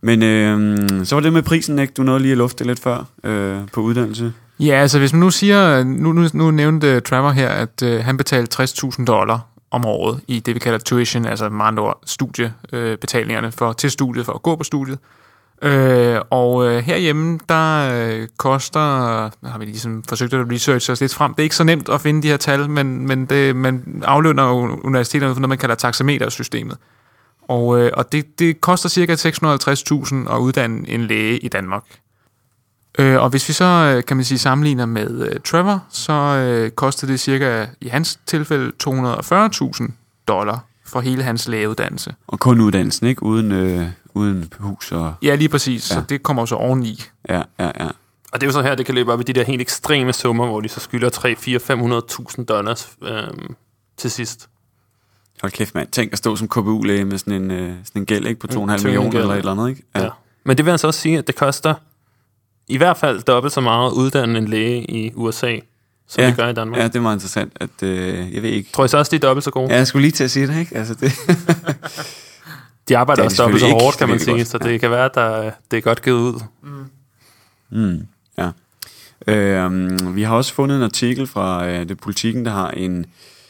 Men 0.01 0.23
øh, 0.23 1.05
så 1.05 1.15
var 1.15 1.21
det 1.21 1.33
med 1.33 1.43
prisen, 1.43 1.79
ikke? 1.79 1.93
Du 1.93 2.03
nåede 2.03 2.19
lige 2.19 2.31
at 2.31 2.37
lufte 2.37 2.63
lidt 2.63 2.79
før 2.79 3.05
øh, 3.23 3.61
på 3.73 3.81
uddannelse. 3.81 4.33
Ja, 4.59 4.73
altså 4.73 4.99
hvis 4.99 5.13
man 5.13 5.19
nu 5.19 5.29
siger, 5.29 5.83
nu, 5.83 6.13
nu, 6.13 6.27
nu 6.33 6.51
nævnte 6.51 6.87
øh, 6.87 7.01
Trevor 7.01 7.31
her, 7.31 7.49
at 7.49 7.83
øh, 7.83 8.03
han 8.03 8.17
betalte 8.17 8.63
60.000 8.63 9.05
dollar 9.05 9.39
om 9.71 9.85
året 9.85 10.21
i 10.27 10.39
det, 10.39 10.55
vi 10.55 10.59
kalder 10.59 10.79
tuition, 10.79 11.25
altså 11.25 11.49
med 11.49 11.65
andre 11.65 11.83
ord 11.83 11.99
studiebetalingerne 12.05 13.51
for, 13.51 13.73
til 13.73 13.91
studiet, 13.91 14.25
for 14.25 14.33
at 14.33 14.41
gå 14.41 14.55
på 14.55 14.63
studiet. 14.63 14.99
Øh, 15.63 16.21
og 16.29 16.67
øh, 16.67 16.83
herhjemme, 16.83 17.39
der 17.49 17.91
øh, 17.93 18.27
koster, 18.37 18.79
har 19.47 19.57
vi 19.57 19.65
ligesom 19.65 20.03
forsøgt 20.09 20.33
at 20.33 20.51
researche 20.51 20.91
os 20.91 21.01
lidt 21.01 21.13
frem, 21.13 21.33
det 21.33 21.39
er 21.39 21.43
ikke 21.43 21.55
så 21.55 21.63
nemt 21.63 21.89
at 21.89 22.01
finde 22.01 22.21
de 22.21 22.27
her 22.27 22.37
tal, 22.37 22.69
men, 22.69 23.07
men 23.07 23.25
det, 23.25 23.55
man 23.55 24.03
aflønner 24.05 24.43
jo 24.43 24.79
universiteterne 24.83 25.33
for 25.33 25.39
noget, 25.39 25.49
man 25.49 25.57
kalder 25.57 25.75
taxametersystemet. 25.75 26.77
Og, 27.47 27.79
øh, 27.79 27.91
og 27.93 28.11
det, 28.11 28.39
det 28.39 28.61
koster 28.61 28.89
cirka 28.89 29.15
650.000 29.15 30.33
at 30.33 30.37
uddanne 30.39 30.89
en 30.89 31.01
læge 31.01 31.39
i 31.39 31.47
Danmark. 31.47 31.83
Øh, 32.99 33.21
og 33.21 33.29
hvis 33.29 33.47
vi 33.47 33.53
så, 33.53 33.93
øh, 33.95 34.03
kan 34.03 34.17
man 34.17 34.23
sige, 34.23 34.37
sammenligner 34.37 34.85
med 34.85 35.27
øh, 35.29 35.39
Trevor, 35.45 35.83
så 35.89 36.13
øh, 36.13 36.71
koster 36.71 37.07
det 37.07 37.19
cirka, 37.19 37.65
i 37.81 37.87
hans 37.87 38.19
tilfælde, 38.25 38.71
240.000 38.83 39.91
dollar 40.27 40.65
for 40.85 40.99
hele 40.99 41.23
hans 41.23 41.47
lægeuddannelse. 41.47 42.15
Og 42.27 42.39
kun 42.39 42.61
uddannelsen, 42.61 43.07
ikke? 43.07 43.23
Uden, 43.23 43.51
øh, 43.51 43.87
uden 44.15 44.53
hus 44.59 44.91
og... 44.91 45.13
Ja, 45.21 45.35
lige 45.35 45.49
præcis. 45.49 45.91
Ja. 45.91 45.95
Så 45.95 46.01
det 46.09 46.23
kommer 46.23 46.41
jo 46.41 46.45
så 46.45 46.55
oveni. 46.55 47.01
Ja, 47.29 47.41
ja, 47.59 47.71
ja. 47.79 47.87
Og 48.31 48.41
det 48.41 48.43
er 48.43 48.47
jo 48.47 48.51
så 48.51 48.61
her, 48.61 48.75
det 48.75 48.85
kan 48.85 48.95
løbe 48.95 49.13
op 49.13 49.19
i 49.19 49.23
de 49.23 49.33
der 49.33 49.43
helt 49.43 49.61
ekstreme 49.61 50.13
summer, 50.13 50.45
hvor 50.45 50.61
de 50.61 50.69
så 50.69 50.79
skylder 50.79 51.09
3, 51.09 51.35
4, 51.35 51.59
500.000 52.39 52.45
dollars 52.45 52.89
øh, 53.01 53.23
til 53.97 54.11
sidst. 54.11 54.49
Hold 55.41 55.51
kæft, 55.51 55.75
mand. 55.75 55.87
Tænk 55.87 56.11
at 56.11 56.17
stå 56.17 56.35
som 56.35 56.47
KBU-læge 56.47 57.05
med 57.05 57.17
sådan 57.17 57.33
en, 57.33 57.51
øh, 57.51 57.73
sådan 57.85 58.01
en 58.01 58.05
gæld 58.05 58.27
ikke, 58.27 58.39
på 58.39 58.47
2,5 58.47 58.59
En 58.59 58.65
millioner 58.67 59.11
gæld, 59.11 59.21
eller 59.21 59.33
et 59.33 59.39
eller 59.39 59.51
andet, 59.51 59.69
ikke? 59.69 59.83
Ja. 59.95 60.03
ja. 60.03 60.09
Men 60.45 60.57
det 60.57 60.65
vil 60.65 60.71
altså 60.71 60.87
også 60.87 60.99
sige, 60.99 61.17
at 61.17 61.27
det 61.27 61.35
koster 61.35 61.73
i 62.67 62.77
hvert 62.77 62.97
fald 62.97 63.21
dobbelt 63.21 63.53
så 63.53 63.61
meget 63.61 63.87
at 63.87 63.93
uddanne 63.93 64.37
en 64.37 64.47
læge 64.47 64.91
i 64.91 65.11
USA, 65.15 65.57
som 66.07 66.21
ja. 66.21 66.27
det 66.27 66.37
gør 66.37 66.47
i 66.47 66.53
Danmark. 66.53 66.79
Ja, 66.79 66.87
det 66.87 66.95
er 66.95 67.01
meget 67.01 67.15
interessant. 67.15 67.53
At, 67.55 67.83
øh, 67.83 68.33
jeg 68.33 68.43
ved 68.43 68.49
ikke... 68.49 68.71
Tror 68.71 68.85
I 68.85 68.87
så 68.87 68.97
også, 68.97 69.09
de 69.09 69.15
er 69.15 69.19
dobbelt 69.19 69.43
så 69.43 69.51
gode? 69.51 69.71
Ja, 69.71 69.77
jeg 69.77 69.87
skulle 69.87 70.01
lige 70.01 70.11
til 70.11 70.23
at 70.23 70.31
sige 70.31 70.47
det, 70.47 70.59
ikke? 70.59 70.75
Altså, 70.75 70.93
det... 70.93 71.11
de 72.89 72.97
arbejder 72.97 73.21
Det 73.21 73.25
er 73.25 73.31
også 73.31 73.43
dobbelt 73.43 73.61
så 73.61 73.69
hårdt, 73.69 73.97
kan 73.97 74.09
man 74.09 74.19
sige, 74.19 74.37
godt. 74.37 74.47
så 74.47 74.57
det 74.57 74.79
kan 74.79 74.91
være, 74.91 75.05
at 75.05 75.15
der, 75.15 75.51
det 75.71 75.77
er 75.77 75.81
godt 75.81 76.01
givet 76.01 76.19
ud. 76.19 76.41
Mm, 77.69 78.07
ja. 78.37 78.49
Øh, 79.27 80.15
vi 80.15 80.23
har 80.23 80.35
også 80.35 80.53
fundet 80.53 80.77
en 80.77 80.83
artikel 80.83 81.27
fra 81.27 81.67
øh, 81.67 81.89
det 81.89 81.99
Politiken, 81.99 82.45
der 82.45 82.51
har 82.51 82.71
en, 82.71 83.05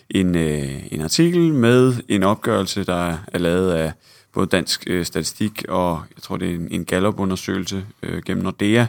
en, 0.10 0.36
øh, 0.36 0.70
en 0.92 1.02
artikel 1.02 1.54
med 1.54 1.94
en 2.08 2.24
opgørelse, 2.24 2.84
der 2.84 3.18
er 3.34 3.38
lavet 3.38 3.72
af 3.72 3.92
både 4.34 4.48
dansk 4.48 4.84
øh, 4.88 5.06
statistik 5.06 5.66
og 5.70 6.02
jeg 6.16 6.24
tror, 6.24 6.38
det 6.38 6.50
er 6.50 6.56
en, 6.56 6.68
en 6.72 6.86
Gallup-undersøgelse 6.86 7.86
øh, 8.04 8.22
gennem 8.26 8.44
Nordea. 8.44 8.86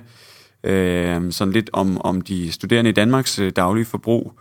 Øh, 0.65 1.33
sådan 1.33 1.53
lidt 1.53 1.71
om, 1.73 2.01
om 2.01 2.21
de 2.21 2.53
studerende 2.53 2.91
i 2.91 2.93
Danmarks 2.93 3.39
øh, 3.39 3.53
daglige 3.57 3.85
forbrug. 3.85 4.33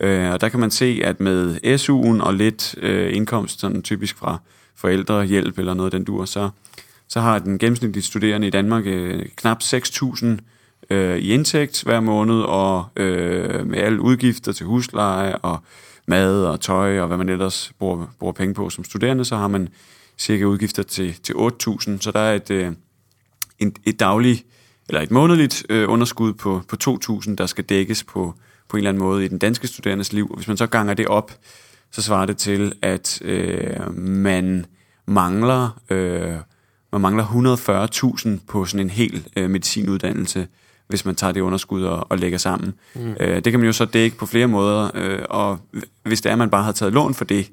Øh, 0.00 0.30
og 0.30 0.40
der 0.40 0.48
kan 0.48 0.60
man 0.60 0.70
se, 0.70 1.00
at 1.04 1.20
med 1.20 1.56
SU'en 1.64 2.24
og 2.26 2.34
lidt 2.34 2.74
øh, 2.78 3.16
indkomst, 3.16 3.60
sådan 3.60 3.82
typisk 3.82 4.16
fra 4.16 4.38
forældrehjælp 4.76 5.58
eller 5.58 5.74
noget 5.74 5.94
af 5.94 5.98
den 5.98 6.04
dur, 6.04 6.24
så, 6.24 6.50
så 7.08 7.20
har 7.20 7.38
den 7.38 7.58
gennemsnitlige 7.58 8.02
studerende 8.02 8.46
i 8.46 8.50
Danmark 8.50 8.86
øh, 8.86 9.26
knap 9.36 9.62
6.000 9.62 10.26
øh, 10.90 11.18
i 11.18 11.32
indtægt 11.32 11.82
hver 11.82 12.00
måned, 12.00 12.40
og 12.40 12.84
øh, 12.96 13.66
med 13.66 13.78
alle 13.78 14.00
udgifter 14.00 14.52
til 14.52 14.66
husleje 14.66 15.36
og 15.36 15.58
mad 16.06 16.44
og 16.44 16.60
tøj 16.60 17.00
og 17.00 17.06
hvad 17.06 17.16
man 17.16 17.28
ellers 17.28 17.72
bruger, 17.78 18.06
bruger 18.18 18.32
penge 18.32 18.54
på 18.54 18.70
som 18.70 18.84
studerende, 18.84 19.24
så 19.24 19.36
har 19.36 19.48
man 19.48 19.68
cirka 20.18 20.44
udgifter 20.44 20.82
til, 20.82 21.14
til 21.22 21.32
8.000. 21.32 21.98
Så 22.00 22.10
der 22.14 22.20
er 22.20 22.34
et, 22.34 22.50
øh, 22.50 22.72
en, 23.58 23.74
et 23.84 24.00
dagligt 24.00 24.44
eller 24.88 25.00
et 25.00 25.10
månedligt 25.10 25.66
øh, 25.68 25.90
underskud 25.90 26.32
på, 26.32 26.62
på 26.68 26.76
2.000, 26.84 27.34
der 27.34 27.46
skal 27.46 27.64
dækkes 27.64 28.04
på, 28.04 28.34
på 28.68 28.76
en 28.76 28.78
eller 28.78 28.90
anden 28.90 29.02
måde 29.02 29.24
i 29.24 29.28
den 29.28 29.38
danske 29.38 29.66
studerendes 29.66 30.12
liv. 30.12 30.30
Og 30.30 30.36
hvis 30.36 30.48
man 30.48 30.56
så 30.56 30.66
ganger 30.66 30.94
det 30.94 31.06
op, 31.06 31.32
så 31.92 32.02
svarer 32.02 32.26
det 32.26 32.36
til, 32.36 32.72
at 32.82 33.22
øh, 33.22 33.98
man 33.98 34.66
mangler 35.06 35.80
øh, 35.90 36.36
man 36.92 37.00
mangler 37.00 37.24
140.000 38.36 38.46
på 38.48 38.64
sådan 38.64 38.86
en 38.86 38.90
hel 38.90 39.28
øh, 39.36 39.50
medicinuddannelse, 39.50 40.48
hvis 40.88 41.04
man 41.04 41.14
tager 41.14 41.32
det 41.32 41.40
underskud 41.40 41.82
og, 41.82 42.06
og 42.10 42.18
lægger 42.18 42.38
sammen. 42.38 42.74
Mm. 42.94 43.14
Øh, 43.20 43.34
det 43.34 43.44
kan 43.44 43.60
man 43.60 43.66
jo 43.66 43.72
så 43.72 43.84
dække 43.84 44.16
på 44.16 44.26
flere 44.26 44.46
måder, 44.46 44.90
øh, 44.94 45.18
og 45.30 45.58
hvis 46.02 46.20
det 46.20 46.28
er, 46.28 46.32
at 46.32 46.38
man 46.38 46.50
bare 46.50 46.62
har 46.62 46.72
taget 46.72 46.92
lån 46.92 47.14
for 47.14 47.24
det, 47.24 47.50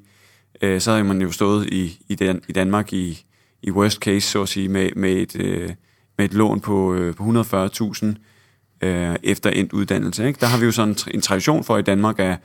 øh, 0.62 0.80
så 0.80 0.92
har 0.92 1.02
man 1.02 1.22
jo 1.22 1.32
stået 1.32 1.66
i, 1.66 1.98
i, 2.08 2.14
Dan, 2.14 2.42
i 2.48 2.52
Danmark 2.52 2.92
i, 2.92 3.24
i 3.62 3.70
worst 3.70 3.98
case, 3.98 4.20
så 4.20 4.42
at 4.42 4.48
sige, 4.48 4.68
med, 4.68 4.90
med, 4.96 5.12
et, 5.12 5.36
øh, 5.36 5.70
med 6.18 6.24
et 6.24 6.34
lån 6.34 6.60
på, 6.60 6.94
øh, 6.94 7.14
på 7.14 7.22
140.000 7.22 8.86
øh, 8.86 9.16
efter 9.22 9.50
endt 9.50 9.72
uddannelse. 9.72 10.26
Ikke? 10.26 10.40
Der 10.40 10.46
har 10.46 10.58
vi 10.58 10.64
jo 10.64 10.72
sådan 10.72 10.88
en, 10.88 11.14
en 11.14 11.20
tradition 11.20 11.64
for 11.64 11.78
i 11.78 11.82
Danmark 11.82 12.18
at, 12.18 12.38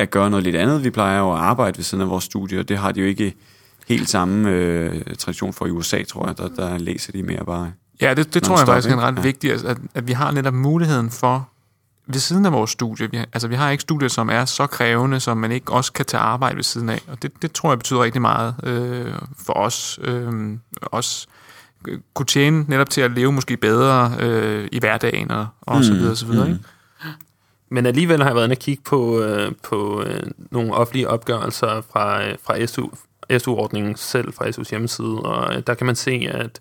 at 0.00 0.10
gøre 0.10 0.30
noget 0.30 0.44
lidt 0.44 0.56
andet. 0.56 0.84
Vi 0.84 0.90
plejer 0.90 1.18
jo 1.18 1.32
at 1.32 1.38
arbejde 1.38 1.76
ved 1.78 1.84
siden 1.84 2.02
af 2.02 2.10
vores 2.10 2.24
studie, 2.24 2.60
og 2.60 2.68
det 2.68 2.78
har 2.78 2.92
de 2.92 3.00
jo 3.00 3.06
ikke 3.06 3.34
helt 3.88 4.08
samme 4.10 4.50
øh, 4.50 5.00
tradition 5.18 5.52
for 5.52 5.66
i 5.66 5.70
USA, 5.70 6.02
tror 6.02 6.26
jeg. 6.26 6.38
Der, 6.38 6.48
der 6.48 6.78
læser 6.78 7.12
de 7.12 7.22
mere 7.22 7.44
bare 7.44 7.72
Ja, 8.00 8.14
det, 8.14 8.34
det 8.34 8.42
tror 8.42 8.58
jeg 8.58 8.66
faktisk 8.66 8.88
er 8.88 8.92
ikke? 8.92 9.02
ret 9.02 9.16
ja. 9.16 9.22
vigtigt, 9.22 9.64
at, 9.64 9.78
at 9.94 10.08
vi 10.08 10.12
har 10.12 10.30
netop 10.30 10.54
muligheden 10.54 11.10
for, 11.10 11.48
ved 12.06 12.20
siden 12.20 12.46
af 12.46 12.52
vores 12.52 12.70
studie, 12.70 13.10
vi, 13.10 13.16
altså 13.16 13.48
vi 13.48 13.54
har 13.54 13.70
ikke 13.70 13.82
studier, 13.82 14.08
som 14.08 14.30
er 14.30 14.44
så 14.44 14.66
krævende, 14.66 15.20
som 15.20 15.36
man 15.36 15.52
ikke 15.52 15.72
også 15.72 15.92
kan 15.92 16.06
tage 16.06 16.20
arbejde 16.20 16.56
ved 16.56 16.62
siden 16.62 16.88
af, 16.88 17.02
og 17.08 17.22
det, 17.22 17.32
det 17.42 17.52
tror 17.52 17.70
jeg 17.70 17.78
betyder 17.78 18.02
rigtig 18.02 18.20
meget 18.22 18.54
øh, 18.62 19.12
for 19.46 19.52
os. 19.52 19.98
Øh, 20.02 20.32
øh, 21.88 21.98
kunne 22.14 22.26
tjene 22.26 22.64
netop 22.68 22.90
til 22.90 23.00
at 23.00 23.10
leve 23.10 23.32
måske 23.32 23.56
bedre 23.56 24.14
øh, 24.20 24.68
i 24.72 24.78
hverdagen 24.78 25.30
og, 25.30 25.46
og 25.60 25.84
så 25.84 25.92
Mm, 25.92 25.98
videre, 25.98 26.16
så 26.16 26.26
videre, 26.26 26.46
mm. 26.46 26.52
ikke? 26.52 26.64
Men 27.70 27.86
alligevel 27.86 28.18
har 28.18 28.28
jeg 28.28 28.34
været 28.34 28.44
inde 28.44 28.54
og 28.54 28.58
kigge 28.58 28.82
på, 28.82 29.22
øh, 29.22 29.52
på 29.62 30.02
øh, 30.02 30.22
nogle 30.50 30.74
offentlige 30.74 31.08
opgørelser 31.08 31.80
fra, 31.92 32.24
øh, 32.24 32.36
fra 32.42 32.66
SU, 32.66 32.88
SU-ordningen 33.38 33.96
selv, 33.96 34.32
fra 34.32 34.48
SU's 34.48 34.70
hjemmeside, 34.70 35.20
og 35.20 35.54
øh, 35.54 35.62
der 35.66 35.74
kan 35.74 35.86
man 35.86 35.96
se, 35.96 36.28
at 36.30 36.60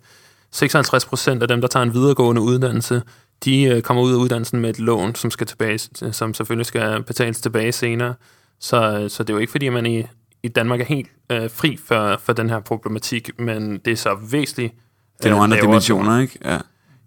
56 0.52 1.06
procent 1.06 1.42
af 1.42 1.48
dem, 1.48 1.62
der 1.62 1.68
tager 1.68 1.84
en 1.84 1.94
videregående 1.94 2.42
uddannelse, 2.42 3.02
de 3.46 3.64
øh, 3.64 3.82
kommer 3.82 4.04
ud 4.04 4.12
af 4.12 4.18
uddannelsen 4.18 4.60
med 4.60 4.70
et 4.70 4.80
lån, 4.80 5.16
som 5.16 5.32
skal 5.32 5.48
tilbage, 5.48 5.80
som 6.12 6.34
selvfølgelig 6.34 6.66
skal 6.66 7.04
betales 7.04 7.42
tilbage 7.42 7.72
senere. 7.72 8.14
Så, 8.60 9.00
øh, 9.00 9.10
så 9.10 9.24
det 9.24 9.30
er 9.30 9.34
jo 9.34 9.40
ikke, 9.40 9.52
fordi 9.52 9.70
man 9.70 9.86
i, 9.86 10.04
i 10.44 10.48
Danmark 10.48 10.82
er 10.82 10.86
helt 10.86 11.10
øh, 11.30 11.50
fri 11.50 11.78
for, 11.86 12.18
for 12.24 12.34
den 12.34 12.50
her 12.50 12.60
problematik, 12.60 13.40
men 13.40 13.78
det 13.78 13.92
er 13.92 13.98
så 13.98 14.18
væsentligt. 14.32 14.74
Det 15.18 15.26
er 15.26 15.30
nogle 15.30 15.42
øh, 15.42 15.44
andre 15.44 15.62
dimensioner, 15.62 16.20
ikke? 16.20 16.40
Ja. 16.46 16.58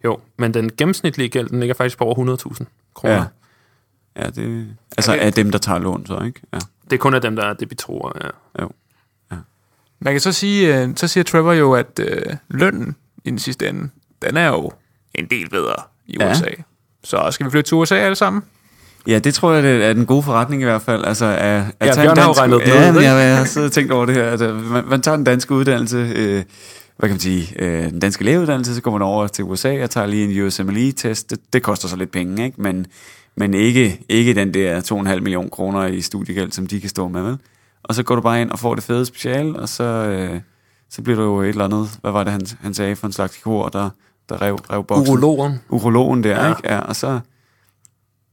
Jo, 0.04 0.20
men 0.38 0.54
den 0.54 0.70
gennemsnitlige 0.76 1.28
gæld, 1.28 1.48
den 1.48 1.60
ligger 1.60 1.74
faktisk 1.74 1.98
på 1.98 2.04
over 2.04 2.36
100.000 2.36 2.64
kroner. 2.94 3.14
Ja. 3.14 3.24
Ja, 4.16 4.26
det, 4.26 4.68
altså 4.96 5.12
af 5.14 5.32
dem, 5.32 5.50
der 5.50 5.58
tager 5.58 5.78
lån, 5.78 6.06
så, 6.06 6.22
ikke? 6.26 6.40
Ja. 6.52 6.58
Det 6.84 6.92
er 6.92 6.98
kun 6.98 7.14
af 7.14 7.20
dem, 7.20 7.36
der 7.36 7.44
er 7.44 7.52
debitorer, 7.54 8.12
ja. 8.24 8.62
Jo. 8.62 8.70
Man 10.00 10.14
kan 10.14 10.20
så 10.20 10.32
sige, 10.32 10.82
øh, 10.82 10.88
så 10.96 11.08
siger 11.08 11.24
Trevor 11.24 11.52
jo, 11.52 11.72
at 11.72 12.00
øh, 12.02 12.22
lønnen 12.48 12.96
i 13.24 13.30
den 13.30 13.38
sidste 13.38 13.68
ende, 13.68 13.88
den 14.22 14.36
er 14.36 14.48
jo 14.48 14.72
en 15.14 15.26
del 15.30 15.50
bedre 15.50 15.74
i 16.06 16.16
Ja. 16.20 16.30
USA. 16.30 16.50
Så 17.04 17.28
skal 17.30 17.46
vi 17.46 17.50
flytte 17.50 17.68
til 17.68 17.74
USA 17.74 17.94
alle 17.94 18.14
sammen? 18.14 18.42
Ja, 19.06 19.18
det 19.18 19.34
tror 19.34 19.52
jeg, 19.52 19.62
det 19.62 19.84
er 19.84 19.92
den 19.92 20.06
gode 20.06 20.22
forretning 20.22 20.62
i 20.62 20.64
hvert 20.64 20.82
fald. 20.82 21.04
Altså, 21.04 21.24
at, 21.24 21.34
at 21.40 21.64
Ja, 21.80 21.92
tage 21.92 21.94
Bjørn 21.94 22.10
en 22.10 22.18
har 22.18 22.24
jo 22.24 22.26
dansk, 22.26 22.40
regnet 22.40 22.60
den 22.60 22.68
ja, 22.68 22.74
ud, 22.88 22.92
men 22.92 23.02
ikke? 23.02 23.10
jeg, 23.10 23.36
har 23.36 23.44
siddet 23.44 23.66
og 23.68 23.72
tænkt 23.72 23.92
over 23.92 24.06
det 24.06 24.14
her. 24.14 24.24
At, 24.30 24.40
øh, 24.40 24.56
man, 24.70 24.84
man 24.88 25.02
tager 25.02 25.16
den 25.16 25.24
danske 25.24 25.54
uddannelse, 25.54 25.96
øh, 26.16 26.42
hvad 26.96 27.08
kan 27.08 27.10
man 27.10 27.20
sige, 27.20 27.54
øh, 27.58 27.90
den 27.90 28.00
danske 28.00 28.24
lægeuddannelse, 28.24 28.74
så 28.74 28.80
går 28.82 28.90
man 28.90 29.02
over 29.02 29.26
til 29.26 29.44
USA 29.44 29.82
og 29.82 29.90
tager 29.90 30.06
lige 30.06 30.40
en 30.40 30.46
USMLE-test. 30.46 31.30
Det, 31.30 31.38
det 31.52 31.62
koster 31.62 31.88
så 31.88 31.96
lidt 31.96 32.12
penge, 32.12 32.44
ikke? 32.44 32.62
Men, 32.62 32.86
men 33.36 33.54
ikke, 33.54 34.00
ikke 34.08 34.34
den 34.34 34.54
der 34.54 34.80
2,5 34.80 35.20
millioner 35.20 35.48
kroner 35.48 35.86
i 35.86 36.00
studiegæld, 36.00 36.52
som 36.52 36.66
de 36.66 36.80
kan 36.80 36.90
stå 36.90 37.08
med, 37.08 37.22
vel? 37.22 37.38
Og 37.82 37.94
så 37.94 38.02
går 38.02 38.14
du 38.14 38.20
bare 38.20 38.40
ind 38.40 38.50
og 38.50 38.58
får 38.58 38.74
det 38.74 38.84
fede 38.84 39.06
special, 39.06 39.56
og 39.56 39.68
så, 39.68 39.84
øh, 39.84 40.40
så 40.90 41.02
bliver 41.02 41.16
du 41.16 41.22
jo 41.22 41.40
et 41.40 41.48
eller 41.48 41.64
andet, 41.64 41.98
hvad 42.00 42.12
var 42.12 42.24
det, 42.24 42.32
han, 42.32 42.40
han 42.60 42.74
sagde 42.74 42.96
for 42.96 43.06
en 43.06 43.12
slags 43.12 43.38
kur, 43.42 43.68
der, 43.68 43.90
der 44.28 44.42
rev, 44.42 44.54
rev 44.54 44.84
boksen. 44.84 45.12
Urologen. 45.12 45.60
Urologen 45.68 46.24
der, 46.24 46.30
Ja. 46.30 46.42
ja. 46.44 46.48
ikke? 46.56 46.60
Ja, 46.72 46.78
og 46.78 46.96
så, 46.96 47.20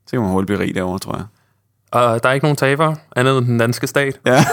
så 0.06 0.12
kan 0.12 0.20
man 0.20 0.30
hurtigt 0.30 0.48
blive 0.48 0.60
rig 0.60 0.76
derovre, 0.76 1.00
tror 1.00 1.16
jeg. 1.16 1.26
Og 1.92 2.24
der 2.24 2.30
er 2.30 2.34
ikke 2.34 2.44
nogen 2.46 2.56
tabere, 2.58 2.96
andet 3.16 3.38
end 3.38 3.46
den 3.46 3.58
danske 3.58 3.88
stat. 3.88 4.20
Ja, 4.26 4.36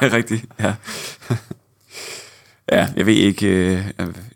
det 0.00 0.06
er 0.06 0.12
rigtigt, 0.12 0.44
ja. 0.60 0.74
ja, 2.72 2.88
jeg 2.96 3.06
ved 3.06 3.14
ikke, 3.14 3.46
øh, 3.46 3.84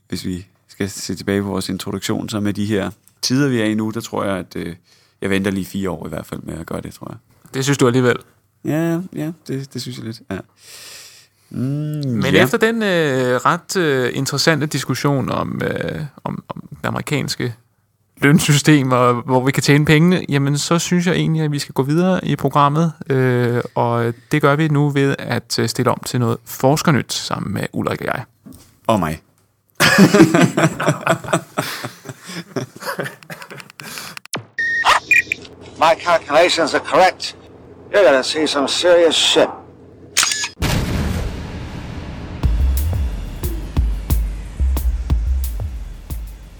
hvis 0.09 0.24
vi 0.24 0.46
skal 0.68 0.90
se 0.90 1.14
tilbage 1.14 1.42
på 1.42 1.48
vores 1.48 1.68
introduktion, 1.68 2.29
så 2.29 2.40
med 2.40 2.52
de 2.52 2.66
her 2.66 2.90
tider, 3.27 3.48
vi 3.48 3.60
er 3.60 3.64
i 3.64 3.74
nu, 3.74 3.90
der 3.90 4.00
tror 4.00 4.24
jeg, 4.24 4.37
at 4.37 4.56
øh, 4.56 4.74
jeg 5.20 5.31
venter 5.31 5.50
lige 5.50 5.66
fire 5.66 5.90
år 5.90 6.06
i 6.06 6.08
hvert 6.08 6.27
fald 6.27 6.40
med 6.42 6.58
at 6.58 6.66
gøre 6.66 6.81
det, 6.81 6.94
tror 6.94 7.08
jeg. 7.10 7.16
Det 7.54 7.64
synes 7.64 7.79
du 7.79 7.87
alligevel. 7.87 8.16
Ja, 8.64 9.00
ja, 9.16 9.33
det, 9.48 9.74
det 9.74 9.83
synes 9.83 9.98
jeg 9.98 10.06
lidt, 10.06 10.20
ja. 10.31 10.38
Mm, 11.50 11.58
Men 11.58 12.35
ja. 12.35 12.42
efter 12.42 12.58
den 12.58 12.83
øh, 12.83 13.37
ret 13.37 13.77
øh, 13.77 14.10
interessante 14.14 14.66
diskussion 14.66 15.31
om, 15.31 15.62
øh, 15.64 16.00
om, 16.24 16.44
om 16.48 16.62
det 16.70 16.88
amerikanske 16.88 17.54
lønsystem, 18.22 18.92
og 18.92 19.14
hvor 19.14 19.44
vi 19.44 19.52
kan 19.52 19.62
tjene 19.62 19.85
pengene, 19.85 20.24
jamen 20.29 20.58
så 20.58 20.79
synes 20.79 21.06
jeg 21.06 21.14
egentlig, 21.14 21.42
at 21.42 21.52
vi 21.52 21.58
skal 21.58 21.72
gå 21.72 21.83
videre 21.83 22.24
i 22.24 22.37
programmet, 22.37 22.92
øh, 23.10 23.62
og 23.74 24.14
det 24.33 24.42
gør 24.42 24.56
vi 24.56 24.68
nu 24.68 24.90
ved 24.90 25.16
at 25.18 25.58
øh, 25.58 25.68
stille 25.68 25.90
om 25.90 26.02
til 26.06 26.20
noget 26.20 26.38
forskernyt 26.44 27.12
sammen 27.12 27.54
med 27.54 27.66
Ulrik 27.72 28.00
og 28.00 28.06
jeg. 28.06 28.24
Og 28.87 29.00
mig. 29.00 29.22
My 35.79 35.94
calculations 35.94 36.74
are 36.74 36.81
correct. 36.81 37.37
You're 37.92 38.04
gonna 38.04 38.22
see 38.22 38.46
some 38.46 38.68
serious 38.68 39.14
shit. 39.14 39.48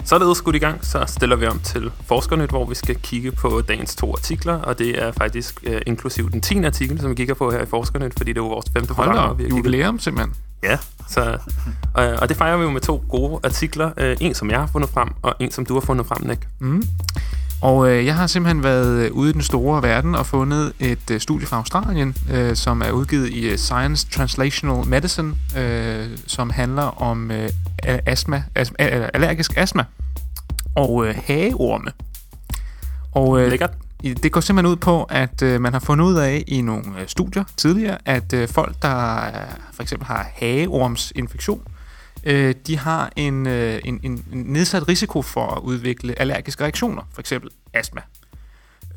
Således 0.04 0.38
skudt 0.38 0.56
i 0.56 0.58
gang, 0.58 0.84
så 0.84 1.04
stiller 1.06 1.36
vi 1.36 1.46
om 1.46 1.58
til 1.58 1.90
Forskernyt, 2.06 2.50
hvor 2.50 2.64
vi 2.64 2.74
skal 2.74 2.96
kigge 2.96 3.32
på 3.32 3.62
dagens 3.68 3.96
to 3.96 4.12
artikler, 4.12 4.54
og 4.54 4.78
det 4.78 5.02
er 5.02 5.12
faktisk 5.12 5.64
uh, 5.66 5.76
inklusiv 5.86 6.30
den 6.30 6.40
10. 6.40 6.64
artikel, 6.64 7.00
som 7.00 7.10
vi 7.10 7.14
kigger 7.14 7.34
på 7.34 7.50
her 7.50 7.62
i 7.62 7.66
Forskernyt, 7.66 8.12
fordi 8.16 8.32
det 8.32 8.38
er 8.38 8.44
jo 8.44 8.48
vores 8.48 8.66
femte 8.72 8.94
Hold 8.94 9.08
program. 9.08 9.40
har 9.40 9.48
jubilæum 9.48 9.98
simpelthen. 9.98 10.34
Ja, 10.62 10.78
så, 11.08 11.38
og, 11.94 12.04
og 12.04 12.28
det 12.28 12.36
fejrer 12.36 12.56
vi 12.56 12.62
jo 12.62 12.70
med 12.70 12.80
to 12.80 13.04
gode 13.08 13.40
artikler. 13.44 13.86
Uh, 13.86 14.26
en, 14.26 14.34
som 14.34 14.50
jeg 14.50 14.60
har 14.60 14.66
fundet 14.66 14.90
frem, 14.90 15.08
og 15.22 15.34
en, 15.40 15.50
som 15.50 15.66
du 15.66 15.74
har 15.74 15.80
fundet 15.80 16.06
frem, 16.06 16.26
Nick. 16.26 16.48
Mm. 16.60 16.82
Og 17.61 17.90
øh, 17.90 18.07
jeg 18.07 18.14
har 18.14 18.26
simpelthen 18.26 18.62
været 18.62 19.04
øh, 19.04 19.12
ude 19.12 19.30
i 19.30 19.32
den 19.32 19.42
store 19.42 19.82
verden 19.82 20.14
og 20.14 20.26
fundet 20.26 20.72
et 20.80 21.11
øh, 21.11 21.20
studie 21.20 21.46
fra 21.46 21.57
Australien, 21.57 22.16
øh, 22.32 22.57
som 22.57 22.82
er 22.82 22.90
udgivet 22.90 23.28
i 23.28 23.48
øh, 23.48 23.59
Science 23.59 24.07
Translational 24.11 24.86
Medicine, 24.86 25.34
øh, 25.57 26.18
som 26.26 26.50
handler 26.50 27.02
om 27.02 27.30
øh, 27.30 27.50
astma, 27.86 28.42
astma, 28.54 28.76
allergisk 29.14 29.57
astma 29.57 29.84
og 30.74 31.07
øh, 31.07 31.14
hageorme. 31.26 31.90
Og, 33.12 33.40
øh, 33.40 33.50
Lækkert. 33.50 33.70
Det 34.02 34.32
går 34.32 34.40
simpelthen 34.40 34.72
ud 34.72 34.76
på, 34.76 35.02
at 35.02 35.42
øh, 35.42 35.61
man 35.61 35.72
har 35.72 35.80
fundet 35.80 36.04
ud 36.04 36.14
af 36.14 36.44
i 36.46 36.61
nogle 36.61 36.84
øh, 37.00 37.07
studier 37.09 37.44
tidligere, 37.57 37.98
at 38.04 38.32
øh, 38.32 38.48
folk, 38.48 38.82
der 38.82 39.26
øh, 39.26 39.32
for 39.72 39.82
eksempel 39.82 40.07
har 40.07 40.28
hageormsinfektion, 40.34 41.62
øh, 42.26 42.54
de 42.66 42.78
har 42.78 43.12
en, 43.16 43.46
øh, 43.46 43.80
en, 43.84 44.00
en 44.02 44.24
nedsat 44.32 44.88
risiko 44.88 45.22
for 45.22 45.46
at 45.46 45.62
udvikle 45.62 46.20
allergiske 46.20 46.62
reaktioner, 46.62 47.02
for 47.12 47.20
eksempel 47.20 47.50
astma. 47.72 48.00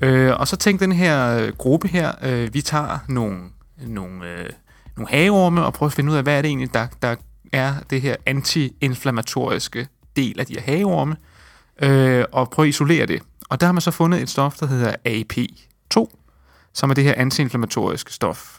Øh, 0.02 0.40
og 0.40 0.48
så 0.48 0.56
tænkte 0.56 0.86
den 0.86 0.92
her 0.92 1.52
gruppe 1.52 1.88
her, 1.88 2.12
øh, 2.22 2.54
vi 2.54 2.62
tager 2.62 3.00
nogle, 3.08 3.40
nogle, 3.88 4.32
øh, 4.32 4.50
nogle 4.98 5.10
hageorme 5.10 5.66
og 5.66 5.74
prøver 5.74 5.90
at 5.90 5.94
finde 5.94 6.12
ud 6.12 6.18
af, 6.18 6.24
hvad 6.24 6.38
er 6.38 6.42
det 6.42 6.50
egentlig, 6.50 6.74
der, 6.74 6.88
der 7.02 7.16
er 7.54 7.74
det 7.90 8.02
her 8.02 8.16
antiinflammatoriske 8.26 9.88
del 10.16 10.40
af 10.40 10.46
de 10.46 10.54
her 10.54 10.62
hageorme, 10.62 11.16
øh, 11.82 12.26
og 12.32 12.50
prøve 12.50 12.66
at 12.66 12.70
isolere 12.70 13.06
det. 13.06 13.22
Og 13.50 13.60
der 13.60 13.66
har 13.66 13.74
man 13.74 13.82
så 13.82 13.92
fundet 13.92 14.22
et 14.22 14.30
stof, 14.30 14.58
der 14.58 14.66
hedder 14.66 14.96
AP2, 15.08 16.18
som 16.74 16.90
er 16.90 16.94
det 16.94 17.04
her 17.04 17.14
antiinflammatoriske 17.18 18.14
stof. 18.14 18.59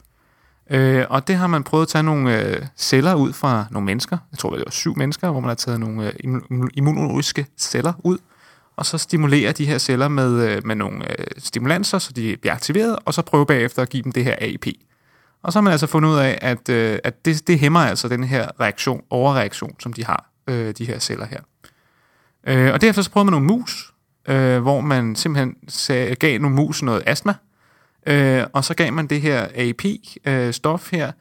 Øh, 0.71 1.07
og 1.11 1.29
det 1.29 1.37
har 1.37 1.47
man 1.47 1.65
prøvet 1.65 1.83
at 1.83 1.89
tage 1.89 2.03
nogle 2.03 2.41
øh, 2.41 2.67
celler 2.77 3.15
ud 3.15 3.33
fra 3.33 3.67
nogle 3.71 3.87
mennesker. 3.87 4.19
Jeg 4.33 4.39
tror, 4.39 4.51
det 4.51 4.65
var 4.65 4.71
syv 4.71 4.97
mennesker, 4.97 5.31
hvor 5.31 5.41
man 5.41 5.49
har 5.49 5.55
taget 5.55 5.81
nogle 5.81 6.13
øh, 6.25 6.41
immunologiske 6.75 7.47
celler 7.59 7.93
ud, 8.05 8.19
og 8.77 8.87
så 8.87 8.99
stimulere 8.99 9.53
de 9.53 9.67
her 9.67 9.79
celler 9.79 10.09
med, 10.09 10.49
øh, 10.49 10.67
med 10.67 10.75
nogle 10.75 11.21
øh, 11.21 11.27
stimulanser, 11.39 11.99
så 11.99 12.13
de 12.13 12.37
bliver 12.41 12.55
aktiveret, 12.55 12.99
og 13.05 13.15
så 13.15 13.23
prøve 13.23 13.47
bagefter 13.47 13.83
at 13.83 13.89
give 13.89 14.03
dem 14.03 14.13
det 14.13 14.25
her 14.25 14.37
AP. 14.41 14.67
Og 15.43 15.53
så 15.53 15.59
har 15.59 15.63
man 15.63 15.73
altså 15.73 15.87
fundet 15.87 16.11
ud 16.11 16.17
af, 16.17 16.39
at, 16.43 16.69
øh, 16.69 16.99
at 17.05 17.25
det, 17.25 17.47
det 17.47 17.59
hæmmer 17.59 17.81
altså 17.81 18.09
den 18.09 18.25
her 18.25 18.61
reaktion, 18.61 19.03
overreaktion, 19.11 19.77
som 19.81 19.93
de 19.93 20.05
har, 20.05 20.31
øh, 20.47 20.75
de 20.79 20.85
her 20.85 20.99
celler 20.99 21.27
her. 21.27 21.41
Øh, 22.47 22.73
og 22.73 22.81
derefter 22.81 23.03
så 23.03 23.11
prøvede 23.11 23.31
man 23.31 23.33
nogle 23.33 23.47
mus, 23.47 23.93
øh, 24.29 24.63
hvor 24.63 24.81
man 24.81 25.17
simpelthen 25.17 25.57
sag, 25.69 26.17
gav 26.17 26.39
nogle 26.41 26.57
mus 26.57 26.83
noget 26.83 27.03
astma, 27.07 27.35
øh, 28.07 28.45
og 28.53 28.65
så 28.65 28.75
gav 28.75 28.93
man 28.93 29.07
det 29.07 29.21
her 29.21 29.47
AP-stof 29.47 30.89
øh, 30.93 30.99
her, 30.99 31.13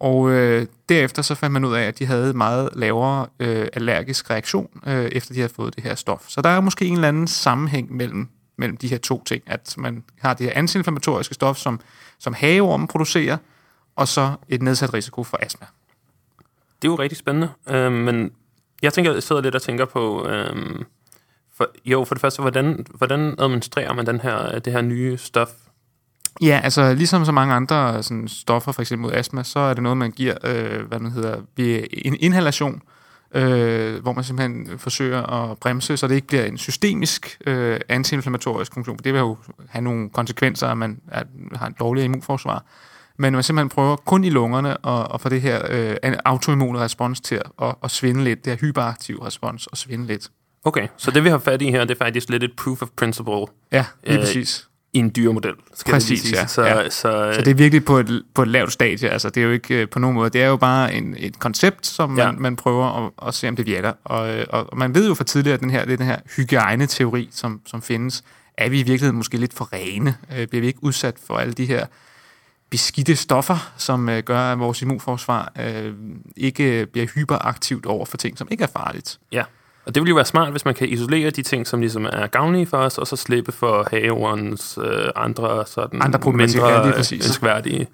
og 0.00 0.30
øh, 0.30 0.66
derefter 0.88 1.22
så 1.22 1.34
fandt 1.34 1.52
man 1.52 1.64
ud 1.64 1.74
af, 1.74 1.82
at 1.82 1.98
de 1.98 2.06
havde 2.06 2.32
meget 2.32 2.70
lavere 2.72 3.26
øh, 3.40 3.68
allergisk 3.72 4.30
reaktion, 4.30 4.68
øh, 4.86 5.04
efter 5.04 5.34
de 5.34 5.40
havde 5.40 5.52
fået 5.54 5.76
det 5.76 5.84
her 5.84 5.94
stof. 5.94 6.24
Så 6.28 6.40
der 6.40 6.48
er 6.48 6.60
måske 6.60 6.84
en 6.84 6.94
eller 6.94 7.08
anden 7.08 7.26
sammenhæng 7.26 7.96
mellem, 7.96 8.28
mellem 8.56 8.76
de 8.76 8.88
her 8.88 8.98
to 8.98 9.22
ting, 9.24 9.42
at 9.46 9.74
man 9.78 10.04
har 10.20 10.34
det 10.34 10.46
her 10.46 10.52
antiinflammatoriske 10.56 11.34
stof, 11.34 11.56
som, 11.56 11.80
som 12.18 12.34
haveormen 12.34 12.88
producerer, 12.88 13.36
og 13.96 14.08
så 14.08 14.32
et 14.48 14.62
nedsat 14.62 14.94
risiko 14.94 15.24
for 15.24 15.38
astma. 15.42 15.66
Det 16.82 16.88
er 16.88 16.92
jo 16.92 16.94
rigtig 16.94 17.18
spændende, 17.18 17.48
øh, 17.68 17.92
men 17.92 18.32
jeg 18.82 18.92
tænker, 18.92 19.12
jeg 19.12 19.22
sidder 19.22 19.42
lidt 19.42 19.54
og 19.54 19.62
tænker 19.62 19.84
på, 19.84 20.28
øh, 20.28 20.84
for, 21.54 21.70
jo, 21.84 22.04
for 22.04 22.14
det 22.14 22.20
første, 22.20 22.42
hvordan, 22.42 22.86
hvordan 22.94 23.34
administrerer 23.38 23.92
man 23.92 24.06
den 24.06 24.20
her, 24.20 24.58
det 24.58 24.72
her 24.72 24.80
nye 24.80 25.16
stof? 25.16 25.50
Ja, 26.42 26.60
altså 26.64 26.94
ligesom 26.94 27.24
så 27.24 27.32
mange 27.32 27.54
andre 27.54 28.02
sådan, 28.02 28.28
stoffer, 28.28 28.72
for 28.72 28.82
eksempel 28.82 29.02
mod 29.02 29.12
astma, 29.12 29.42
så 29.42 29.58
er 29.58 29.74
det 29.74 29.82
noget, 29.82 29.98
man 29.98 30.10
giver, 30.10 30.34
øh, 30.44 30.86
hvad 30.86 30.98
man 30.98 31.12
hedder, 31.12 31.36
ved 31.56 31.84
en 31.92 32.16
inhalation, 32.20 32.82
øh, 33.34 34.02
hvor 34.02 34.12
man 34.12 34.24
simpelthen 34.24 34.78
forsøger 34.78 35.22
at 35.22 35.58
bremse, 35.58 35.96
så 35.96 36.08
det 36.08 36.14
ikke 36.14 36.26
bliver 36.26 36.44
en 36.44 36.58
systemisk 36.58 37.38
øh, 37.46 37.80
antiinflammatorisk 37.88 38.74
funktion. 38.74 38.98
For 38.98 39.02
det 39.02 39.12
vil 39.12 39.18
jo 39.18 39.36
have 39.68 39.82
nogle 39.82 40.10
konsekvenser, 40.10 40.68
at 40.68 40.78
man 40.78 41.00
at 41.08 41.26
har 41.54 41.66
en 41.66 41.74
dårligere 41.80 42.04
immunforsvar. 42.04 42.64
Men 43.16 43.32
man 43.32 43.42
simpelthen 43.42 43.68
prøver 43.68 43.96
kun 43.96 44.24
i 44.24 44.30
lungerne 44.30 44.86
at, 44.86 45.06
at 45.14 45.20
få 45.20 45.28
det 45.28 45.40
her 45.40 45.62
øh, 45.70 46.16
autoimmune 46.24 46.78
respons 46.78 47.20
til 47.20 47.40
at, 47.62 47.74
at 47.84 47.90
svinde 47.90 48.24
lidt, 48.24 48.44
det 48.44 48.52
her 48.52 48.58
hyperaktive 48.60 49.26
respons 49.26 49.68
at 49.72 49.78
svinde 49.78 50.06
lidt. 50.06 50.28
Okay, 50.64 50.88
så 50.96 51.10
det 51.10 51.24
vi 51.24 51.28
har 51.28 51.38
fat 51.38 51.62
i 51.62 51.70
her, 51.70 51.84
det 51.84 51.90
er 51.90 52.04
faktisk 52.04 52.28
lidt 52.28 52.42
et 52.42 52.52
proof 52.56 52.82
of 52.82 52.88
principle. 52.96 53.46
Ja, 53.72 53.84
lige 54.04 54.18
præcis. 54.18 54.67
I 54.92 54.98
en 54.98 55.12
dyremodel, 55.16 55.54
skal 55.74 55.92
Præcis, 55.92 56.22
det 56.22 56.32
ja. 56.32 56.46
Så, 56.46 56.62
ja. 56.64 56.90
så, 56.90 57.32
så 57.34 57.40
det 57.40 57.48
er 57.48 57.54
virkelig 57.54 57.84
på 57.84 57.98
et, 57.98 58.22
på 58.34 58.42
et 58.42 58.48
lavt 58.48 58.72
stadie. 58.72 59.08
Altså, 59.10 59.30
det 59.30 59.40
er 59.40 59.44
jo 59.44 59.52
ikke 59.52 59.74
øh, 59.82 59.88
på 59.88 59.98
nogen 59.98 60.14
måde. 60.14 60.30
Det 60.30 60.42
er 60.42 60.46
jo 60.46 60.56
bare 60.56 60.94
en, 60.94 61.14
et 61.18 61.38
koncept, 61.38 61.86
som 61.86 62.10
man, 62.10 62.18
Ja. 62.18 62.32
man 62.32 62.56
prøver 62.56 63.06
at, 63.06 63.28
at 63.28 63.34
se, 63.34 63.48
om 63.48 63.56
det 63.56 63.66
virker. 63.66 63.92
Og, 64.04 64.34
øh, 64.36 64.46
og, 64.50 64.66
og 64.72 64.78
man 64.78 64.94
ved 64.94 65.08
jo 65.08 65.14
fra 65.14 65.24
tidligere, 65.24 65.54
at 65.54 65.60
den 65.60 65.70
her, 65.70 65.84
det 65.84 65.92
er 65.92 65.96
den 65.96 66.06
her 66.06 66.16
hygiejne-teori, 66.36 67.28
som, 67.32 67.60
som 67.66 67.82
findes. 67.82 68.24
Er 68.58 68.68
vi 68.68 68.76
i 68.80 68.82
virkeligheden 68.82 69.16
måske 69.16 69.36
lidt 69.36 69.54
for 69.54 69.72
rene? 69.72 70.14
Øh, 70.36 70.46
bliver 70.46 70.60
vi 70.60 70.66
ikke 70.66 70.82
udsat 70.84 71.14
for 71.26 71.34
alle 71.38 71.52
de 71.52 71.66
her 71.66 71.86
beskidte 72.70 73.16
stoffer, 73.16 73.72
som 73.76 74.08
øh, 74.08 74.22
gør, 74.22 74.38
at 74.52 74.58
vores 74.58 74.82
immunforsvar 74.82 75.52
øh, 75.60 75.92
ikke 76.36 76.86
bliver 76.92 77.06
hyperaktivt 77.06 77.86
over 77.86 78.04
for 78.04 78.16
ting, 78.16 78.38
som 78.38 78.48
ikke 78.50 78.64
er 78.64 78.68
farligt? 78.76 79.18
Ja, 79.32 79.42
og 79.88 79.94
det 79.94 80.02
vil 80.02 80.08
jo 80.08 80.14
være 80.14 80.24
smart, 80.24 80.50
hvis 80.50 80.64
man 80.64 80.74
kan 80.74 80.88
isolere 80.88 81.30
de 81.30 81.42
ting, 81.42 81.66
som 81.66 81.80
ligesom 81.80 82.04
er 82.04 82.26
gavnlige 82.26 82.66
for 82.66 82.76
os, 82.76 82.98
og 82.98 83.06
så 83.06 83.16
slippe 83.16 83.52
for 83.52 83.88
haveorens 83.90 84.78
øh, 84.84 85.08
andre 85.16 85.64
sådan 85.66 86.02
Andre 86.02 86.32
mindre 86.32 86.94
ønskværdige 87.12 87.86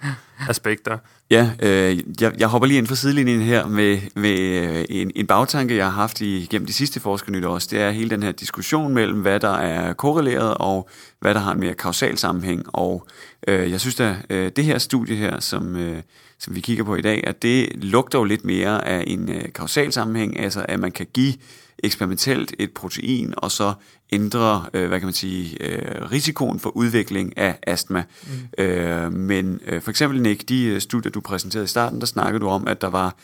aspekter. 0.48 0.98
Ja, 1.30 1.50
øh, 1.62 1.98
jeg, 2.20 2.32
jeg 2.38 2.48
hopper 2.48 2.68
lige 2.68 2.78
ind 2.78 2.86
fra 2.86 2.94
sidelinjen 2.94 3.40
her 3.40 3.66
med, 3.66 3.98
med 4.14 4.38
øh, 4.38 4.84
en, 4.90 5.10
en 5.14 5.26
bagtanke, 5.26 5.76
jeg 5.76 5.84
har 5.84 5.92
haft 5.92 6.20
i, 6.20 6.46
gennem 6.50 6.66
de 6.66 6.72
sidste 6.72 7.00
forskernyt 7.00 7.44
også. 7.44 7.68
Det 7.70 7.80
er 7.80 7.90
hele 7.90 8.10
den 8.10 8.22
her 8.22 8.32
diskussion 8.32 8.94
mellem, 8.94 9.20
hvad 9.20 9.40
der 9.40 9.54
er 9.54 9.92
korreleret 9.92 10.54
og 10.54 10.88
hvad 11.20 11.34
der 11.34 11.40
har 11.40 11.52
en 11.52 11.60
mere 11.60 11.74
kausal 11.74 12.18
sammenhæng. 12.18 12.62
Og 12.66 13.06
øh, 13.48 13.70
jeg 13.70 13.80
synes 13.80 14.00
at 14.00 14.14
øh, 14.30 14.52
det 14.56 14.64
her 14.64 14.78
studie 14.78 15.16
her, 15.16 15.40
som, 15.40 15.76
øh, 15.76 15.98
som 16.38 16.54
vi 16.54 16.60
kigger 16.60 16.84
på 16.84 16.96
i 16.96 17.02
dag, 17.02 17.24
at 17.26 17.42
det 17.42 17.68
lugter 17.74 18.18
jo 18.18 18.24
lidt 18.24 18.44
mere 18.44 18.88
af 18.88 19.04
en 19.06 19.28
øh, 19.28 19.44
kausal 19.54 19.92
sammenhæng, 19.92 20.40
altså 20.40 20.64
at 20.68 20.80
man 20.80 20.92
kan 20.92 21.06
give 21.14 21.34
eksperimentelt 21.82 22.54
et 22.58 22.70
protein, 22.72 23.34
og 23.36 23.50
så 23.50 23.74
ændre, 24.12 24.66
øh, 24.74 24.88
hvad 24.88 25.00
kan 25.00 25.06
man 25.06 25.14
sige, 25.14 25.62
øh, 25.62 26.10
risikoen 26.12 26.60
for 26.60 26.70
udvikling 26.70 27.38
af 27.38 27.58
astma. 27.66 28.02
Mm. 28.26 28.64
Øh, 28.64 29.12
men 29.12 29.60
øh, 29.66 29.82
for 29.82 29.90
eksempel, 29.90 30.22
Nick, 30.22 30.48
de 30.48 30.64
øh, 30.64 30.80
studier, 30.80 31.12
du 31.12 31.20
præsenterede 31.20 31.64
i 31.64 31.68
starten, 31.68 32.00
der 32.00 32.06
snakkede 32.06 32.40
du 32.40 32.48
om, 32.48 32.66
at 32.68 32.80
der 32.80 32.88
var 32.88 33.14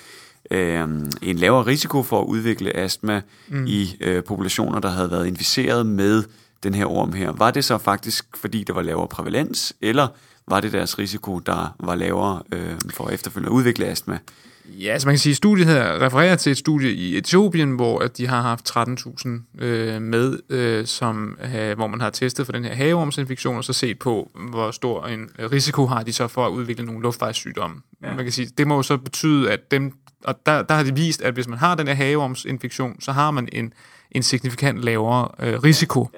øh, 0.51 0.81
en 1.23 1.37
lavere 1.37 1.67
risiko 1.67 2.03
for 2.03 2.21
at 2.21 2.27
udvikle 2.27 2.77
astma 2.77 3.21
Mm. 3.49 3.57
mm. 3.59 3.67
i 3.67 3.97
øh, 4.01 4.25
populationer, 4.25 4.81
der 4.81 4.89
havde 4.89 5.11
været 5.11 5.27
inficeret 5.27 5.87
med 5.87 6.25
den 6.63 6.75
her 6.75 6.87
orm 6.87 7.13
her. 7.13 7.33
Var 7.33 7.51
det 7.51 7.65
så 7.65 7.79
faktisk, 7.79 8.27
fordi 8.37 8.65
der 8.65 8.73
var 8.73 8.83
lavere 8.83 9.09
prævalens, 9.09 9.73
eller 9.81 10.09
var 10.49 10.61
det 10.61 10.73
deres 10.73 10.99
risiko, 10.99 11.39
der 11.39 11.77
var 11.81 11.95
lavere 11.95 12.43
øh, 12.53 12.75
for 12.91 13.09
efterfølgende 13.09 13.51
at 13.53 13.57
udvikle 13.57 13.87
astma? 13.87 14.19
Ja, 14.65 14.93
altså 14.93 15.09
man 15.09 15.15
kan 15.15 15.19
sige, 15.19 15.31
at 15.31 15.37
studiet 15.37 15.67
her 15.67 16.03
refererer 16.03 16.37
til 16.37 16.53
et 16.53 16.59
studie 16.59 16.93
i 16.93 17.17
Etiopien, 17.17 17.71
hvor 17.71 17.99
at 17.99 18.19
de 18.19 18.27
har 18.27 18.43
haft 18.43 18.71
13.000 18.71 19.65
øh, 19.65 20.03
med, 20.03 20.39
øh, 20.49 20.87
som, 20.87 21.39
øh, 21.55 21.77
hvor 21.77 21.87
man 21.87 22.01
har 22.01 22.11
testet 22.11 22.47
for 22.47 22.53
den 22.53 22.65
her 22.65 22.75
hageormsinfektion, 22.75 23.57
og 23.57 23.65
så 23.65 23.73
set 23.73 23.99
på, 23.99 24.31
hvor 24.51 24.71
stor 24.71 25.07
en 25.07 25.31
risiko 25.39 25.87
har 25.87 26.03
de 26.03 26.13
så 26.13 26.29
for 26.29 26.47
at 26.47 26.51
udvikle 26.51 26.85
nogle 26.85 27.03
luftvejssygdomme. 27.03 27.77
Ja. 28.03 28.09
Ja. 28.09 28.15
Man 28.15 28.25
kan 28.25 28.33
sige, 28.33 28.49
det 28.59 28.67
må 28.67 28.77
jo 28.77 28.83
så 28.83 28.97
betyde, 28.97 29.51
at 29.51 29.71
dem, 29.71 29.93
og 30.25 30.35
der, 30.47 30.63
der 30.63 30.75
har 30.75 30.83
de 30.83 30.95
vist, 30.95 31.23
at 31.23 31.35
hvis 31.35 31.49
man 31.49 31.59
har 31.59 31.75
den 31.75 31.87
her 31.87 31.95
hageormsinfektion, 31.95 33.01
så 33.01 33.13
har 33.13 33.31
man 33.31 33.49
en, 33.53 33.73
en 34.11 34.23
signifikant 34.23 34.79
lavere 34.79 35.29
øh, 35.39 35.63
risiko. 35.63 36.09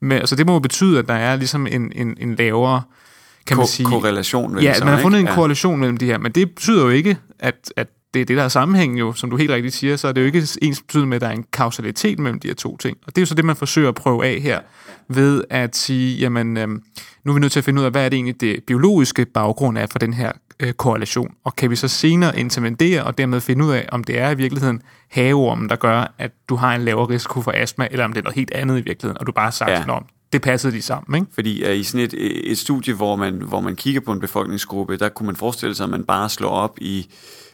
Men, 0.00 0.18
altså 0.18 0.36
det 0.36 0.46
må 0.46 0.52
jo 0.52 0.58
betyde, 0.58 0.98
at 0.98 1.08
der 1.08 1.14
er 1.14 1.36
ligesom 1.36 1.66
en, 1.66 1.92
en, 1.94 2.16
en 2.20 2.34
lavere 2.34 2.82
kan 3.46 3.56
man 3.56 3.62
Ko- 3.66 3.70
sige... 3.70 3.86
korrelation, 3.86 4.58
Ja, 4.58 4.74
man 4.80 4.88
har 4.88 4.98
fundet 5.00 5.18
ikke? 5.18 5.26
en 5.26 5.30
Ja. 5.30 5.34
korrelation 5.34 5.78
mellem 5.80 5.96
de 5.96 6.06
her, 6.06 6.18
men 6.18 6.32
det 6.32 6.50
betyder 6.54 6.82
jo 6.82 6.88
ikke, 6.90 7.16
at, 7.38 7.54
at 7.76 7.86
det 8.14 8.20
er 8.22 8.26
det, 8.26 8.36
der 8.36 8.42
er 8.44 8.48
sammenhængen 8.48 8.98
jo, 8.98 9.12
som 9.12 9.30
du 9.30 9.36
helt 9.36 9.50
rigtigt 9.50 9.74
siger, 9.74 9.96
så 9.96 10.08
er 10.08 10.12
det 10.12 10.20
jo 10.20 10.26
ikke 10.26 10.42
ens 10.62 10.80
betydende 10.82 11.08
med, 11.08 11.16
at 11.16 11.20
der 11.20 11.26
er 11.28 11.32
en 11.32 11.44
kausalitet 11.52 12.18
mellem 12.18 12.40
de 12.40 12.48
her 12.48 12.54
to 12.54 12.76
ting. 12.76 12.96
Og 13.06 13.16
det 13.16 13.18
er 13.18 13.22
jo 13.22 13.26
så 13.26 13.34
det, 13.34 13.44
man 13.44 13.56
forsøger 13.56 13.88
at 13.88 13.94
prøve 13.94 14.26
af 14.26 14.40
her, 14.40 14.60
ved 15.08 15.44
at 15.50 15.76
sige, 15.76 16.16
jamen, 16.18 16.56
øhm, 16.56 16.82
nu 17.24 17.32
er 17.32 17.34
vi 17.34 17.40
nødt 17.40 17.52
til 17.52 17.60
at 17.60 17.64
finde 17.64 17.80
ud 17.80 17.84
af, 17.86 17.90
hvad 17.90 18.04
er 18.04 18.08
det 18.08 18.16
egentlig 18.16 18.40
det 18.40 18.56
biologiske 18.66 19.24
baggrund 19.34 19.78
er 19.78 19.86
for 19.90 19.98
den 19.98 20.12
her 20.14 20.32
øh, 20.60 20.72
korrelation. 20.72 21.30
Og 21.44 21.56
kan 21.56 21.70
vi 21.70 21.76
så 21.76 21.88
senere 21.88 22.38
intervenere 22.38 23.04
og 23.04 23.18
dermed 23.18 23.40
finde 23.40 23.64
ud 23.64 23.70
af, 23.70 23.88
om 23.92 24.04
det 24.04 24.18
er 24.18 24.30
i 24.30 24.34
virkeligheden 24.36 24.82
haveormen, 25.10 25.68
der 25.68 25.76
gør, 25.76 26.14
at 26.18 26.30
du 26.48 26.56
har 26.56 26.74
en 26.74 26.82
lavere 26.82 27.08
risiko 27.08 27.42
for 27.42 27.52
astma, 27.56 27.88
eller 27.90 28.04
om 28.04 28.12
det 28.12 28.20
er 28.20 28.24
noget 28.24 28.34
helt 28.36 28.50
andet 28.54 28.74
i 28.78 28.82
virkeligheden, 28.84 29.18
og 29.20 29.26
du 29.26 29.32
bare 29.32 29.44
har 29.44 29.50
sagt, 29.50 29.70
Ja. 29.70 29.78
ja. 29.88 29.98
Det 30.32 30.42
passede 30.42 30.72
de 30.76 30.82
sammen, 30.82 31.20
ikke? 31.20 31.34
Fordi 31.34 31.64
uh, 31.70 31.76
i 31.76 31.82
sådan 31.84 32.00
et, 32.06 32.14
et 32.50 32.58
studie, 32.58 32.94
hvor 32.94 33.16
man, 33.16 33.34
hvor 33.34 33.60
man 33.60 33.76
kigger 33.76 34.00
på 34.00 34.12
en 34.12 34.20
befolkningsgruppe, 34.20 34.96
der 34.96 35.08
kunne 35.08 35.26
man 35.26 35.36
forestille 35.36 35.74
sig, 35.74 35.84
at 35.84 35.90
man 35.90 36.04
bare 36.04 36.28
slår 36.28 36.48
op 36.50 36.78
i, 36.80 37.08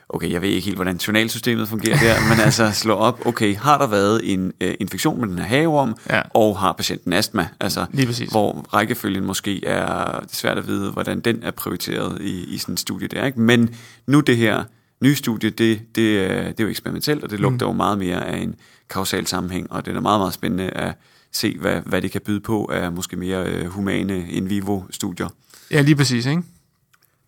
okay, 0.09 0.31
jeg 0.31 0.43
ved 0.43 0.49
ikke 0.49 0.65
helt, 0.65 0.77
hvordan 0.77 0.97
journalsystemet 0.97 1.69
fungerer 1.69 1.99
der, 1.99 2.15
men 2.29 2.41
altså 2.47 2.71
slår 2.73 2.95
op, 2.95 3.27
okay, 3.27 3.57
har 3.57 3.79
der 3.79 3.87
været 3.87 4.33
en 4.33 4.53
uh, 4.65 4.71
infektion 4.81 5.21
med 5.21 5.29
den 5.29 5.39
her 5.39 5.45
haveorm, 5.45 5.95
Ja. 6.11 6.23
og 6.35 6.59
har 6.59 6.73
patienten 6.73 7.13
astma? 7.13 7.49
Altså, 7.61 7.87
Lige 7.93 8.07
præcis. 8.07 8.31
hvor 8.31 8.53
rækkefølgen 8.75 9.25
måske 9.25 9.65
er 9.67 10.19
det 10.21 10.33
er 10.33 10.37
svært 10.37 10.59
at 10.59 10.67
vide, 10.67 10.91
hvordan 10.91 11.21
den 11.21 11.43
er 11.43 11.51
prioriteret 11.51 12.21
i, 12.21 12.55
i 12.55 12.59
sådan 12.59 12.73
et 12.73 12.81
studie 12.81 13.09
der. 13.09 13.25
Ikke? 13.27 13.41
Men 13.41 13.75
nu 14.07 14.21
det 14.21 14.37
her 14.37 14.65
nye 15.01 15.15
studie, 15.15 15.51
det, 15.51 15.81
det, 15.95 16.19
er- 16.19 16.43
det 16.45 16.61
er 16.61 16.65
jo 16.65 16.69
eksperimentelt, 16.71 17.25
og 17.25 17.31
det 17.31 17.41
lugter 17.41 17.67
jo 17.67 17.73
meget 17.73 17.99
mere 17.99 18.27
af 18.27 18.39
en 18.39 18.55
kausal 18.91 19.27
sammenhæng, 19.27 19.73
og 19.73 19.87
det 19.87 19.97
er 19.97 20.01
meget, 20.01 20.21
meget 20.21 20.35
spændende 20.35 20.71
at 20.71 20.95
se, 21.33 21.57
hvad, 21.61 21.81
hvad 21.87 22.03
det 22.03 22.11
kan 22.11 22.21
byde 22.25 22.41
på 22.41 22.71
af 22.73 22.93
måske 22.93 23.17
mere 23.17 23.47
øh, 23.47 23.67
humane 23.67 24.27
in 24.31 24.51
vivo-studier. 24.51 25.29
Ja, 25.71 25.81
lige 25.81 25.97
præcis, 25.97 26.27
ikke? 26.27 26.43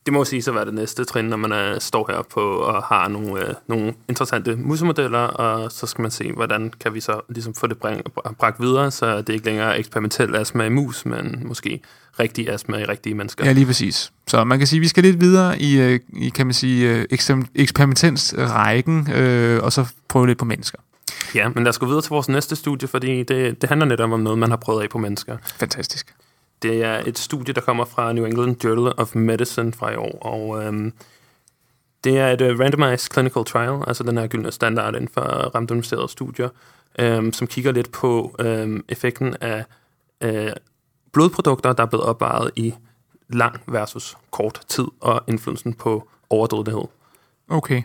Det 0.07 0.13
må 0.13 0.25
sige 0.25 0.45
at 0.49 0.55
være 0.55 0.65
det 0.65 0.75
næste 0.75 1.05
trin, 1.05 1.25
når 1.25 1.37
man 1.37 1.53
er, 1.53 1.79
står 1.79 2.11
her 2.13 2.23
på 2.35 2.41
og 2.41 2.83
har 2.83 3.09
nogle, 3.09 3.49
øh, 3.49 3.55
nogle 3.67 3.95
interessante 4.09 4.57
musemodeller, 4.57 5.19
og 5.19 5.73
så 5.73 5.87
skal 5.87 6.03
man 6.03 6.11
se, 6.11 6.33
hvordan 6.33 6.73
kan 6.81 6.95
vi 6.95 7.01
så 7.01 7.21
ligesom 7.29 7.55
få 7.55 7.67
det 7.67 7.79
bring, 7.79 8.03
bragt 8.39 8.63
videre, 8.63 8.91
så 8.91 9.23
det 9.23 9.33
ikke 9.33 9.45
længere 9.45 9.75
er 9.75 9.79
eksperimentel 9.79 10.37
astma 10.37 10.65
i 10.65 10.69
mus, 10.69 11.07
men 11.07 11.43
måske 11.45 11.81
rigtig 12.21 12.51
astma 12.51 12.77
i 12.79 12.85
rigtige 12.85 13.15
mennesker. 13.15 13.45
Ja, 13.45 13.53
lige 13.53 13.67
præcis. 13.67 14.13
Så 14.29 14.45
man 14.45 14.59
kan 14.59 14.67
sige, 14.67 14.79
at 14.79 14.83
vi 14.83 14.89
skal 14.89 15.03
lidt 15.03 15.21
videre 15.21 15.61
i, 15.61 15.81
øh, 15.81 16.01
i 16.17 16.29
kan 16.29 16.47
man 16.47 16.55
sige, 16.55 16.91
øh, 16.91 17.05
eksperiment- 17.13 17.51
eksperimentsrækken, 17.55 19.13
øh, 19.13 19.63
og 19.63 19.73
så 19.73 19.87
prøve 20.09 20.27
lidt 20.27 20.39
på 20.39 20.45
mennesker. 20.45 20.79
Ja, 21.35 21.49
men 21.49 21.65
lad 21.65 21.69
os 21.69 21.79
gå 21.79 21.87
videre 21.87 22.03
til 22.03 22.11
vores 22.11 22.29
næste 22.29 22.57
studie, 22.57 22.89
fordi 22.89 23.23
det, 23.23 23.61
det 23.63 23.69
handler 23.69 23.87
netop 23.87 24.11
om 24.11 24.21
noget, 24.21 24.39
man 24.39 24.51
har 24.51 24.57
prøvet 24.57 24.83
af 24.83 24.91
på 24.91 24.99
mennesker. 24.99 25.37
Fantastisk. 25.43 26.15
Det 26.63 26.85
er 26.85 27.03
et 27.07 27.19
studie, 27.19 27.55
der 27.55 27.61
kommer 27.61 27.85
fra 27.85 28.13
New 28.13 28.25
England 28.25 28.65
Journal 28.65 28.93
of 28.97 29.15
Medicine 29.15 29.73
fra 29.73 29.93
i 29.93 29.97
år, 29.97 30.19
og 30.21 30.65
øhm, 30.65 30.93
det 32.05 32.19
er 32.19 32.29
et 32.29 32.41
uh, 32.41 32.61
randomized 32.61 33.13
clinical 33.13 33.45
trial, 33.45 33.83
altså 33.87 34.05
den 34.05 34.19
her 34.19 34.27
gyldne 34.27 34.53
standard 34.53 34.95
inden 34.95 35.09
for 35.09 35.21
randomiserede 35.55 36.09
studier, 36.09 36.49
øhm, 36.99 37.33
som 37.33 37.47
kigger 37.47 37.73
lidt 37.73 37.93
på 37.93 38.37
øhm, 38.39 38.85
effekten 38.89 39.37
af 39.41 39.65
øh, 40.21 40.53
blodprodukter, 41.13 41.73
der 41.73 41.83
er 41.83 41.87
blevet 41.87 42.07
opvaret 42.07 42.51
i 42.57 42.75
lang 43.29 43.61
versus 43.67 44.17
kort 44.31 44.61
tid, 44.69 44.87
og 45.01 45.23
indflydelsen 45.29 45.75
på 45.75 46.09
overdødelighed. 46.31 46.85
Okay. 47.49 47.83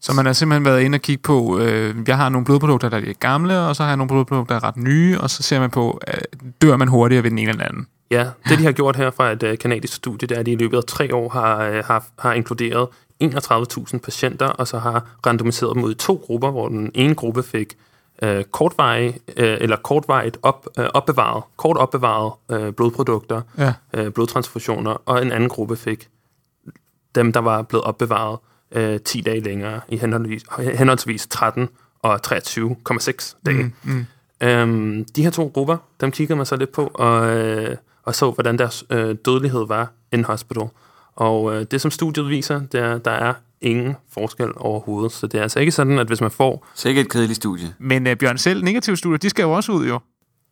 Så 0.00 0.12
man 0.12 0.26
har 0.26 0.32
simpelthen 0.32 0.64
været 0.64 0.80
inde 0.80 0.96
og 0.96 1.00
kigge 1.02 1.22
på, 1.22 1.58
øh, 1.58 1.94
jeg 2.08 2.16
har 2.16 2.28
nogle 2.28 2.44
blodprodukter, 2.44 2.88
der 2.88 2.96
er 2.96 3.00
lidt 3.00 3.20
gamle, 3.20 3.58
og 3.60 3.76
så 3.76 3.82
har 3.82 3.90
jeg 3.90 3.96
nogle 3.96 4.08
blodprodukter, 4.08 4.54
der 4.58 4.60
er 4.66 4.68
ret 4.68 4.76
nye, 4.76 5.20
og 5.20 5.30
så 5.30 5.42
ser 5.42 5.60
man 5.60 5.70
på, 5.70 6.00
øh, 6.08 6.14
dør 6.62 6.76
man 6.76 6.88
hurtigere 6.88 7.22
ved 7.22 7.30
den 7.30 7.38
ene 7.38 7.50
eller 7.50 7.64
den 7.64 7.68
anden. 7.74 7.86
Ja, 8.10 8.30
det 8.48 8.58
de 8.58 8.64
har 8.64 8.72
gjort 8.72 8.96
her 8.96 9.10
fra 9.10 9.32
et 9.32 9.42
uh, 9.42 9.48
kanadisk 9.60 9.92
studie, 9.94 10.28
det 10.28 10.34
er, 10.34 10.40
at 10.40 10.46
de 10.46 10.52
i 10.52 10.56
løbet 10.56 10.76
af 10.76 10.84
tre 10.84 11.14
år 11.14 11.28
har, 11.28 11.68
uh, 11.68 11.74
har, 11.84 12.04
har 12.18 12.32
inkluderet 12.32 12.88
31.000 13.24 13.98
patienter, 13.98 14.46
og 14.46 14.68
så 14.68 14.78
har 14.78 15.06
randomiseret 15.26 15.74
dem 15.74 15.84
ud 15.84 15.92
i 15.92 15.94
to 15.94 16.22
grupper, 16.26 16.50
hvor 16.50 16.68
den 16.68 16.90
ene 16.94 17.14
gruppe 17.14 17.42
fik 17.42 17.74
uh, 18.22 18.42
kortvarigt, 18.50 19.16
uh, 19.28 19.32
eller 19.44 19.76
kortvarigt 19.76 20.38
op, 20.42 20.66
uh, 20.78 20.84
opbevaret, 20.94 21.42
kort 21.56 21.76
opbevaret 21.76 22.32
uh, 22.52 22.68
blodprodukter, 22.74 23.40
Ja. 23.58 23.72
uh, 23.98 24.08
blodtransfusioner, 24.12 25.02
og 25.06 25.22
en 25.22 25.32
anden 25.32 25.48
gruppe 25.48 25.76
fik 25.76 26.08
dem, 27.14 27.32
der 27.32 27.40
var 27.40 27.62
blevet 27.62 27.84
opbevaret 27.84 28.38
uh, 28.76 28.96
10 29.04 29.20
dage 29.20 29.40
længere, 29.40 29.80
i 29.88 29.96
henholdsvis, 29.96 30.42
henholdsvis 30.58 31.26
13 31.26 31.68
og 32.02 32.20
23,6 32.26 33.36
dage. 33.46 33.62
Mm, 33.62 33.72
mm. 33.82 34.06
Øhm, 34.40 35.04
de 35.04 35.22
her 35.22 35.30
to 35.30 35.50
grupper, 35.54 35.76
dem 36.00 36.10
kiggede 36.10 36.36
man 36.36 36.46
så 36.46 36.56
lidt 36.56 36.72
på, 36.72 36.90
og, 36.94 37.36
øh, 37.36 37.76
og 38.02 38.14
så, 38.14 38.30
hvordan 38.30 38.58
deres 38.58 38.84
øh, 38.90 39.16
dødelighed 39.24 39.66
var 39.66 39.92
in 40.12 40.24
hospital. 40.24 40.68
Og 41.16 41.54
øh, 41.54 41.66
det, 41.70 41.80
som 41.80 41.90
studiet 41.90 42.28
viser, 42.28 42.60
det 42.72 42.80
er, 42.80 42.94
at 42.94 43.04
der 43.04 43.10
er 43.10 43.34
ingen 43.60 43.96
forskel 44.12 44.48
overhovedet. 44.56 45.12
Så 45.12 45.26
det 45.26 45.38
er 45.38 45.42
altså 45.42 45.60
ikke 45.60 45.72
sådan, 45.72 45.98
at 45.98 46.06
hvis 46.06 46.20
man 46.20 46.30
får... 46.30 46.66
Så 46.74 46.88
ikke 46.88 47.00
et 47.00 47.08
kedeligt 47.08 47.36
studie. 47.36 47.74
Men 47.78 48.06
øh, 48.06 48.16
Bjørn, 48.16 48.38
selv 48.38 48.64
negative 48.64 48.96
studier, 48.96 49.18
de 49.18 49.30
skal 49.30 49.42
jo 49.42 49.52
også 49.52 49.72
ud 49.72 49.86
jo. 49.86 49.98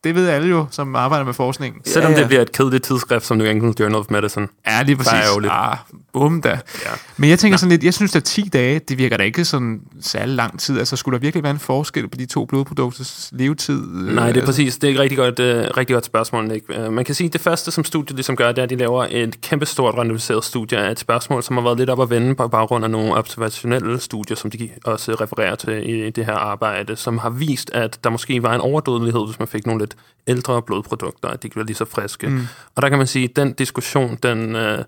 Det 0.07 0.15
ved 0.15 0.29
alle 0.29 0.49
jo, 0.49 0.67
som 0.71 0.97
arbejder 0.97 1.25
med 1.25 1.35
forskning. 1.35 1.83
Selvom 1.85 2.13
ja, 2.13 2.17
ja. 2.17 2.21
det 2.21 2.29
bliver 2.29 2.43
et 2.43 2.53
kedeligt 2.53 2.85
tidsskrift 2.85 3.27
som 3.27 3.37
New 3.37 3.47
England 3.47 3.81
Journal 3.81 3.99
of 3.99 4.07
Medicine. 4.11 4.49
Ja, 4.67 4.83
lige 4.83 4.97
præcis. 4.97 5.13
Der 5.13 5.51
er. 5.51 5.71
Ah, 5.71 5.77
bum 6.13 6.43
da. 6.43 6.49
Ja. 6.49 6.91
Men 7.17 7.31
jeg 7.31 7.39
tænker 7.39 7.59
sådan 7.59 7.71
lidt, 7.71 7.85
jeg 7.85 7.95
synes 7.95 8.17
at 8.17 8.25
10 8.25 8.43
dage, 8.53 8.79
det 8.79 8.99
virker 8.99 9.17
da 9.17 9.23
ikke 9.23 9.45
sådan 9.45 9.81
særlig 10.01 10.35
lang 10.35 10.61
tid. 10.61 10.79
Altså 10.79 10.97
skulle 10.97 11.19
der 11.19 11.21
virkelig 11.21 11.43
være 11.43 11.53
en 11.53 11.59
forskel 11.59 12.09
på 12.09 12.17
de 12.17 12.27
to 12.27 12.45
blodprodukters 12.45 13.31
levetid? 13.33 13.87
Nej, 13.87 14.13
det 14.13 14.19
er 14.21 14.27
altså, 14.27 14.45
præcis. 14.45 14.77
Det 14.77 14.91
er 14.91 14.95
et 14.95 15.01
rigtig 15.01 15.19
godt, 15.19 15.41
uh, 15.41 15.47
rigtig 15.77 15.95
godt 15.95 16.05
spørgsmål, 16.05 16.49
Nick. 16.49 16.65
Uh, 16.79 16.93
man 16.93 17.05
kan 17.05 17.15
sige, 17.15 17.27
at 17.27 17.33
det 17.33 17.41
første, 17.41 17.71
som 17.71 17.85
studiet 17.85 18.17
ligesom 18.17 18.37
gør, 18.37 18.49
det 18.49 18.59
er, 18.59 18.63
at 18.63 18.71
de 18.71 18.77
laver 18.77 19.07
et 19.11 19.41
kæmpestort 19.41 19.95
randomiseret 19.95 20.45
studie 20.45 20.79
af 20.79 20.91
et 20.91 20.99
spørgsmål, 20.99 21.43
som 21.43 21.57
har 21.57 21.65
været 21.65 21.79
lidt 21.79 21.91
op 21.91 22.03
at 22.03 22.11
vende 22.11 22.35
på 22.35 22.49
baggrund 22.49 22.85
af 22.85 22.91
nogle 22.91 23.15
observationelle 23.15 24.01
studier, 24.01 24.37
som 24.37 24.51
de 24.51 24.69
også 24.85 25.15
refererer 25.15 25.55
til 25.55 25.91
i 25.91 26.11
det 26.11 26.27
her 26.27 26.35
arbejde, 26.35 26.97
som 26.97 27.19
har 27.19 27.31
vist, 27.31 27.71
at 27.75 27.99
der 28.05 28.11
måske 28.11 28.43
var 28.43 28.55
en 28.55 28.61
overdødelighed, 28.61 29.27
hvis 29.27 29.39
man 29.39 29.49
fik 29.49 29.67
nogle 29.67 29.83
lidt 29.83 29.96
ældre 30.27 30.63
blodprodukter, 30.63 31.29
at 31.29 31.43
de 31.43 31.47
ikke 31.47 31.55
blev 31.55 31.67
lige 31.67 31.77
så 31.77 31.85
friske. 31.85 32.29
Mm. 32.29 32.47
Og 32.75 32.83
der 32.83 32.89
kan 32.89 32.99
man 32.99 33.07
sige, 33.07 33.25
at 33.25 33.37
den 33.37 33.53
diskussion, 33.53 34.19
den, 34.23 34.57
uh, 34.57 34.79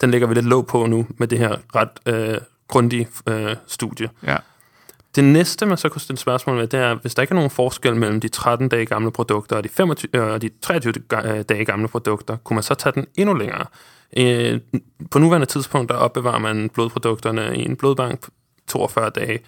den 0.00 0.10
lægger 0.10 0.28
vi 0.28 0.34
lidt 0.34 0.46
låg 0.46 0.66
på 0.66 0.86
nu 0.86 1.06
med 1.18 1.28
det 1.28 1.38
her 1.38 1.56
ret 1.74 2.28
uh, 2.30 2.42
grundige 2.68 3.08
uh, 3.30 3.52
studie. 3.66 4.08
Ja. 4.26 4.36
Det 5.16 5.24
næste, 5.24 5.66
man 5.66 5.78
så 5.78 5.88
kunne 5.88 6.00
stille 6.00 6.18
spørgsmål 6.18 6.56
med, 6.56 6.66
det 6.66 6.80
er, 6.80 6.94
hvis 6.94 7.14
der 7.14 7.22
ikke 7.22 7.32
er 7.32 7.34
nogen 7.34 7.50
forskel 7.50 7.96
mellem 7.96 8.20
de 8.20 8.28
13 8.28 8.68
dage 8.68 8.86
gamle 8.86 9.10
produkter 9.10 9.56
og 9.56 9.64
de, 9.64 9.68
25, 9.68 10.10
øh, 10.14 10.40
de 10.40 10.50
23 10.62 10.92
ga- 11.14 11.28
øh, 11.28 11.44
dage 11.48 11.64
gamle 11.64 11.88
produkter, 11.88 12.36
kunne 12.36 12.54
man 12.54 12.62
så 12.62 12.74
tage 12.74 12.92
den 12.92 13.06
endnu 13.14 13.34
længere? 13.34 13.64
Øh, 14.16 14.60
på 15.10 15.18
nuværende 15.18 15.46
tidspunkt, 15.46 15.88
der 15.88 15.96
opbevarer 15.96 16.38
man 16.38 16.70
blodprodukterne 16.74 17.56
i 17.56 17.64
en 17.64 17.76
blodbank 17.76 18.20
på 18.20 18.30
42 18.66 19.10
dage. 19.10 19.38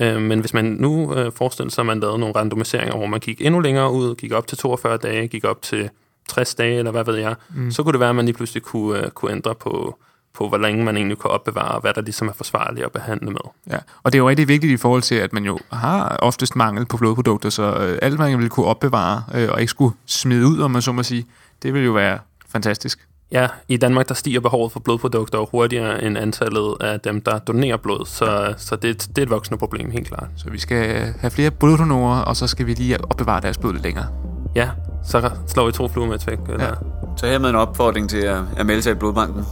Øh, 0.00 0.22
men 0.22 0.40
hvis 0.40 0.54
man 0.54 0.64
nu 0.64 1.14
øh, 1.14 1.32
forestiller 1.32 1.70
sig, 1.70 1.82
at 1.82 1.86
man 1.86 2.00
lavede 2.00 2.18
nogle 2.18 2.34
randomiseringer, 2.36 2.96
hvor 2.96 3.06
man 3.06 3.20
gik 3.20 3.40
endnu 3.40 3.60
længere 3.60 3.92
ud, 3.92 4.14
gik 4.14 4.32
op 4.32 4.46
til 4.46 4.58
42 4.58 4.96
dage, 4.96 5.28
gik 5.28 5.44
op 5.44 5.62
til 5.62 5.90
60 6.28 6.54
dage, 6.54 6.78
eller 6.78 6.90
hvad 6.90 7.04
ved 7.04 7.14
jeg, 7.16 7.34
Mm. 7.54 7.70
så 7.70 7.82
kunne 7.82 7.92
det 7.92 8.00
være, 8.00 8.08
at 8.08 8.16
man 8.16 8.24
lige 8.24 8.36
pludselig 8.36 8.62
kunne, 8.62 8.98
øh, 9.04 9.10
kunne 9.10 9.30
ændre 9.32 9.54
på, 9.54 9.98
på, 10.34 10.48
hvor 10.48 10.58
længe 10.58 10.84
man 10.84 10.96
egentlig 10.96 11.18
kunne 11.18 11.30
opbevare, 11.30 11.68
og 11.74 11.80
hvad 11.80 11.94
der 11.94 12.00
ligesom 12.00 12.28
er 12.28 12.32
forsvarligt 12.32 12.86
at 12.86 12.92
behandle 12.92 13.26
med. 13.30 13.40
Ja, 13.70 13.78
og 14.02 14.12
det 14.12 14.18
er 14.18 14.22
jo 14.22 14.28
rigtig 14.28 14.48
vigtigt 14.48 14.72
i 14.72 14.76
forhold 14.76 15.02
til, 15.02 15.14
at 15.14 15.32
man 15.32 15.44
jo 15.44 15.58
har 15.72 16.16
oftest 16.16 16.56
mangel 16.56 16.86
på 16.86 16.96
blodprodukter, 16.96 17.50
så 17.50 17.62
øh, 17.76 17.98
alt 18.02 18.18
man 18.18 18.38
vil 18.38 18.48
kunne 18.48 18.66
opbevare 18.66 19.22
øh, 19.34 19.48
og 19.52 19.60
ikke 19.60 19.70
skulle 19.70 19.94
smide 20.06 20.46
ud, 20.46 20.60
om 20.60 20.70
man 20.70 20.82
så 20.82 20.92
må 20.92 21.02
sige, 21.02 21.26
det 21.62 21.74
vil 21.74 21.84
jo 21.84 21.92
være 21.92 22.18
fantastisk. 22.48 23.06
Ja, 23.34 23.48
i 23.68 23.76
Danmark 23.76 24.08
der 24.08 24.14
stiger 24.14 24.40
behovet 24.40 24.72
for 24.72 24.80
blodprodukter 24.80 25.38
hurtigere 25.50 26.04
end 26.04 26.18
antallet 26.18 26.74
af 26.80 27.00
dem, 27.00 27.20
der 27.20 27.38
donerer 27.38 27.76
blod, 27.76 28.06
så, 28.06 28.54
så 28.56 28.76
det, 28.76 29.08
det 29.08 29.18
er 29.18 29.22
et 29.22 29.30
voksende 29.30 29.58
problem, 29.58 29.90
helt 29.90 30.08
klart. 30.08 30.28
Så 30.36 30.50
vi 30.50 30.58
skal 30.58 31.14
have 31.20 31.30
flere 31.30 31.50
bloddonorer, 31.50 32.20
og 32.20 32.36
så 32.36 32.46
skal 32.46 32.66
vi 32.66 32.74
lige 32.74 33.04
opbevare 33.04 33.40
deres 33.40 33.58
blod 33.58 33.72
lidt 33.72 33.84
længere. 33.84 34.06
Ja, 34.54 34.68
så 35.04 35.30
slår 35.46 35.66
vi 35.66 35.72
to 35.72 35.88
fluer 35.88 36.06
med 36.06 36.14
et 36.14 36.26
væk. 36.26 36.38
Eller? 36.48 36.64
Ja. 36.64 36.70
Så 37.16 37.26
hermed 37.26 37.50
en 37.50 37.56
opfordring 37.56 38.10
til 38.10 38.18
at, 38.18 38.38
at 38.56 38.66
melde 38.66 38.82
sig 38.82 38.92
i 38.92 38.94
blodbanken. 38.94 39.44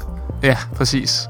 Ja, 0.42 0.56
præcis. 0.74 1.28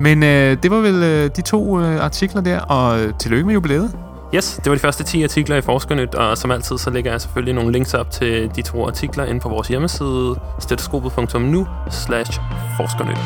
Men 0.00 0.22
øh, 0.22 0.56
det 0.62 0.70
var 0.70 0.80
vel 0.80 1.02
øh, 1.02 1.30
de 1.36 1.42
to 1.42 1.80
øh, 1.80 2.04
artikler 2.04 2.42
der, 2.42 2.60
og 2.60 3.00
øh, 3.00 3.12
tillykke 3.18 3.46
med 3.46 3.54
jubilæet. 3.54 3.98
Yes, 4.34 4.60
det 4.64 4.66
var 4.66 4.74
de 4.74 4.80
første 4.80 5.04
10 5.04 5.22
artikler 5.22 5.56
i 5.56 5.60
Forskernyt, 5.60 6.14
og 6.14 6.38
som 6.38 6.50
altid 6.50 6.78
så 6.78 6.90
lægger 6.90 7.10
jeg 7.10 7.20
selvfølgelig 7.20 7.54
nogle 7.54 7.72
links 7.72 7.94
op 7.94 8.10
til 8.10 8.50
de 8.56 8.62
to 8.62 8.86
artikler 8.86 9.24
inde 9.24 9.40
på 9.40 9.48
vores 9.48 9.68
hjemmeside, 9.68 10.34
stetoskopet.nu 10.58 11.66
slash 11.90 12.40
forskernyt. 12.76 13.18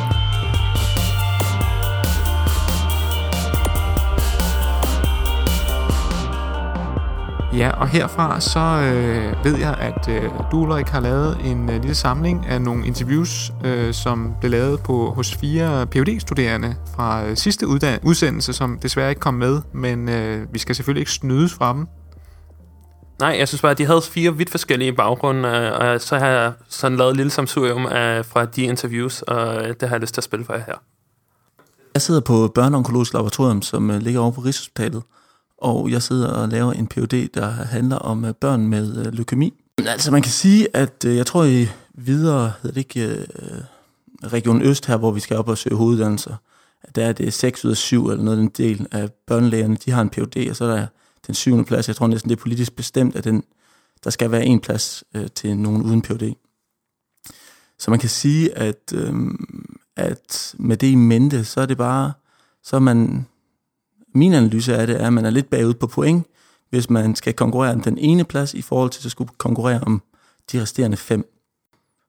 Ja, 7.57 7.71
og 7.71 7.89
herfra 7.89 8.41
så 8.41 8.61
øh, 8.61 9.45
ved 9.45 9.57
jeg, 9.59 9.75
at 9.75 10.09
øh, 10.09 10.31
du, 10.51 10.57
Ulrik, 10.57 10.89
har 10.89 11.01
lavet 11.01 11.39
en 11.45 11.71
øh, 11.71 11.81
lille 11.81 11.95
samling 11.95 12.47
af 12.47 12.63
nogle 12.63 12.87
interviews, 12.87 13.53
øh, 13.65 13.95
som 13.95 14.35
blev 14.41 14.51
lavet 14.51 14.81
på 14.81 15.11
hos 15.11 15.35
fire 15.35 15.87
phd 15.87 16.21
studerende 16.21 16.75
fra 16.97 17.27
øh, 17.27 17.37
sidste 17.37 17.67
uddan- 17.67 17.99
udsendelse, 18.03 18.53
som 18.53 18.79
desværre 18.79 19.09
ikke 19.09 19.21
kom 19.21 19.35
med, 19.35 19.61
men 19.75 20.09
øh, 20.09 20.53
vi 20.53 20.59
skal 20.59 20.75
selvfølgelig 20.75 21.01
ikke 21.01 21.13
snydes 21.13 21.55
fra 21.55 21.73
dem. 21.73 21.87
Nej, 23.21 23.37
jeg 23.39 23.49
synes 23.49 23.63
bare, 23.63 23.71
at 23.73 23.79
de 23.79 23.87
havde 23.87 24.03
fire 24.03 24.37
vidt 24.37 24.51
forskellige 24.51 24.93
baggrunde, 24.93 25.77
og 25.77 26.01
så 26.01 26.19
har 26.19 26.27
jeg 26.27 26.53
sådan 26.69 26.99
lavet 26.99 27.11
et 27.11 27.17
lille 27.17 27.31
samsurium 27.31 27.87
af, 27.87 28.27
fra 28.27 28.45
de 28.45 28.63
interviews, 28.63 29.23
og 29.23 29.65
det 29.81 29.89
har 29.89 29.97
jeg 29.97 30.01
lyst 30.01 30.15
til 30.15 30.21
at 30.21 30.25
spille 30.25 30.45
for 30.45 30.53
jer 30.53 30.63
her. 30.67 30.75
Jeg 31.95 32.03
sidder 32.03 32.21
på 32.21 32.53
Børneonkologisk 32.55 33.13
Laboratorium, 33.13 33.63
som 33.63 33.91
øh, 33.91 34.01
ligger 34.01 34.21
over 34.21 34.31
på 34.31 34.41
Rigshospitalet, 34.41 35.03
og 35.63 35.91
jeg 35.91 36.03
sidder 36.03 36.29
og 36.29 36.49
laver 36.49 36.73
en 36.73 36.87
PhD, 36.87 37.29
der 37.35 37.47
handler 37.51 37.97
om 37.97 38.25
øh, 38.25 38.35
børn 38.35 38.67
med 38.67 39.07
øh, 39.07 39.13
leukemi. 39.13 39.55
Altså 39.79 40.11
man 40.11 40.23
kan 40.23 40.33
sige, 40.33 40.77
at 40.77 41.05
øh, 41.07 41.17
jeg 41.17 41.27
tror 41.27 41.45
i 41.45 41.69
videre, 41.95 42.53
hedder 42.63 42.75
det 42.75 42.77
ikke, 42.77 43.07
øh, 43.09 43.63
Region 44.25 44.63
Øst 44.63 44.87
her, 44.87 44.97
hvor 44.97 45.11
vi 45.11 45.21
skal 45.21 45.37
op 45.37 45.49
og 45.49 45.59
søge 45.59 45.77
hoveduddannelser, 45.77 46.37
der 46.95 47.07
er 47.07 47.13
det 47.13 47.33
6 47.33 47.65
ud 47.65 47.71
af 47.71 47.77
7 47.77 48.09
eller 48.09 48.25
noget 48.25 48.39
den 48.39 48.49
del 48.49 48.87
af 48.93 49.11
børnelægerne, 49.27 49.77
de 49.77 49.91
har 49.91 50.03
en 50.03 50.11
PhD, 50.11 50.51
og 50.51 50.57
så 50.57 50.65
er 50.65 50.77
der 50.77 50.87
den 51.27 51.35
syvende 51.35 51.65
plads. 51.65 51.89
Jeg 51.89 51.97
tror 51.97 52.07
næsten, 52.07 52.29
det 52.31 52.37
er 52.37 52.41
politisk 52.41 52.77
bestemt, 52.77 53.17
at 53.17 53.25
den, 53.25 53.45
der 54.05 54.11
skal 54.11 54.31
være 54.31 54.45
en 54.45 54.61
plads 54.61 55.05
øh, 55.15 55.29
til 55.35 55.57
nogen 55.57 55.83
uden 55.83 56.03
PhD. 56.03 56.33
Så 57.79 57.91
man 57.91 58.01
kan 58.01 58.09
sige, 58.09 58.59
at, 58.59 58.93
øh, 58.95 59.15
at 59.97 60.55
med 60.59 60.77
det 60.77 60.87
i 60.87 60.95
mente, 60.95 61.45
så 61.45 61.61
er 61.61 61.67
det 61.67 61.77
bare, 61.77 62.13
så 62.63 62.77
er 62.77 62.81
man, 62.81 63.27
min 64.15 64.35
analyse 64.35 64.77
af 64.77 64.87
det 64.87 65.01
er, 65.03 65.07
at 65.07 65.13
man 65.13 65.25
er 65.25 65.31
lidt 65.31 65.51
bagud 65.51 65.75
på 65.75 65.87
point, 65.87 66.27
hvis 66.71 66.91
man 66.91 67.15
skal 67.15 67.35
konkurrere 67.35 67.73
om 67.73 67.81
den 67.81 67.99
ene 67.99 68.25
plads 68.25 68.55
i 68.55 68.63
forhold 68.63 68.91
til 68.91 69.09
at 69.09 69.11
skulle 69.11 69.31
konkurrere 69.39 69.81
om 69.81 70.03
de 70.53 70.63
resterende 70.63 70.97
fem. 70.97 71.29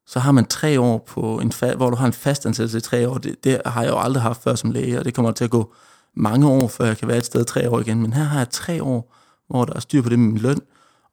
Så 0.05 0.19
har 0.19 0.31
man 0.31 0.45
tre 0.45 0.79
år, 0.79 0.97
på 1.07 1.39
en 1.39 1.51
fa- 1.51 1.75
hvor 1.75 1.89
du 1.89 1.95
har 1.95 2.07
en 2.07 2.13
fast 2.13 2.45
ansættelse 2.45 2.77
i 2.77 2.81
tre 2.81 3.09
år. 3.09 3.17
Det, 3.17 3.43
det 3.43 3.61
har 3.65 3.81
jeg 3.81 3.91
jo 3.91 3.99
aldrig 3.99 4.23
haft 4.23 4.43
før 4.43 4.55
som 4.55 4.71
læge, 4.71 4.99
og 4.99 5.05
det 5.05 5.13
kommer 5.13 5.31
til 5.31 5.43
at 5.43 5.49
gå 5.49 5.73
mange 6.15 6.47
år, 6.47 6.67
før 6.67 6.85
jeg 6.85 6.97
kan 6.97 7.07
være 7.07 7.17
et 7.17 7.25
sted 7.25 7.45
tre 7.45 7.69
år 7.69 7.79
igen. 7.79 8.01
Men 8.01 8.13
her 8.13 8.23
har 8.23 8.37
jeg 8.37 8.49
tre 8.49 8.83
år, 8.83 9.15
hvor 9.47 9.65
der 9.65 9.73
er 9.73 9.79
styr 9.79 10.01
på 10.01 10.09
det 10.09 10.19
med 10.19 10.27
min 10.27 10.41
løn, 10.41 10.59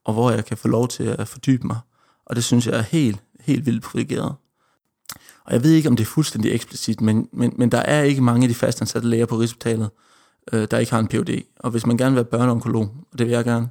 og 0.04 0.12
hvor 0.12 0.30
jeg 0.30 0.44
kan 0.44 0.56
få 0.56 0.68
lov 0.68 0.88
til 0.88 1.04
at 1.04 1.28
fordybe 1.28 1.66
mig. 1.66 1.78
Og 2.26 2.36
det 2.36 2.44
synes 2.44 2.66
jeg 2.66 2.74
er 2.78 2.82
helt, 2.82 3.22
helt 3.40 3.66
vildt 3.66 3.82
privilegeret. 3.82 4.34
Og 5.44 5.52
jeg 5.52 5.62
ved 5.62 5.72
ikke, 5.72 5.88
om 5.88 5.96
det 5.96 6.04
er 6.04 6.08
fuldstændig 6.08 6.52
eksplicit, 6.52 7.00
men, 7.00 7.28
men, 7.32 7.52
men 7.56 7.72
der 7.72 7.78
er 7.78 8.02
ikke 8.02 8.20
mange 8.20 8.42
af 8.44 8.48
de 8.48 8.54
fastansatte 8.54 9.08
læger 9.08 9.26
på 9.26 9.36
Rigshospitalet, 9.36 9.90
øh, 10.52 10.68
der 10.70 10.78
ikke 10.78 10.92
har 10.92 10.98
en 10.98 11.08
Ph.D. 11.08 11.42
Og 11.60 11.70
hvis 11.70 11.86
man 11.86 11.96
gerne 11.96 12.10
vil 12.10 12.16
være 12.16 12.38
børneonkolog, 12.38 12.88
og 13.12 13.18
det 13.18 13.26
vil 13.26 13.32
jeg 13.32 13.44
gerne, 13.44 13.68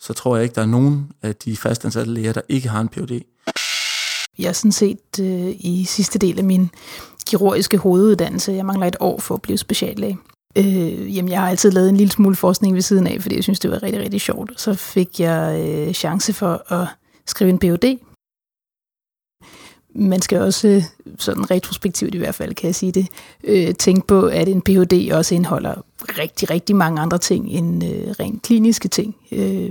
så 0.00 0.12
tror 0.12 0.36
jeg 0.36 0.42
ikke, 0.42 0.54
der 0.54 0.62
er 0.62 0.66
nogen 0.66 1.12
af 1.22 1.36
de 1.36 1.56
fastansatte 1.56 2.12
læger, 2.12 2.32
der 2.32 2.40
ikke 2.48 2.68
har 2.68 2.80
en 2.80 2.88
Ph.D. 2.88 3.20
Jeg 4.38 4.48
er 4.48 4.52
sådan 4.52 4.72
set 4.72 5.20
øh, 5.20 5.54
i 5.58 5.84
sidste 5.88 6.18
del 6.18 6.38
af 6.38 6.44
min 6.44 6.70
kirurgiske 7.26 7.78
hoveduddannelse. 7.78 8.52
Jeg 8.52 8.66
mangler 8.66 8.86
et 8.86 8.96
år 9.00 9.20
for 9.20 9.34
at 9.34 9.42
blive 9.42 9.58
speciallæge. 9.58 10.18
Øh, 10.58 11.16
jamen, 11.16 11.30
jeg 11.30 11.40
har 11.40 11.48
altid 11.48 11.70
lavet 11.70 11.88
en 11.88 11.96
lille 11.96 12.12
smule 12.12 12.36
forskning 12.36 12.74
ved 12.74 12.82
siden 12.82 13.06
af, 13.06 13.22
fordi 13.22 13.34
jeg 13.34 13.42
synes, 13.42 13.60
det 13.60 13.70
var 13.70 13.82
rigtig, 13.82 14.02
rigtig 14.02 14.20
sjovt. 14.20 14.60
Så 14.60 14.74
fik 14.74 15.20
jeg 15.20 15.60
øh, 15.60 15.92
chance 15.92 16.32
for 16.32 16.72
at 16.72 16.86
skrive 17.26 17.50
en 17.50 17.58
Ph.D. 17.58 17.98
Man 19.94 20.22
skal 20.22 20.40
også, 20.40 20.68
øh, 20.68 20.82
sådan 21.18 21.50
retrospektivt 21.50 22.14
i 22.14 22.18
hvert 22.18 22.34
fald, 22.34 22.54
kan 22.54 22.66
jeg 22.66 22.74
sige 22.74 22.92
det, 22.92 23.06
øh, 23.44 23.74
tænke 23.74 24.06
på, 24.06 24.26
at 24.26 24.48
en 24.48 24.62
Ph.D. 24.62 25.12
også 25.12 25.34
indeholder 25.34 25.74
rigtig, 26.18 26.50
rigtig 26.50 26.76
mange 26.76 27.00
andre 27.00 27.18
ting 27.18 27.48
end 27.48 27.84
øh, 27.84 28.10
rent 28.20 28.42
kliniske 28.42 28.88
ting. 28.88 29.16
Øh, 29.32 29.70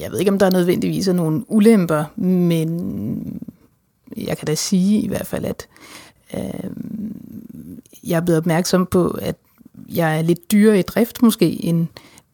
jeg 0.00 0.10
ved 0.10 0.18
ikke, 0.18 0.30
om 0.30 0.38
der 0.38 0.46
er 0.46 0.50
nødvendigvis 0.50 1.08
er 1.08 1.12
nogle 1.12 1.44
ulemper, 1.48 2.04
men 2.20 3.40
jeg 4.16 4.38
kan 4.38 4.46
da 4.46 4.54
sige 4.54 5.00
i 5.00 5.08
hvert 5.08 5.26
fald, 5.26 5.44
at 5.44 5.68
øh, 6.34 6.70
jeg 8.04 8.16
er 8.16 8.20
blevet 8.20 8.38
opmærksom 8.38 8.86
på, 8.86 9.10
at 9.10 9.36
jeg 9.88 10.18
er 10.18 10.22
lidt 10.22 10.52
dyrere 10.52 10.78
i 10.78 10.82
drift 10.82 11.22
måske, 11.22 11.64
end 11.64 11.86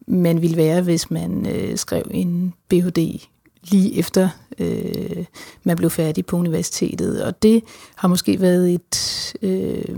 man 0.07 0.41
ville 0.41 0.57
være, 0.57 0.81
hvis 0.81 1.11
man 1.11 1.45
øh, 1.45 1.77
skrev 1.77 2.03
en 2.11 2.53
Ph.D 2.69 3.27
lige 3.71 3.99
efter 3.99 4.29
øh, 4.59 5.25
man 5.63 5.77
blev 5.77 5.89
færdig 5.89 6.25
på 6.25 6.37
universitetet. 6.37 7.23
Og 7.23 7.43
det 7.43 7.63
har 7.95 8.07
måske 8.07 8.41
været 8.41 8.73
et, 8.73 9.33
øh, 9.41 9.95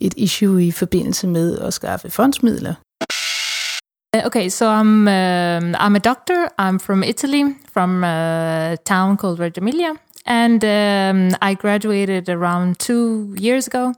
et 0.00 0.14
issue 0.16 0.64
i 0.64 0.70
forbindelse 0.70 1.26
med 1.26 1.58
at 1.58 1.74
skaffe 1.74 2.10
fondsmidler. 2.10 2.74
Øh, 4.16 4.26
okay, 4.26 4.48
so 4.48 4.64
I'm 4.64 4.80
um, 4.80 5.08
øh, 5.08 5.58
I'm 5.72 5.96
a 5.96 5.98
doctor. 5.98 6.46
I'm 6.60 6.78
from 6.78 7.02
Italy, 7.02 7.44
from 7.72 8.04
a 8.04 8.76
town 8.76 9.16
called 9.16 9.40
Reggio 9.40 9.62
Emilia, 9.62 9.90
and 10.26 10.64
um, 10.64 11.36
I 11.40 11.54
graduated 11.54 12.28
around 12.28 12.78
two 12.78 13.34
years 13.38 13.66
ago, 13.66 13.94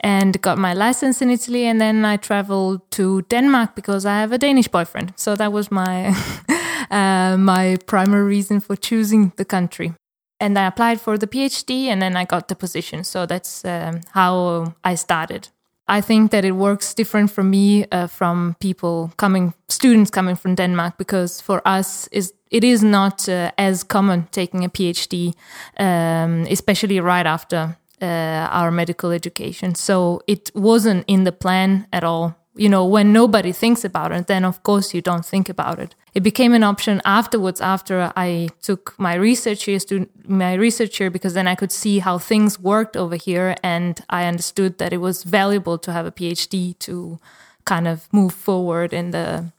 and 0.00 0.40
got 0.40 0.58
my 0.58 0.72
license 0.72 1.20
in 1.20 1.30
Italy, 1.30 1.66
and 1.66 1.80
then 1.80 2.04
I 2.04 2.16
traveled 2.16 2.88
to 2.92 3.22
Denmark 3.22 3.74
because 3.74 4.06
I 4.06 4.20
have 4.20 4.32
a 4.32 4.38
Danish 4.38 4.68
boyfriend. 4.68 5.12
So 5.16 5.36
that 5.36 5.52
was 5.52 5.70
my 5.70 6.14
uh, 6.90 7.36
my 7.36 7.76
primary 7.86 8.24
reason 8.24 8.60
for 8.60 8.76
choosing 8.76 9.32
the 9.36 9.44
country. 9.44 9.92
And 10.38 10.58
I 10.58 10.66
applied 10.66 11.00
for 11.00 11.18
the 11.18 11.26
PhD, 11.26 11.86
and 11.86 12.00
then 12.00 12.16
I 12.16 12.24
got 12.24 12.48
the 12.48 12.54
position. 12.54 13.04
So 13.04 13.26
that's 13.26 13.64
um, 13.64 14.00
how 14.12 14.74
I 14.84 14.94
started. 14.94 15.48
I 15.88 16.00
think 16.00 16.30
that 16.32 16.44
it 16.44 16.52
works 16.52 16.94
different 16.94 17.30
for 17.30 17.44
me 17.44 17.86
uh, 17.92 18.08
from 18.08 18.56
people 18.60 19.12
coming, 19.16 19.54
students 19.68 20.10
coming 20.10 20.36
from 20.36 20.54
Denmark, 20.56 20.98
because 20.98 21.40
for 21.40 21.62
us, 21.66 22.08
is 22.08 22.32
it 22.50 22.64
is 22.64 22.82
not 22.82 23.28
uh, 23.28 23.50
as 23.58 23.82
common 23.82 24.28
taking 24.30 24.64
a 24.64 24.68
PhD, 24.68 25.34
um, 25.78 26.46
especially 26.48 27.00
right 27.00 27.26
after 27.26 27.76
uh, 28.00 28.48
our 28.50 28.70
medical 28.70 29.10
education. 29.10 29.74
So 29.74 30.22
it 30.26 30.50
wasn't 30.54 31.04
in 31.06 31.24
the 31.24 31.32
plan 31.32 31.86
at 31.92 32.04
all. 32.04 32.36
You 32.54 32.70
know, 32.70 32.86
when 32.86 33.12
nobody 33.12 33.52
thinks 33.52 33.84
about 33.84 34.12
it, 34.12 34.26
then 34.28 34.44
of 34.44 34.62
course 34.62 34.94
you 34.94 35.02
don't 35.02 35.26
think 35.26 35.48
about 35.48 35.78
it. 35.78 35.94
It 36.14 36.22
became 36.22 36.54
an 36.54 36.62
option 36.62 37.02
afterwards 37.04 37.60
after 37.60 38.10
I 38.16 38.48
took 38.62 38.94
my 38.98 39.14
research 39.14 39.68
year, 39.68 39.78
my 40.26 40.54
research 40.54 40.98
year, 40.98 41.10
because 41.10 41.34
then 41.34 41.46
I 41.46 41.54
could 41.54 41.70
see 41.70 41.98
how 41.98 42.16
things 42.16 42.58
worked 42.58 42.96
over 42.96 43.16
here, 43.16 43.54
and 43.62 44.00
I 44.08 44.24
understood 44.24 44.78
that 44.78 44.94
it 44.94 44.98
was 44.98 45.24
valuable 45.24 45.76
to 45.76 45.92
have 45.92 46.06
a 46.06 46.10
PhD 46.10 46.78
to 46.78 47.18
kind 47.66 47.86
of 47.86 48.08
move 48.12 48.32
forward 48.32 48.94
in 48.94 49.10
the 49.10 49.52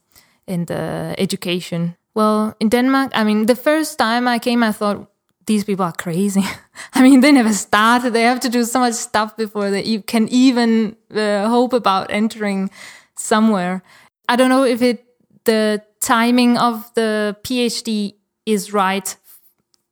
in 0.48 0.66
the 0.66 1.14
education. 1.20 1.96
Well, 2.18 2.56
in 2.60 2.70
Denmark, 2.70 3.12
I 3.14 3.24
mean, 3.24 3.46
the 3.46 3.56
first 3.56 4.00
time 4.00 4.28
I 4.28 4.40
came, 4.40 4.64
I 4.64 4.72
thought 4.72 5.08
these 5.46 5.64
people 5.64 5.86
are 5.86 5.94
crazy. 5.94 6.44
I 6.96 7.04
mean, 7.04 7.22
they 7.22 7.32
never 7.32 7.54
started. 7.54 8.14
They 8.14 8.24
have 8.24 8.40
to 8.40 8.50
do 8.50 8.64
so 8.64 8.80
much 8.80 8.96
stuff 8.96 9.38
before 9.38 9.70
they 9.70 10.00
can 10.00 10.28
even 10.30 10.96
uh, 11.14 11.48
hope 11.48 11.74
about 11.74 12.10
entering 12.10 12.72
somewhere. 13.16 13.84
I 14.28 14.36
don't 14.36 14.50
know 14.50 14.64
if 14.64 14.82
it 14.82 15.06
the 15.46 15.84
timing 16.00 16.58
of 16.58 16.92
the 16.96 17.38
PhD 17.44 18.16
is 18.48 18.74
right 18.74 19.16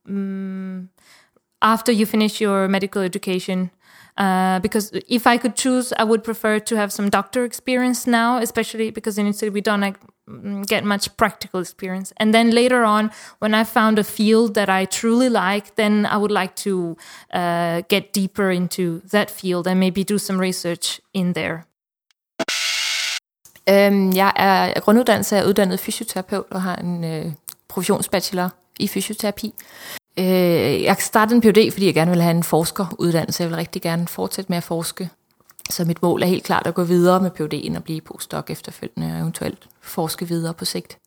um, 0.08 0.88
after 1.62 1.92
you 1.92 2.06
finish 2.06 2.40
your 2.40 2.66
medical 2.66 3.02
education. 3.02 3.70
Uh, 4.16 4.58
because 4.58 4.90
if 5.08 5.28
I 5.28 5.38
could 5.38 5.54
choose, 5.54 5.92
I 5.96 6.02
would 6.02 6.24
prefer 6.24 6.58
to 6.58 6.76
have 6.76 6.90
some 6.90 7.08
doctor 7.08 7.44
experience 7.44 8.04
now, 8.04 8.38
especially 8.38 8.90
because 8.90 9.16
in 9.16 9.28
Italy 9.28 9.50
we 9.50 9.60
don't 9.60 9.80
like, 9.80 9.96
Mm, 10.28 10.66
get 10.66 10.84
much 10.84 11.16
practical 11.16 11.60
experience. 11.60 12.12
And 12.16 12.32
then 12.32 12.50
later 12.50 12.84
on, 12.84 13.10
when 13.38 13.54
I 13.54 13.64
found 13.64 13.98
a 13.98 14.02
field 14.02 14.54
that 14.54 14.68
I 14.68 14.86
truly 14.86 15.28
like, 15.28 15.76
then 15.76 16.06
I 16.06 16.16
would 16.16 16.32
like 16.40 16.54
to 16.56 16.96
uh, 17.34 17.82
get 17.88 18.12
deeper 18.14 18.50
into 18.50 19.00
that 19.10 19.30
field 19.30 19.66
and 19.66 19.78
maybe 19.78 20.02
do 20.04 20.18
some 20.18 20.40
research 20.40 21.00
in 21.12 21.34
there. 21.34 21.62
Øhm, 23.68 24.12
jeg 24.16 24.32
er 24.36 24.80
grunduddannelse 24.80 25.36
er 25.36 25.46
uddannet 25.46 25.80
fysioterapeut 25.80 26.46
og 26.50 26.62
har 26.62 26.76
en 26.76 27.04
øh, 27.04 27.32
professionsbachelor 27.68 28.50
i 28.78 28.88
fysioterapi. 28.88 29.54
Øh, 30.18 30.82
jeg 30.82 30.96
startede 30.98 31.36
en 31.36 31.40
PhD, 31.40 31.72
fordi 31.72 31.86
jeg 31.86 31.94
gerne 31.94 32.10
vil 32.10 32.22
have 32.22 32.36
en 32.36 32.42
forskeruddannelse. 32.42 33.42
Jeg 33.42 33.50
vil 33.50 33.56
rigtig 33.56 33.82
gerne 33.82 34.08
fortsætte 34.08 34.52
med 34.52 34.56
at 34.56 34.64
forske. 34.64 35.10
Så 35.70 35.84
mit 35.84 36.02
mål 36.02 36.22
er 36.22 36.26
helt 36.26 36.44
klart 36.44 36.66
at 36.66 36.74
gå 36.74 36.84
videre 36.84 37.20
med 37.20 37.30
PhD'en 37.30 37.76
og 37.76 37.84
blive 37.84 38.00
postdoc 38.00 38.50
efterfølgende 38.50 39.14
og 39.14 39.20
eventuelt 39.20 39.68
forske 39.88 40.28
videre 40.28 40.54
på 40.54 40.64
sigt. 40.64 40.98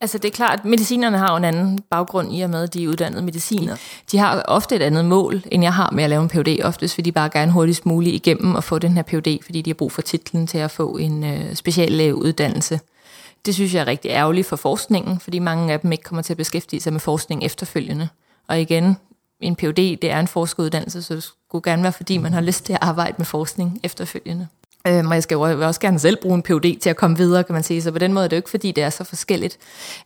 Altså 0.00 0.18
det 0.18 0.28
er 0.28 0.32
klart, 0.32 0.58
at 0.58 0.64
medicinerne 0.64 1.18
har 1.18 1.36
en 1.36 1.44
anden 1.44 1.78
baggrund 1.90 2.36
i 2.36 2.40
og 2.40 2.50
med, 2.50 2.62
at 2.62 2.74
de 2.74 2.84
er 2.84 2.88
uddannede 2.88 3.22
mediciner. 3.22 3.76
De 4.12 4.18
har 4.18 4.42
ofte 4.42 4.76
et 4.76 4.82
andet 4.82 5.04
mål, 5.04 5.42
end 5.52 5.62
jeg 5.62 5.74
har 5.74 5.90
med 5.90 6.04
at 6.04 6.10
lave 6.10 6.22
en 6.22 6.28
PhD, 6.28 6.64
oftest 6.64 6.96
vil 6.98 7.04
de 7.04 7.12
bare 7.12 7.30
gerne 7.32 7.52
hurtigst 7.52 7.86
muligt 7.86 8.14
igennem 8.14 8.54
og 8.54 8.64
få 8.64 8.78
den 8.78 8.94
her 8.94 9.02
PhD, 9.02 9.42
fordi 9.44 9.62
de 9.62 9.70
har 9.70 9.74
brug 9.74 9.92
for 9.92 10.02
titlen 10.02 10.46
til 10.46 10.58
at 10.58 10.70
få 10.70 10.96
en 10.96 11.24
øh, 11.24 11.54
speciallægeuddannelse. 11.54 12.80
Det 13.46 13.54
synes 13.54 13.74
jeg 13.74 13.80
er 13.80 13.86
rigtig 13.86 14.08
ærgerligt 14.08 14.46
for 14.46 14.56
forskningen, 14.56 15.20
fordi 15.20 15.38
mange 15.38 15.72
af 15.72 15.80
dem 15.80 15.92
ikke 15.92 16.04
kommer 16.04 16.22
til 16.22 16.32
at 16.32 16.36
beskæftige 16.36 16.80
sig 16.80 16.92
med 16.92 17.00
forskning 17.00 17.44
efterfølgende. 17.44 18.08
Og 18.48 18.60
igen, 18.60 18.96
en 19.40 19.56
PhD, 19.56 19.96
det 19.96 20.04
er 20.04 20.20
en 20.20 20.28
forskeruddannelse, 20.28 21.02
så 21.02 21.14
det 21.14 21.24
skulle 21.24 21.62
gerne 21.62 21.82
være, 21.82 21.92
fordi 21.92 22.18
man 22.18 22.32
har 22.32 22.40
lyst 22.40 22.64
til 22.64 22.72
at 22.72 22.78
arbejde 22.82 23.14
med 23.18 23.26
forskning 23.26 23.80
efterfølgende. 23.82 24.48
Øhm, 24.88 25.08
og 25.08 25.14
jeg 25.14 25.22
skal 25.22 25.34
jo 25.34 25.40
også 25.66 25.80
gerne 25.80 25.98
selv 25.98 26.16
bruge 26.22 26.34
en 26.34 26.42
PhD 26.42 26.80
til 26.80 26.90
at 26.90 26.96
komme 26.96 27.16
videre, 27.16 27.44
kan 27.44 27.52
man 27.52 27.62
sige. 27.62 27.82
Så 27.82 27.92
på 27.92 27.98
den 27.98 28.12
måde 28.12 28.24
er 28.24 28.28
det 28.28 28.36
jo 28.36 28.38
ikke, 28.38 28.50
fordi 28.50 28.72
det 28.72 28.84
er 28.84 28.90
så 28.90 29.04
forskelligt. 29.04 29.58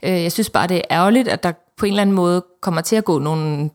Øh, 0.02 0.22
jeg 0.22 0.32
synes 0.32 0.50
bare, 0.50 0.66
det 0.66 0.76
er 0.76 0.82
ærgerligt, 0.90 1.28
at 1.28 1.42
der 1.42 1.52
på 1.76 1.86
en 1.86 1.92
eller 1.92 2.02
anden 2.02 2.16
måde 2.16 2.44
kommer 2.60 2.80
til 2.80 2.96
at 2.96 3.04
gå 3.04 3.18
nogle 3.18 3.70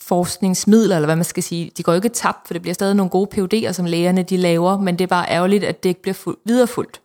forskningsmidler, 0.00 0.96
eller 0.96 1.06
hvad 1.06 1.16
man 1.16 1.24
skal 1.24 1.42
sige. 1.42 1.70
De 1.76 1.82
går 1.82 1.92
jo 1.92 1.96
ikke 1.96 2.08
tabt, 2.08 2.46
for 2.46 2.54
det 2.54 2.62
bliver 2.62 2.74
stadig 2.74 2.94
nogle 2.94 3.10
gode 3.10 3.28
PhD'er, 3.34 3.72
som 3.72 3.84
lægerne 3.84 4.22
de 4.22 4.36
laver, 4.36 4.78
men 4.78 4.98
det 4.98 5.04
er 5.04 5.08
bare 5.08 5.30
ærgerligt, 5.30 5.64
at 5.64 5.82
det 5.82 5.88
ikke 5.88 6.02
bliver 6.02 6.14
fuld, 6.14 6.36
viderefuldt. 6.44 7.00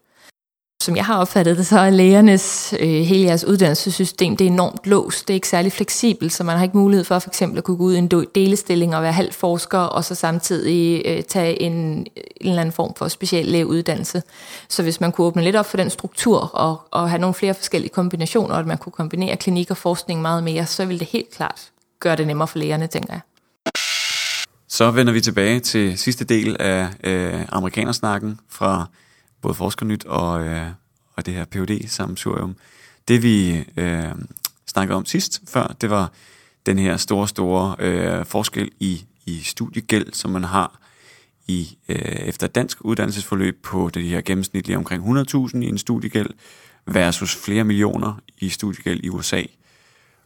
Som 0.81 0.95
jeg 0.95 1.05
har 1.05 1.17
opfattet 1.17 1.57
det, 1.57 1.67
så 1.67 1.79
er 1.79 1.89
lægernes, 1.89 2.73
øh, 2.79 2.89
hele 2.89 3.23
jeres 3.23 3.45
uddannelsessystem, 3.45 4.37
det 4.37 4.47
er 4.47 4.51
enormt 4.51 4.87
låst. 4.87 5.27
Det 5.27 5.33
er 5.33 5.35
ikke 5.35 5.47
særlig 5.47 5.71
fleksibelt, 5.71 6.33
så 6.33 6.43
man 6.43 6.57
har 6.57 6.63
ikke 6.63 6.77
mulighed 6.77 7.03
for 7.03 7.19
for 7.19 7.29
eksempel 7.29 7.57
at 7.57 7.63
kunne 7.63 7.77
gå 7.77 7.83
ud 7.83 7.93
i 7.93 7.97
en 7.97 8.11
delestilling 8.35 8.95
og 8.95 9.03
være 9.03 9.11
halv 9.11 9.33
forsker, 9.33 9.77
og 9.77 10.03
så 10.03 10.15
samtidig 10.15 11.01
øh, 11.05 11.23
tage 11.23 11.61
en, 11.61 11.73
en 11.73 12.07
eller 12.39 12.61
anden 12.61 12.73
form 12.73 12.93
for 12.95 13.07
speciel 13.07 13.45
lægeuddannelse. 13.45 14.23
Så 14.69 14.83
hvis 14.83 15.01
man 15.01 15.11
kunne 15.11 15.27
åbne 15.27 15.43
lidt 15.43 15.55
op 15.55 15.65
for 15.65 15.77
den 15.77 15.89
struktur, 15.89 16.39
og, 16.39 16.81
og 16.91 17.09
have 17.09 17.19
nogle 17.19 17.33
flere 17.33 17.53
forskellige 17.53 17.89
kombinationer, 17.89 18.53
og 18.53 18.59
at 18.59 18.67
man 18.67 18.77
kunne 18.77 18.93
kombinere 18.93 19.37
klinik 19.37 19.71
og 19.71 19.77
forskning 19.77 20.21
meget 20.21 20.43
mere, 20.43 20.65
så 20.65 20.85
ville 20.85 20.99
det 20.99 21.07
helt 21.07 21.31
klart 21.31 21.61
gøre 21.99 22.15
det 22.15 22.27
nemmere 22.27 22.47
for 22.47 22.59
lægerne, 22.59 22.87
tænker 22.87 23.13
jeg. 23.13 23.21
Så 24.67 24.91
vender 24.91 25.13
vi 25.13 25.21
tilbage 25.21 25.59
til 25.59 25.97
sidste 25.97 26.25
del 26.25 26.57
af 26.59 26.87
øh, 27.03 27.45
amerikanersnakken 27.51 28.39
fra 28.49 28.87
både 29.41 29.53
Forskernyt 29.53 30.05
og, 30.05 30.45
øh, 30.45 30.67
og 31.15 31.25
det 31.25 31.33
her 31.33 31.45
phd 31.45 31.87
samsurium 31.87 32.55
Det 33.07 33.23
vi 33.23 33.63
øh, 33.77 34.11
snakkede 34.67 34.97
om 34.97 35.05
sidst 35.05 35.41
før, 35.47 35.75
det 35.81 35.89
var 35.89 36.11
den 36.65 36.79
her 36.79 36.97
store, 36.97 37.27
store 37.27 37.75
øh, 37.79 38.25
forskel 38.25 38.71
i, 38.79 39.05
i 39.25 39.39
studiegæld, 39.39 40.13
som 40.13 40.31
man 40.31 40.43
har 40.43 40.79
i 41.47 41.77
øh, 41.89 41.97
efter 41.97 42.47
dansk 42.47 42.77
uddannelsesforløb 42.81 43.63
på 43.63 43.89
det 43.93 44.03
her 44.03 44.21
gennemsnitlige 44.21 44.77
omkring 44.77 45.19
100.000 45.19 45.57
i 45.57 45.67
en 45.67 45.77
studiegæld 45.77 46.29
versus 46.85 47.35
flere 47.35 47.63
millioner 47.63 48.21
i 48.37 48.49
studiegæld 48.49 49.03
i 49.03 49.09
USA. 49.09 49.43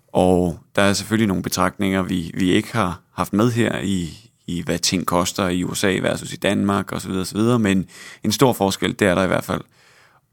Og 0.07 0.59
der 0.75 0.81
er 0.81 0.93
selvfølgelig 0.93 1.27
nogle 1.27 1.43
betragtninger, 1.43 2.01
vi, 2.01 2.31
vi 2.33 2.51
ikke 2.51 2.73
har 2.73 3.01
haft 3.11 3.33
med 3.33 3.51
her 3.51 3.79
i, 3.79 4.24
i, 4.47 4.61
hvad 4.61 4.79
ting 4.79 5.05
koster 5.05 5.47
i 5.47 5.63
USA 5.63 5.99
versus 6.01 6.33
i 6.33 6.35
Danmark 6.35 6.91
osv. 6.91 7.11
osv. 7.11 7.39
Men 7.39 7.87
en 8.23 8.31
stor 8.31 8.53
forskel, 8.53 8.99
det 8.99 9.07
er 9.07 9.15
der 9.15 9.23
i 9.23 9.27
hvert 9.27 9.43
fald. 9.43 9.61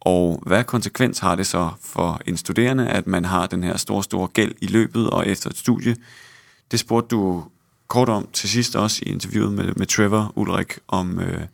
Og 0.01 0.43
hvad 0.47 0.65
konsekvens 0.65 1.19
har 1.19 1.35
det 1.35 1.47
så 1.47 1.71
for 1.81 2.21
en 2.27 2.37
studerende, 2.37 2.89
at 2.89 3.07
man 3.07 3.25
har 3.25 3.47
den 3.47 3.65
her 3.65 3.77
store, 3.77 4.03
store 4.03 4.29
gæld 4.29 4.55
i 4.61 4.67
løbet 4.67 5.11
og 5.11 5.27
efter 5.27 5.51
et 5.51 5.57
studie? 5.57 5.97
Det 6.71 6.81
spurgte 6.81 7.17
du 7.17 7.45
kort 7.89 8.09
om 8.09 8.29
til 8.33 8.49
sidst 8.49 8.77
også 8.77 9.03
i 9.07 9.09
interviewet 9.09 9.53
med, 9.53 9.73
med 9.77 9.87
Trevor 9.87 10.33
Ulrik, 10.37 10.79
om, 10.89 11.21
øh, 11.21 11.47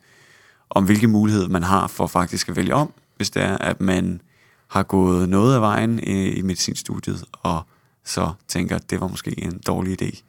om 0.70 0.84
hvilke 0.84 1.08
muligheder 1.08 1.48
man 1.48 1.62
har 1.62 1.86
for 1.86 2.06
faktisk 2.06 2.48
at 2.48 2.56
vælge 2.56 2.74
om, 2.74 2.92
hvis 3.16 3.30
det 3.30 3.42
er, 3.42 3.58
at 3.58 3.80
man 3.80 4.20
har 4.68 4.82
gået 4.82 5.28
noget 5.28 5.54
af 5.54 5.60
vejen 5.60 6.00
i, 6.02 6.28
i 6.28 6.42
medicinstudiet, 6.42 7.24
og 7.32 7.62
så 8.04 8.32
tænker, 8.48 8.76
at 8.76 8.90
det 8.90 9.00
var 9.00 9.08
måske 9.08 9.44
en 9.44 9.60
dårlig 9.66 10.02
idé. 10.02 10.22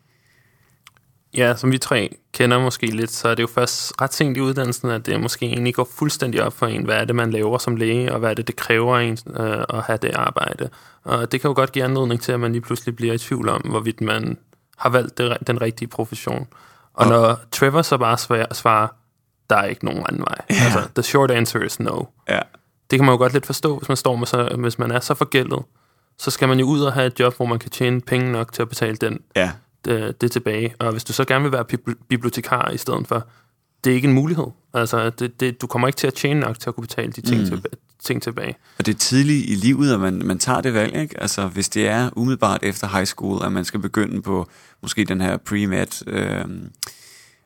Ja, 1.38 1.56
som 1.56 1.72
vi 1.72 1.78
tre 1.78 2.16
kender 2.34 2.60
måske 2.60 2.86
lidt, 2.86 3.12
så 3.12 3.28
er 3.28 3.36
det 3.36 3.44
jo 3.44 3.48
først 3.48 4.02
ret 4.02 4.14
sent 4.14 4.38
i 4.38 4.42
uddannelsen, 4.42 4.90
at 4.90 5.06
det 5.06 5.20
måske 5.22 5.46
egentlig 5.46 5.76
går 5.76 5.90
fuldstændig 5.98 6.44
op 6.44 6.54
for 6.54 6.68
en, 6.68 6.84
hvad 6.84 6.96
er 6.96 7.06
det, 7.06 7.16
man 7.16 7.32
laver 7.32 7.58
som 7.58 7.76
læge, 7.76 8.14
og 8.14 8.20
hvad 8.20 8.30
er 8.30 8.34
det, 8.34 8.48
det 8.48 8.56
kræver 8.56 8.98
en 8.98 9.18
øh, 9.38 9.64
at 9.70 9.82
have 9.82 10.00
det 10.02 10.12
arbejde. 10.16 10.70
Og 11.04 11.32
det 11.32 11.42
kan 11.42 11.48
jo 11.48 11.56
godt 11.56 11.72
give 11.72 11.86
anledning 11.86 12.22
til, 12.22 12.32
at 12.32 12.40
man 12.40 12.52
lige 12.52 12.62
pludselig 12.62 12.96
bliver 12.96 13.14
i 13.14 13.18
tvivl 13.18 13.50
om, 13.50 13.62
hvorvidt 13.62 14.02
man 14.02 14.38
har 14.78 14.90
valgt 14.90 15.18
det, 15.18 15.38
den 15.48 15.62
rigtige 15.62 15.88
profession. 15.88 16.48
Og 16.94 17.06
ja. 17.06 17.12
når 17.12 17.40
Trevor 17.52 17.82
så 17.82 17.98
bare 17.98 18.18
svarer, 18.18 18.54
svarer, 18.54 18.88
der 19.50 19.56
er 19.56 19.66
ikke 19.66 19.86
nogen 19.86 20.06
anden 20.10 20.22
vej. 20.22 20.36
Ja. 20.50 20.56
Altså, 20.64 20.90
the 20.96 21.04
short 21.04 21.32
answer 21.32 21.60
is 21.60 21.80
no. 21.80 22.04
Ja. 22.30 22.40
Det 22.92 23.00
kan 23.00 23.06
man 23.06 23.14
jo 23.14 23.18
godt 23.18 23.34
lidt 23.34 23.46
forstå, 23.46 23.78
hvis 23.78 23.90
man, 23.90 23.98
står 23.98 24.16
med 24.16 24.28
så, 24.28 24.56
hvis 24.58 24.80
man 24.80 24.92
er 24.92 25.00
så 25.00 25.14
forgældet. 25.14 25.64
Så 26.18 26.32
skal 26.32 26.48
man 26.48 26.60
jo 26.60 26.66
ud 26.66 26.82
og 26.82 26.94
have 26.94 27.08
et 27.08 27.20
job, 27.20 27.36
hvor 27.36 27.46
man 27.46 27.60
kan 27.60 27.70
tjene 27.70 28.02
penge 28.02 28.32
nok 28.32 28.54
til 28.54 28.62
at 28.62 28.70
betale 28.70 28.96
den, 28.96 29.20
ja. 29.36 29.52
Det, 29.86 30.22
det 30.22 30.32
tilbage. 30.32 30.76
Og 30.80 30.92
hvis 30.92 31.04
du 31.04 31.14
så 31.14 31.26
gerne 31.26 31.44
vil 31.44 31.52
være 31.52 31.66
bibliotekar 32.10 32.70
i 32.70 32.78
stedet 32.78 33.08
for, 33.08 33.28
det 33.84 33.92
er 33.92 33.96
ikke 33.96 34.08
en 34.08 34.14
mulighed. 34.14 34.48
Altså, 34.74 35.10
det, 35.10 35.40
det, 35.40 35.62
du 35.62 35.68
kommer 35.68 35.88
ikke 35.88 35.98
til 35.98 36.08
at 36.08 36.14
tjene 36.14 36.40
nok 36.40 36.60
til 36.60 36.70
at 36.70 36.76
kunne 36.76 36.88
betale 36.88 37.12
de 37.12 37.22
ting, 37.22 37.42
mm. 37.42 37.48
tilbage, 37.48 37.76
ting 38.04 38.22
tilbage. 38.22 38.56
Og 38.78 38.86
det 38.86 38.94
er 38.94 38.98
tidligt 38.98 39.50
i 39.50 39.56
livet, 39.56 39.94
at 39.94 40.00
man, 40.00 40.22
man 40.26 40.40
tager 40.40 40.62
det 40.62 40.74
valg, 40.74 40.96
ikke? 40.96 41.22
Altså, 41.22 41.48
hvis 41.48 41.70
det 41.70 41.88
er 41.88 42.10
umiddelbart 42.16 42.64
efter 42.64 42.88
high 42.88 43.06
school, 43.06 43.46
at 43.46 43.52
man 43.52 43.66
skal 43.66 43.80
begynde 43.80 44.22
på 44.22 44.50
måske 44.82 45.06
den 45.06 45.22
her 45.22 45.38
pre-med... 45.38 46.08
Øh, 46.08 46.46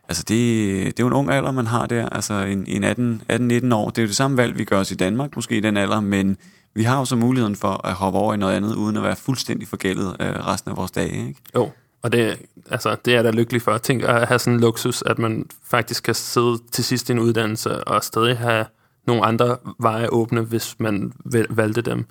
altså, 0.08 0.24
det, 0.28 0.86
det 0.86 1.00
er 1.00 1.04
jo 1.04 1.08
en 1.08 1.14
ung 1.14 1.30
alder, 1.30 1.52
man 1.52 1.68
har 1.68 1.86
der. 1.86 2.10
Altså, 2.10 2.34
en, 2.34 2.84
en 2.84 2.84
18-19 2.84 3.76
år. 3.76 3.90
Det 3.90 3.98
er 3.98 4.04
jo 4.04 4.08
det 4.08 4.16
samme 4.16 4.38
valg, 4.38 4.58
vi 4.58 4.64
gør 4.64 4.80
os 4.80 4.92
i 4.92 4.96
Danmark, 4.96 5.36
måske 5.36 5.58
i 5.58 5.60
den 5.60 5.78
alder, 5.78 6.00
men 6.00 6.38
vi 6.76 6.84
har 6.84 7.00
jo 7.00 7.06
så 7.06 7.16
muligheden 7.16 7.56
for 7.56 7.88
at 7.88 7.94
hoppe 7.94 8.20
over 8.20 8.34
i 8.34 8.38
noget 8.38 8.54
andet, 8.54 8.76
uden 8.76 8.98
at 8.98 9.04
være 9.04 9.16
fuldstændig 9.16 9.68
forgældet 9.68 10.16
øh, 10.20 10.48
resten 10.48 10.72
af 10.72 10.78
vores 10.78 10.92
dage, 10.92 11.28
ikke? 11.28 11.40
Jo. 11.56 11.72
Og 12.04 12.12
det, 12.12 12.38
altså, 12.70 12.96
det 13.06 13.16
er 13.16 13.24
da 13.24 13.32
lykkelig 13.32 13.62
for. 13.62 13.78
Tænk 13.78 14.04
at 14.04 14.28
have 14.28 14.40
sådan 14.40 14.54
en 14.54 14.60
luksus, 14.60 15.02
at 15.02 15.20
man 15.20 15.46
faktisk 15.66 16.04
kan 16.04 16.16
sidde 16.16 16.58
til 16.72 16.84
sidst 16.84 17.10
i 17.10 17.12
en 17.12 17.20
uddannelse 17.20 17.84
og 17.84 18.04
stadig 18.04 18.38
have 18.38 18.66
nogle 19.08 19.26
andre 19.26 19.58
veje 19.80 20.10
åbne, 20.10 20.42
hvis 20.42 20.76
man 20.80 21.14
valgte 21.50 21.82
dem. 21.82 22.06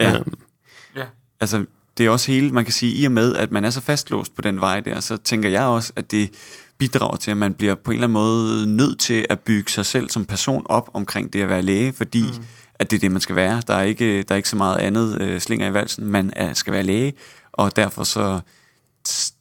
Ja. 0.00 0.20
Um, 0.20 0.34
ja. 0.96 1.04
Altså, 1.40 1.64
det 1.98 2.06
er 2.06 2.10
også 2.10 2.32
hele, 2.32 2.50
man 2.50 2.64
kan 2.64 2.72
sige, 2.72 2.94
i 2.94 3.04
og 3.04 3.12
med, 3.12 3.36
at 3.36 3.52
man 3.52 3.64
er 3.64 3.70
så 3.70 3.80
fastlåst 3.80 4.34
på 4.34 4.42
den 4.42 4.60
vej 4.60 4.80
der, 4.80 5.00
så 5.00 5.16
tænker 5.16 5.48
jeg 5.48 5.64
også, 5.64 5.92
at 5.96 6.10
det 6.10 6.30
bidrager 6.78 7.16
til, 7.16 7.30
at 7.30 7.36
man 7.36 7.54
bliver 7.54 7.74
på 7.74 7.90
en 7.90 7.94
eller 7.94 8.06
anden 8.06 8.12
måde 8.12 8.76
nødt 8.76 8.98
til 9.00 9.26
at 9.30 9.40
bygge 9.40 9.70
sig 9.70 9.86
selv 9.86 10.10
som 10.10 10.24
person 10.24 10.66
op 10.68 10.90
omkring 10.94 11.32
det 11.32 11.42
at 11.42 11.48
være 11.48 11.62
læge, 11.62 11.92
fordi 11.92 12.22
mm. 12.22 12.44
at 12.74 12.90
det 12.90 12.96
er 12.96 13.00
det, 13.00 13.12
man 13.12 13.20
skal 13.20 13.36
være. 13.36 13.62
Der 13.66 13.74
er 13.74 13.82
ikke, 13.82 14.22
der 14.22 14.34
er 14.34 14.36
ikke 14.36 14.48
så 14.48 14.56
meget 14.56 14.78
andet 14.78 15.20
øh, 15.20 15.40
slinger 15.40 15.68
i 15.68 15.74
valsen. 15.74 16.06
Man 16.06 16.32
er, 16.36 16.52
skal 16.52 16.72
være 16.72 16.82
læge, 16.82 17.12
og 17.52 17.76
derfor 17.76 18.04
så 18.04 18.40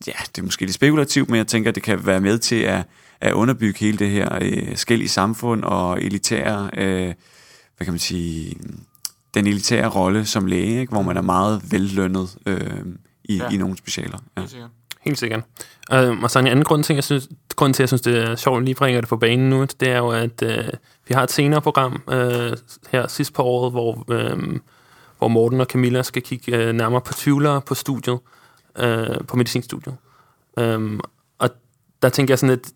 ja, 0.07 0.13
det 0.35 0.41
er 0.41 0.43
måske 0.43 0.61
lidt 0.65 0.73
spekulativt, 0.73 1.29
men 1.29 1.37
jeg 1.37 1.47
tænker, 1.47 1.71
at 1.71 1.75
det 1.75 1.83
kan 1.83 2.05
være 2.05 2.21
med 2.21 2.39
til 2.39 2.55
at, 2.55 2.83
at 3.21 3.33
underbygge 3.33 3.79
hele 3.79 3.97
det 3.97 4.09
her 4.09 4.39
øh, 4.41 4.75
skæld 4.75 5.01
i 5.01 5.07
samfund 5.07 5.63
og 5.63 6.01
elitære, 6.01 6.69
øh, 6.77 7.13
hvad 7.77 7.85
kan 7.85 7.93
man 7.93 7.99
sige, 7.99 8.57
den 9.33 9.47
elitære 9.47 9.87
rolle 9.87 10.25
som 10.25 10.45
læge, 10.45 10.79
ikke? 10.79 10.91
hvor 10.91 11.01
man 11.01 11.17
er 11.17 11.21
meget 11.21 11.71
vellønnet 11.71 12.37
øh, 12.45 12.85
i, 13.23 13.37
ja. 13.37 13.49
i 13.49 13.57
nogle 13.57 13.77
specialer. 13.77 14.17
Ja. 14.37 14.43
Helt 15.01 15.19
sikkert. 15.19 15.43
Uh, 15.93 16.23
og 16.23 16.31
så 16.31 16.39
en 16.39 16.47
anden 16.47 16.65
grund 16.65 16.83
til, 16.83 16.93
jeg 16.93 17.03
synes, 17.03 17.29
grund 17.55 17.73
til, 17.73 17.83
jeg 17.83 17.89
synes, 17.89 18.01
det 18.01 18.17
er 18.17 18.35
sjovt, 18.35 18.57
at 18.57 18.65
lige 18.65 18.75
bringer 18.75 19.01
det 19.01 19.09
på 19.09 19.17
banen 19.17 19.49
nu, 19.49 19.65
det 19.79 19.89
er 19.89 19.97
jo, 19.97 20.09
at 20.09 20.43
uh, 20.45 20.73
vi 21.07 21.13
har 21.13 21.23
et 21.23 21.31
senere 21.31 21.61
program 21.61 22.01
uh, 22.07 22.13
her 22.91 23.07
sidst 23.07 23.33
på 23.33 23.43
året, 23.43 23.71
hvor, 23.71 24.05
uh, 24.07 24.57
hvor 25.17 25.27
Morten 25.27 25.61
og 25.61 25.65
Camilla 25.65 26.03
skal 26.03 26.21
kigge 26.21 26.69
uh, 26.69 26.75
nærmere 26.75 27.01
på 27.01 27.13
tvivlere 27.13 27.61
på 27.61 27.75
studiet 27.75 28.19
øh, 28.77 29.27
på 29.27 29.37
medicinstudiet. 29.37 29.95
Øhm, 30.59 30.99
og 31.39 31.49
der 32.01 32.09
tænker 32.09 32.31
jeg 32.31 32.39
sådan, 32.39 32.55
lidt, 32.55 32.71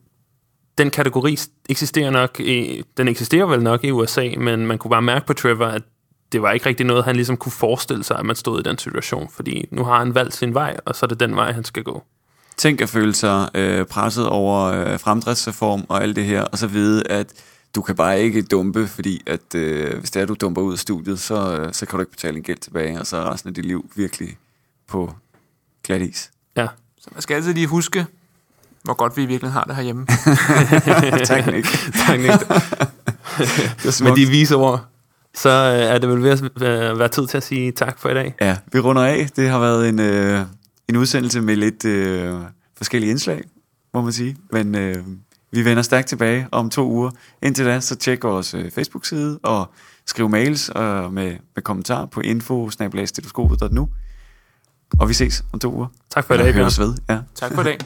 den 0.78 0.90
kategori 0.90 1.38
eksisterer 1.70 2.10
nok, 2.10 2.40
i, 2.40 2.84
den 2.98 3.08
eksisterer 3.08 3.46
vel 3.46 3.64
nok 3.64 3.84
i 3.84 3.92
USA, 3.92 4.30
men 4.38 4.68
man 4.68 4.78
kunne 4.78 4.92
bare 4.92 5.02
mærke 5.02 5.26
på 5.26 5.34
Trevor, 5.34 5.66
at 5.66 5.82
det 6.32 6.42
var 6.42 6.52
ikke 6.52 6.66
rigtig 6.66 6.86
noget, 6.86 7.06
han 7.06 7.16
ligesom 7.16 7.38
kunne 7.38 7.52
forestille 7.52 8.04
sig, 8.04 8.20
at 8.20 8.26
man 8.26 8.36
stod 8.36 8.60
i 8.60 8.64
den 8.64 8.78
situation, 8.78 9.30
fordi 9.30 9.68
nu 9.72 9.84
har 9.84 10.00
han 10.00 10.16
valgt 10.16 10.36
sin 10.36 10.54
vej, 10.54 10.78
og 10.86 10.96
så 10.96 11.06
er 11.06 11.08
det 11.08 11.20
den 11.20 11.36
vej, 11.36 11.52
han 11.52 11.64
skal 11.64 11.84
gå. 11.84 12.04
Tænk 12.58 12.82
at 12.82 12.90
føle 12.90 13.14
sig 13.14 13.50
øh, 13.54 13.86
presset 13.86 14.28
over 14.28 14.64
øh, 14.64 15.00
fremdriftsreform 15.00 15.86
og 15.90 16.04
alt 16.04 16.16
det 16.16 16.26
her, 16.26 16.42
og 16.42 16.58
så 16.58 16.68
vide, 16.68 17.08
at 17.08 17.34
du 17.76 17.82
kan 17.82 17.96
bare 17.96 18.22
ikke 18.22 18.42
dumpe, 18.42 18.88
fordi 18.88 19.22
at 19.26 19.56
øh, 19.56 20.00
hvis 20.00 20.12
det 20.12 20.22
er, 20.22 20.26
du 20.26 20.36
dumper 20.42 20.62
ud 20.62 20.74
af 20.74 20.80
studiet, 20.80 21.20
så, 21.20 21.58
øh, 21.60 21.74
så 21.74 21.86
kan 21.86 21.98
du 21.98 22.02
ikke 22.02 22.12
betale 22.12 22.38
en 22.38 22.44
gæld 22.44 22.58
tilbage, 22.58 23.00
og 23.00 23.08
så 23.08 23.18
er 23.18 23.34
resten 23.34 23.48
af 23.48 23.54
dit 23.54 23.66
liv 23.66 23.90
virkelig 23.96 24.38
på 24.88 25.14
glat 25.86 26.02
is. 26.02 26.32
Ja. 26.58 26.68
Så 27.00 27.10
man 27.14 27.22
skal 27.22 27.36
altid 27.36 27.54
lige 27.54 27.68
huske, 27.68 28.06
hvor 28.84 28.94
godt 28.94 29.18
vi 29.18 29.24
i 29.24 29.26
virkeligheden 29.26 29.54
har 29.54 29.64
det 29.64 29.76
herhjemme. 29.76 30.06
tak, 31.26 31.46
Nick. 31.46 31.68
tak, 32.08 32.20
Nick. 32.20 32.50
Med 34.04 34.16
de 34.16 34.26
vise 34.26 34.56
ord, 34.56 34.86
så 35.34 35.50
øh, 35.50 35.96
er 35.96 35.98
det 35.98 36.10
vel 36.10 36.24
ved 36.24 36.32
at 36.62 37.00
være 37.00 37.08
tid 37.08 37.28
til 37.28 37.38
at 37.38 37.44
sige 37.44 37.72
tak 37.72 38.00
for 38.00 38.10
i 38.10 38.14
dag. 38.14 38.36
Ja, 38.42 38.58
vi 38.74 38.80
runder 38.80 39.06
af. 39.06 39.30
Det 39.36 39.50
har 39.50 39.60
været 39.60 39.90
en, 39.90 40.00
øh, 40.00 40.42
en 40.90 40.96
udsendelse 40.96 41.42
med 41.42 41.56
lidt 41.56 41.86
øh, 41.86 42.34
forskellige 42.78 43.12
indslag, 43.12 43.44
må 43.94 44.02
man 44.02 44.14
sige. 44.14 44.38
Men 44.52 44.76
øh, 44.76 44.96
vi 45.52 45.66
vender 45.66 45.84
stærkt 45.84 46.08
tilbage 46.08 46.48
om 46.52 46.70
to 46.70 46.90
uger. 46.90 47.12
Indtil 47.44 47.66
da, 47.66 47.80
så 47.80 47.96
tjek 47.96 48.24
vores 48.24 48.54
øh, 48.54 48.72
Facebook-side 48.72 49.40
og 49.44 49.74
skriv 50.06 50.30
mails 50.30 50.72
øh, 50.76 51.14
med, 51.14 51.36
med 51.56 51.64
kommentarer 51.64 52.06
på 52.06 52.20
info 52.20 52.70
og 55.00 55.10
vi 55.10 55.14
ses 55.14 55.44
om 55.54 55.60
to 55.60 55.74
uger. 55.74 55.88
Tak 56.14 56.28
for 56.28 56.34
i 56.34 56.38
dag, 56.38 56.54
Bjørn. 56.54 56.72
ved. 56.78 56.94
Ja. 57.10 57.18
Tak 57.36 57.54
for 57.54 57.62
i 57.62 57.66
dag. 57.66 57.78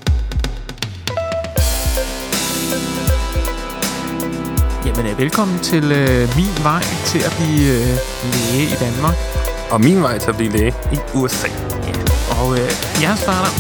Jamen, 4.86 5.06
øh, 5.12 5.18
velkommen 5.18 5.60
til 5.60 5.91
øh, 5.91 6.36
min 6.36 6.64
vej 6.64 6.84
til 7.06 7.20
at 7.20 7.36
blive 7.39 7.74
øh, 7.74 7.97
læge 8.52 8.64
i 8.64 8.76
Danmark. 8.80 9.16
Og 9.72 9.82
min 9.82 10.02
vej 10.02 10.18
til 10.18 10.30
at 10.30 10.36
blive 10.36 10.52
læge 10.52 10.74
i 10.93 10.97
USA. 11.16 11.47
Ja. 11.88 11.93
Og 12.41 12.54
øh, 12.54 12.72
jeg 13.02 13.18
starter... 13.18 13.50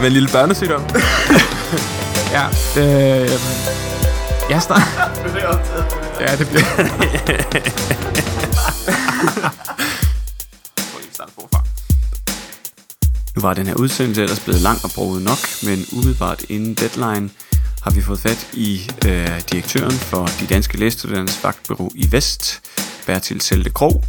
Med 0.00 0.06
en 0.06 0.12
lille 0.12 0.28
børnesygdom. 0.32 0.82
ja, 2.36 2.44
øh, 2.80 3.30
jeg 4.50 4.62
starter... 4.62 5.90
ja, 6.20 6.36
det 6.36 6.48
bliver... 6.48 6.64
Nu 13.36 13.40
var 13.42 13.54
den 13.54 13.66
her 13.66 13.74
udsendelse 13.74 14.22
ellers 14.22 14.40
blevet 14.40 14.60
lang 14.60 14.78
og 14.84 14.90
bruget 14.94 15.22
nok, 15.22 15.38
men 15.62 15.86
umiddelbart 15.92 16.44
inden 16.48 16.74
deadline 16.74 17.30
har 17.82 17.90
vi 17.90 18.02
fået 18.02 18.20
fat 18.20 18.48
i 18.52 18.90
øh, 19.06 19.40
direktøren 19.52 19.92
for 19.92 20.26
de 20.40 20.46
danske 20.46 20.78
lægestuderendes 20.78 21.44
vagtbureau 21.44 21.90
i 21.94 22.12
Vest, 22.12 22.60
Bertil 23.06 23.40
Selte 23.40 23.70
Krog. 23.70 24.04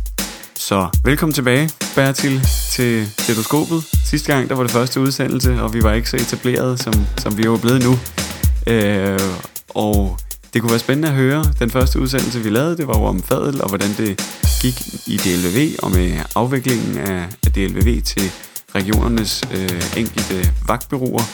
Så 0.55 0.89
velkommen 1.03 1.33
tilbage, 1.33 1.69
Bertil, 1.95 2.41
til 2.71 3.11
stetoskopet. 3.19 3.83
Sidste 4.05 4.33
gang, 4.33 4.49
der 4.49 4.55
var 4.55 4.63
det 4.63 4.71
første 4.71 4.99
udsendelse, 4.99 5.61
og 5.61 5.73
vi 5.73 5.83
var 5.83 5.93
ikke 5.93 6.09
så 6.09 6.17
etableret, 6.17 6.79
som, 6.79 7.07
som 7.17 7.37
vi 7.37 7.43
er 7.43 7.57
blevet 7.57 7.83
nu. 7.83 7.99
Øh, 8.67 9.19
og 9.69 10.19
det 10.55 10.61
kunne 10.61 10.71
være 10.71 10.87
spændende 10.87 11.09
at 11.09 11.15
høre. 11.15 11.43
Den 11.59 11.69
første 11.69 11.99
udsendelse, 11.99 12.39
vi 12.39 12.49
lavede, 12.49 12.77
det 12.77 12.87
var 12.87 12.97
jo 12.99 13.03
om 13.03 13.19
fadel, 13.19 13.61
og 13.63 13.69
hvordan 13.69 13.91
det 14.01 14.11
gik 14.63 14.77
i 15.13 15.15
DLV, 15.23 15.57
og 15.83 15.89
med 15.97 16.09
afviklingen 16.35 16.97
af, 16.97 17.21
af 17.45 17.51
DLV 17.55 18.01
til 18.11 18.25
regionernes 18.77 19.43
øh, 19.55 19.99
enkelte 20.01 20.37
vagtbyråer. 20.67 21.25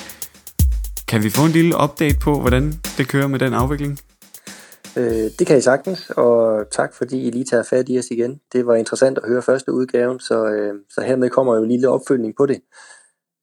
Kan 1.07 1.23
vi 1.23 1.29
få 1.29 1.41
en 1.45 1.51
lille 1.51 1.73
update 1.83 2.19
på, 2.21 2.39
hvordan 2.39 2.73
det 2.97 3.07
kører 3.07 3.27
med 3.27 3.39
den 3.39 3.53
afvikling? 3.53 3.99
Øh, 4.97 5.27
det 5.39 5.47
kan 5.47 5.57
I 5.57 5.61
sagtens, 5.61 6.09
og 6.09 6.65
tak 6.71 6.93
fordi 6.93 7.27
I 7.27 7.31
lige 7.31 7.45
tager 7.45 7.63
fat 7.63 7.85
i 7.89 7.99
os 7.99 8.11
igen. 8.11 8.39
Det 8.53 8.65
var 8.65 8.75
interessant 8.75 9.17
at 9.17 9.29
høre 9.29 9.41
første 9.41 9.73
udgaven, 9.73 10.19
så, 10.19 10.45
øh, 10.45 10.73
så 10.89 11.01
hermed 11.01 11.29
kommer 11.29 11.55
jo 11.55 11.63
en 11.63 11.71
lille 11.71 11.89
opfølgning 11.89 12.33
på 12.37 12.45
det. 12.45 12.59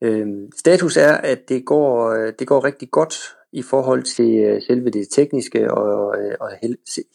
Øh, 0.02 0.26
status 0.60 0.96
er, 0.96 1.12
at 1.12 1.38
det 1.48 1.64
går, 1.66 2.10
øh, 2.10 2.32
det 2.38 2.46
går 2.46 2.64
rigtig 2.64 2.90
godt 2.90 3.14
i 3.52 3.62
forhold 3.62 4.02
til 4.02 4.38
øh, 4.38 4.62
selve 4.62 4.90
det 4.90 5.08
tekniske 5.10 5.74
og, 5.74 6.20
øh, 6.20 6.34
og 6.40 6.50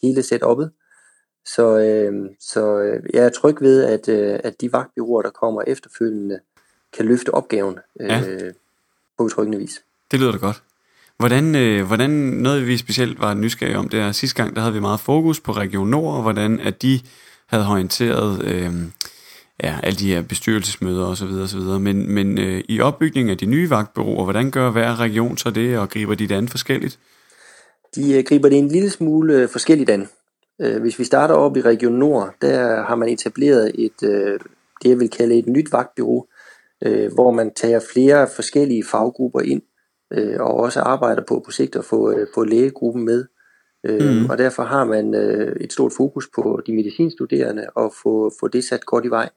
hele 0.02 0.20
setup'et. 0.20 0.68
Så, 1.44 1.78
øh, 1.78 2.30
så 2.40 2.78
øh, 2.78 3.02
jeg 3.14 3.24
er 3.24 3.28
tryg 3.28 3.60
ved, 3.60 3.84
at, 3.84 4.08
øh, 4.08 4.40
at 4.44 4.60
de 4.60 4.72
vagtbyråer, 4.72 5.22
der 5.22 5.30
kommer 5.30 5.62
efterfølgende, 5.66 6.38
kan 6.96 7.06
løfte 7.06 7.34
opgaven 7.34 7.78
øh, 8.00 8.08
ja. 8.08 8.22
på 9.18 9.24
betryggende 9.24 9.58
vis. 9.58 9.82
Det 10.10 10.20
lyder 10.20 10.32
da 10.32 10.38
godt. 10.38 10.62
Hvordan, 11.16 11.54
øh, 11.54 11.86
hvordan 11.86 12.10
noget 12.10 12.66
vi 12.66 12.76
specielt 12.76 13.20
var 13.20 13.34
nysgerrige 13.34 13.78
om, 13.78 13.88
det 13.88 14.00
er 14.00 14.12
sidste 14.12 14.42
gang, 14.42 14.56
der 14.56 14.60
havde 14.62 14.74
vi 14.74 14.80
meget 14.80 15.00
fokus 15.00 15.40
på 15.40 15.52
Region 15.52 15.88
Nord, 15.88 16.16
og 16.16 16.22
hvordan 16.22 16.60
at 16.60 16.82
de 16.82 17.00
havde 17.46 17.68
orienteret 17.68 18.44
øh, 18.44 18.72
ja, 19.62 19.78
alle 19.82 19.96
de 19.96 20.14
her 20.14 20.22
bestyrelsesmøder 20.22 21.06
osv. 21.06 21.28
osv. 21.42 21.60
Men, 21.60 22.10
men 22.14 22.38
øh, 22.38 22.62
i 22.68 22.80
opbygningen 22.80 23.30
af 23.30 23.38
de 23.38 23.46
nye 23.46 23.70
vagtbyråer, 23.70 24.24
hvordan 24.24 24.50
gør 24.50 24.70
hver 24.70 25.00
region 25.00 25.36
så 25.36 25.50
det, 25.50 25.78
og 25.78 25.88
griber 25.88 26.14
de 26.14 26.28
det 26.28 26.34
an 26.34 26.48
forskelligt? 26.48 26.98
De 27.94 28.18
øh, 28.18 28.24
griber 28.24 28.48
det 28.48 28.58
en 28.58 28.68
lille 28.68 28.90
smule 28.90 29.34
øh, 29.34 29.48
forskelligt 29.48 29.90
an. 29.90 30.08
Øh, 30.60 30.80
hvis 30.80 30.98
vi 30.98 31.04
starter 31.04 31.34
op 31.34 31.56
i 31.56 31.60
Region 31.60 31.92
Nord, 31.92 32.34
der 32.42 32.82
har 32.82 32.94
man 32.94 33.08
etableret 33.08 33.72
et, 33.74 34.02
øh, 34.02 34.40
det 34.82 34.88
jeg 34.88 34.98
vil 34.98 35.10
kalde 35.10 35.38
et 35.38 35.46
nyt 35.46 35.72
vagtbyrå, 35.72 36.28
øh, 36.84 37.12
hvor 37.12 37.30
man 37.30 37.54
tager 37.54 37.80
flere 37.92 38.28
forskellige 38.36 38.84
faggrupper 38.84 39.40
ind, 39.40 39.62
øh, 40.12 40.40
og 40.40 40.54
også 40.54 40.80
arbejder 40.80 41.22
på 41.28 41.42
på 41.44 41.50
sigt 41.50 41.76
at 41.76 41.84
få, 41.84 42.10
øh, 42.10 42.26
få 42.34 42.44
lægegruppen 42.44 43.04
med. 43.04 43.24
Øh, 43.86 44.22
mm. 44.22 44.30
Og 44.30 44.38
derfor 44.38 44.62
har 44.62 44.84
man 44.84 45.14
øh, 45.14 45.56
et 45.60 45.72
stort 45.72 45.92
fokus 45.96 46.28
på 46.34 46.62
de 46.66 46.72
medicinstuderende 46.72 47.66
og 47.74 47.92
få, 48.02 48.32
få 48.40 48.48
det 48.48 48.64
sat 48.64 48.86
godt 48.86 49.04
i 49.04 49.08
vej, 49.08 49.28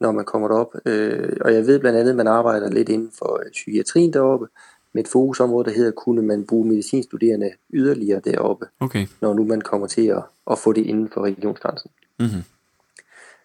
når 0.00 0.12
man 0.12 0.24
kommer 0.24 0.48
derop. 0.48 0.74
Øh, 0.86 1.36
og 1.40 1.54
jeg 1.54 1.66
ved 1.66 1.78
blandt 1.78 1.98
andet, 1.98 2.10
at 2.10 2.16
man 2.16 2.26
arbejder 2.26 2.70
lidt 2.70 2.88
inden 2.88 3.12
for 3.18 3.40
øh, 3.44 3.50
psykiatrien 3.52 4.12
deroppe, 4.12 4.46
med 4.94 5.04
et 5.04 5.08
fokusområde, 5.08 5.64
der 5.64 5.76
hedder, 5.76 5.90
kunne 5.90 6.22
man 6.22 6.46
bruge 6.46 6.68
medicinstuderende 6.68 7.50
yderligere 7.72 8.20
deroppe, 8.20 8.66
okay. 8.80 9.06
når 9.20 9.34
nu 9.34 9.44
man 9.44 9.60
kommer 9.60 9.86
til 9.86 10.06
at, 10.06 10.22
at 10.50 10.58
få 10.58 10.72
det 10.72 10.86
inden 10.86 11.08
for 11.14 11.20
regionsgrænsen. 11.20 11.90
Mm-hmm. 12.18 12.42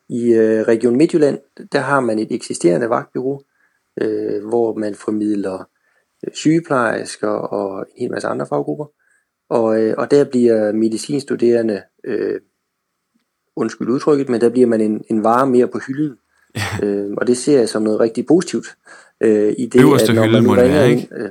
I 0.10 0.34
øh, 0.34 0.62
Region 0.62 0.96
Midtjylland, 0.96 1.40
der 1.72 1.80
har 1.80 2.00
man 2.00 2.20
et 2.20 2.32
eksisterende 2.32 2.90
vagtbyrå, 2.90 3.44
øh, 4.02 4.48
hvor 4.48 4.74
man 4.74 4.96
formidler 4.96 5.70
øh, 6.28 6.34
sygeplejersker 6.34 7.30
og 7.30 7.80
en 7.80 8.02
hel 8.02 8.12
masse 8.12 8.28
andre 8.28 8.46
faggrupper. 8.46 8.86
Og, 9.50 9.82
øh, 9.82 9.96
og 9.98 10.12
der 10.12 10.24
bliver 10.24 10.72
medicinstuderende, 10.72 11.82
øh, 12.04 12.40
undskyld 13.56 13.90
udtrykket, 13.90 14.30
men 14.30 14.42
der 14.42 14.50
bliver 14.50 14.68
man 14.68 14.82
en, 14.82 15.04
en 15.10 15.24
vare 15.24 15.48
mere 15.48 15.68
på 15.68 15.80
hylden. 15.88 16.18
Øh, 16.84 17.12
og 17.18 17.28
det 17.28 17.38
ser 17.38 17.60
jeg 17.60 17.70
som 17.70 17.82
noget 17.82 18.00
rigtig 18.00 18.26
positivt. 18.26 18.68
Øh, 19.22 19.54
i 19.58 19.66
det, 19.66 19.82
Øverste 19.82 20.10
at 20.10 20.16
når 20.16 20.24
hylde 20.24 20.34
man 20.34 20.44
må 20.44 20.56
det 20.56 20.64
være, 20.64 20.90
ikke? 20.90 21.02
Ind, 21.02 21.22
øh, 21.22 21.30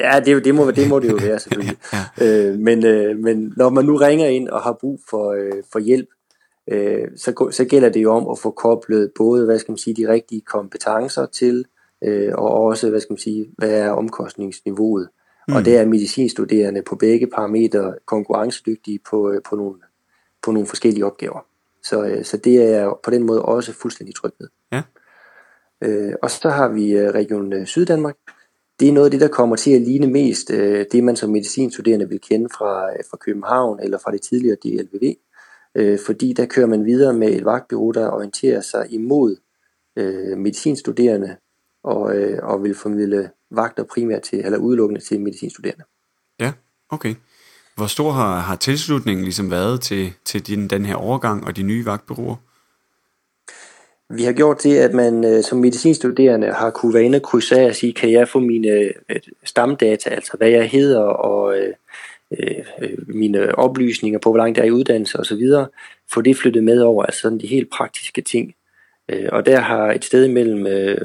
ja, 0.00 0.20
det, 0.20 0.44
det, 0.44 0.54
må, 0.54 0.70
det 0.70 0.88
må 0.88 0.98
det 0.98 1.10
jo 1.10 1.16
være 1.28 1.38
selvfølgelig. 1.38 1.76
ja. 2.20 2.48
øh, 2.50 2.58
men, 2.58 2.86
øh, 2.86 3.18
men 3.18 3.52
når 3.56 3.70
man 3.70 3.84
nu 3.84 3.96
ringer 3.96 4.26
ind 4.26 4.48
og 4.48 4.60
har 4.60 4.76
brug 4.80 5.00
for, 5.10 5.32
øh, 5.32 5.62
for 5.72 5.78
hjælp, 5.78 6.08
øh, 6.70 7.08
så, 7.16 7.48
så 7.50 7.64
gælder 7.64 7.88
det 7.88 8.02
jo 8.02 8.12
om 8.12 8.28
at 8.30 8.38
få 8.38 8.50
koblet 8.50 9.10
både, 9.18 9.44
hvad 9.44 9.58
skal 9.58 9.72
man 9.72 9.78
sige, 9.78 9.94
de 9.94 10.12
rigtige 10.12 10.40
kompetencer 10.40 11.26
til, 11.26 11.64
øh, 12.04 12.32
og 12.34 12.50
også, 12.50 12.90
hvad 12.90 13.00
skal 13.00 13.12
man 13.12 13.18
sige, 13.18 13.46
hvad 13.58 13.70
er 13.70 13.90
omkostningsniveauet. 13.90 15.08
Mm. 15.48 15.54
Og 15.54 15.64
det 15.64 15.76
er 15.76 15.86
medicinstuderende 15.86 16.82
på 16.82 16.96
begge 16.96 17.26
parametre 17.26 17.94
konkurrencedygtige 18.06 19.00
på, 19.10 19.30
øh, 19.30 19.42
på, 19.50 19.56
nogle, 19.56 19.74
på 20.42 20.52
nogle 20.52 20.66
forskellige 20.66 21.06
opgaver. 21.06 21.46
Så, 21.82 22.04
øh, 22.04 22.24
så 22.24 22.36
det 22.36 22.62
er 22.62 22.68
jeg 22.68 22.92
på 23.04 23.10
den 23.10 23.22
måde 23.22 23.42
også 23.42 23.72
fuldstændig 23.72 24.14
tryg 24.14 24.32
ved. 24.40 24.48
Ja. 24.72 24.82
Øh, 25.82 26.14
og 26.22 26.30
så 26.30 26.48
har 26.48 26.68
vi 26.68 26.92
øh, 26.92 27.10
Region 27.10 27.52
øh, 27.52 27.66
Syddanmark. 27.66 28.16
Det 28.80 28.88
er 28.88 28.92
noget 28.92 29.06
af 29.06 29.10
det, 29.10 29.20
der 29.20 29.28
kommer 29.28 29.56
til 29.56 29.70
at 29.70 29.82
ligne 29.82 30.06
mest 30.06 30.50
øh, 30.50 30.86
det, 30.92 31.04
man 31.04 31.16
som 31.16 31.30
medicinstuderende 31.30 32.08
vil 32.08 32.20
kende 32.20 32.48
fra, 32.48 32.92
øh, 32.92 32.98
fra 33.10 33.16
København 33.16 33.80
eller 33.80 33.98
fra 33.98 34.12
det 34.12 34.22
tidligere 34.22 34.56
DLVV. 34.64 35.14
Øh, 35.74 35.98
fordi 36.06 36.32
der 36.32 36.46
kører 36.46 36.66
man 36.66 36.84
videre 36.84 37.14
med 37.14 37.28
et 37.28 37.44
vagtbureau, 37.44 37.90
der 37.90 38.10
orienterer 38.10 38.60
sig 38.60 38.86
imod 38.90 39.36
øh, 39.96 40.38
medicinstuderende 40.38 41.36
og, 41.84 42.16
øh, 42.16 42.38
og 42.42 42.62
vil 42.62 42.74
formidle 42.74 43.30
vagter 43.50 43.84
primært 43.84 44.22
til, 44.22 44.38
eller 44.38 44.58
udelukkende 44.58 45.00
til 45.00 45.20
medicinstuderende. 45.20 45.84
Ja, 46.40 46.52
okay. 46.90 47.14
Hvor 47.76 47.86
stor 47.86 48.10
har, 48.10 48.40
har 48.40 48.56
tilslutningen 48.56 49.24
ligesom 49.24 49.50
været 49.50 49.80
til, 49.80 50.12
til 50.24 50.46
din, 50.46 50.68
den 50.68 50.86
her 50.86 50.94
overgang 50.94 51.46
og 51.46 51.56
de 51.56 51.62
nye 51.62 51.86
vagtbyråer? 51.86 52.36
Vi 54.10 54.22
har 54.22 54.32
gjort 54.32 54.62
det, 54.62 54.78
at 54.78 54.94
man 54.94 55.24
øh, 55.24 55.42
som 55.42 55.58
medicinstuderende 55.58 56.52
har 56.52 56.70
kunne 56.70 56.94
være 56.94 57.04
inde 57.04 57.16
og 57.16 57.22
krydse 57.22 57.60
af 57.60 57.66
og 57.66 57.74
sige, 57.74 57.92
kan 57.92 58.12
jeg 58.12 58.28
få 58.28 58.38
mine 58.38 58.68
øh, 58.68 59.20
stamdata, 59.44 60.10
altså 60.10 60.36
hvad 60.36 60.48
jeg 60.48 60.70
hedder 60.70 61.00
og 61.00 61.58
øh, 61.58 61.74
øh, 62.38 62.98
mine 63.06 63.58
oplysninger 63.58 64.18
på, 64.18 64.30
hvor 64.30 64.38
langt 64.38 64.58
jeg 64.58 64.64
er 64.64 64.68
i 64.68 64.72
uddannelse 64.72 65.20
osv., 65.20 65.42
få 66.12 66.20
det 66.20 66.36
flyttet 66.36 66.64
med 66.64 66.80
over, 66.80 67.04
altså 67.04 67.20
sådan 67.20 67.40
de 67.40 67.46
helt 67.46 67.70
praktiske 67.70 68.20
ting. 68.20 68.54
Øh, 69.08 69.28
og 69.32 69.46
der 69.46 69.60
har 69.60 69.92
et 69.92 70.04
sted 70.04 70.28
mellem 70.28 70.66
øh, 70.66 70.98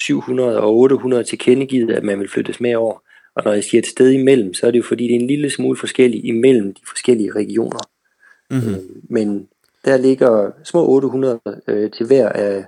700 0.00 0.60
og 0.60 0.76
800 0.76 1.24
tilkendegivet, 1.24 1.90
at 1.90 2.04
man 2.04 2.20
vil 2.20 2.28
flyttes 2.28 2.60
med 2.60 2.74
over. 2.74 2.98
Og 3.34 3.44
når 3.44 3.52
jeg 3.52 3.64
siger 3.64 3.78
et 3.78 3.86
sted 3.86 4.10
imellem, 4.10 4.54
så 4.54 4.66
er 4.66 4.70
det 4.70 4.78
jo 4.78 4.82
fordi, 4.82 5.04
det 5.04 5.16
er 5.16 5.20
en 5.20 5.26
lille 5.26 5.50
smule 5.50 5.76
forskelligt 5.76 6.24
imellem 6.24 6.74
de 6.74 6.80
forskellige 6.88 7.32
regioner. 7.32 7.78
Mm-hmm. 8.50 8.74
Øh, 8.74 8.80
men 9.02 9.48
der 9.84 9.96
ligger 9.96 10.50
små 10.64 10.88
800 10.88 11.40
øh, 11.68 11.90
til 11.90 12.06
hver 12.06 12.28
af, 12.28 12.64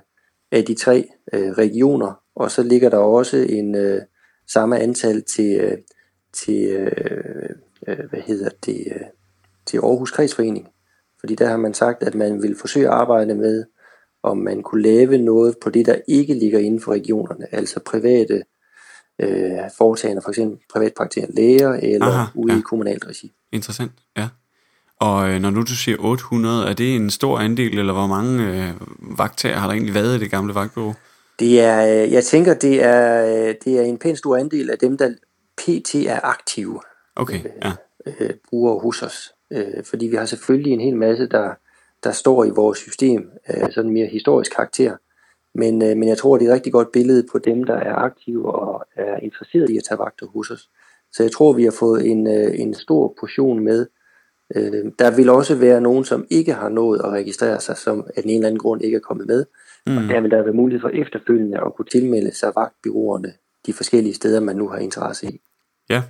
af 0.51 0.65
de 0.65 0.75
tre 0.75 1.09
øh, 1.33 1.51
regioner, 1.51 2.21
og 2.35 2.51
så 2.51 2.63
ligger 2.63 2.89
der 2.89 2.97
også 2.97 3.37
en 3.37 3.75
øh, 3.75 4.01
samme 4.47 4.79
antal 4.79 5.23
til, 5.23 5.59
øh, 5.59 5.77
til 6.33 6.63
øh, 6.65 7.49
øh, 7.87 8.09
hvad 8.09 8.19
hedder 8.19 8.49
det, 8.65 8.87
øh, 8.95 9.01
til 9.65 9.77
Aarhus 9.77 10.11
Kredsforening. 10.11 10.67
Fordi 11.19 11.35
der 11.35 11.47
har 11.47 11.57
man 11.57 11.73
sagt, 11.73 12.03
at 12.03 12.15
man 12.15 12.41
vil 12.41 12.55
forsøge 12.59 12.87
at 12.87 12.93
arbejde 12.93 13.35
med, 13.35 13.65
om 14.23 14.37
man 14.37 14.63
kunne 14.63 14.81
lave 14.81 15.17
noget 15.17 15.55
på 15.61 15.69
det, 15.69 15.85
der 15.85 15.95
ikke 16.07 16.33
ligger 16.33 16.59
inden 16.59 16.81
for 16.81 16.91
regionerne, 16.91 17.47
altså 17.51 17.79
private 17.79 18.43
øh, 19.19 19.59
foretagende, 19.77 20.21
for 20.21 20.29
eksempel 20.29 20.59
privatpraktiserende 20.73 21.35
læger 21.35 21.73
eller 21.73 22.05
Aha, 22.05 22.25
ude 22.35 22.53
ja. 22.53 22.59
i 22.59 22.61
kommunalt 22.61 23.05
regi. 23.07 23.31
Interessant, 23.51 23.91
ja. 24.17 24.27
Og 24.99 25.29
øh, 25.29 25.41
når 25.41 25.49
nu 25.49 25.61
du 25.61 25.75
siger 25.75 25.97
800, 25.99 26.69
er 26.69 26.73
det 26.73 26.95
en 26.95 27.09
stor 27.09 27.39
andel, 27.39 27.79
eller 27.79 27.93
hvor 27.93 28.07
mange 28.07 28.43
øh, 28.43 28.71
vagttager 29.17 29.55
har 29.55 29.67
der 29.67 29.73
egentlig 29.73 29.93
været 29.93 30.17
i 30.17 30.19
det 30.19 30.31
gamle 30.31 30.55
vagtbureau? 30.55 30.93
Det 31.39 31.61
er, 31.61 32.03
øh, 32.03 32.11
jeg 32.11 32.23
tænker, 32.23 32.53
det 32.53 32.83
er, 32.83 33.25
øh, 33.25 33.55
det 33.65 33.79
er 33.79 33.81
en 33.81 33.97
pæn 33.97 34.15
stor 34.15 34.37
andel 34.37 34.69
af 34.69 34.77
dem, 34.77 34.97
der 34.97 35.13
pt. 35.57 35.95
er 35.95 36.19
aktive. 36.23 36.81
Okay, 37.15 37.39
ja. 37.63 37.71
Øh, 38.05 38.29
bruger 38.49 38.79
hos 38.79 39.01
os. 39.01 39.33
Øh, 39.51 39.83
fordi 39.83 40.07
vi 40.07 40.15
har 40.15 40.25
selvfølgelig 40.25 40.73
en 40.73 40.81
hel 40.81 40.95
masse, 40.95 41.27
der, 41.27 41.49
der 42.03 42.11
står 42.11 42.45
i 42.45 42.49
vores 42.49 42.79
system, 42.79 43.29
øh, 43.49 43.71
sådan 43.71 43.91
mere 43.91 44.07
historisk 44.07 44.51
karakter. 44.51 44.97
Men, 45.55 45.81
øh, 45.81 45.97
men 45.97 46.07
jeg 46.09 46.17
tror, 46.17 46.37
det 46.37 46.45
er 46.45 46.49
et 46.49 46.55
rigtig 46.55 46.73
godt 46.73 46.91
billede 46.91 47.27
på 47.31 47.39
dem, 47.39 47.63
der 47.63 47.75
er 47.75 47.95
aktive 47.95 48.55
og 48.55 48.85
er 48.95 49.17
interesseret 49.17 49.69
i 49.69 49.77
at 49.77 49.83
tage 49.89 49.99
vagter 49.99 50.27
hos 50.27 50.51
os. 50.51 50.69
Så 51.11 51.23
jeg 51.23 51.31
tror, 51.31 51.53
vi 51.53 51.63
har 51.63 51.75
fået 51.79 52.07
en, 52.07 52.27
øh, 52.27 52.59
en 52.59 52.73
stor 52.73 53.13
portion 53.19 53.59
med, 53.59 53.85
Øh, 54.55 54.91
der 54.99 55.15
vil 55.15 55.29
også 55.29 55.55
være 55.55 55.81
nogen, 55.81 56.05
som 56.05 56.25
ikke 56.29 56.53
har 56.53 56.69
nået 56.69 57.01
at 57.03 57.09
registrere 57.09 57.61
sig, 57.61 57.77
som 57.77 58.07
af 58.15 58.21
en 58.25 58.29
eller 58.29 58.47
anden 58.47 58.59
grund 58.59 58.81
ikke 58.83 58.95
er 58.95 58.99
kommet 58.99 59.27
med. 59.27 59.45
Mm. 59.87 59.97
Og 59.97 60.03
der 60.03 60.21
vil 60.21 60.31
der 60.31 60.43
være 60.43 60.53
mulighed 60.53 60.81
for 60.81 60.89
efterfølgende 60.89 61.57
at 61.57 61.75
kunne 61.75 61.85
tilmelde 61.91 62.35
sig 62.35 62.51
vagtbyråerne 62.55 63.33
de 63.65 63.73
forskellige 63.73 64.13
steder, 64.13 64.39
man 64.39 64.55
nu 64.55 64.69
har 64.69 64.77
interesse 64.77 65.27
i. 65.27 65.41
Ja. 65.89 66.03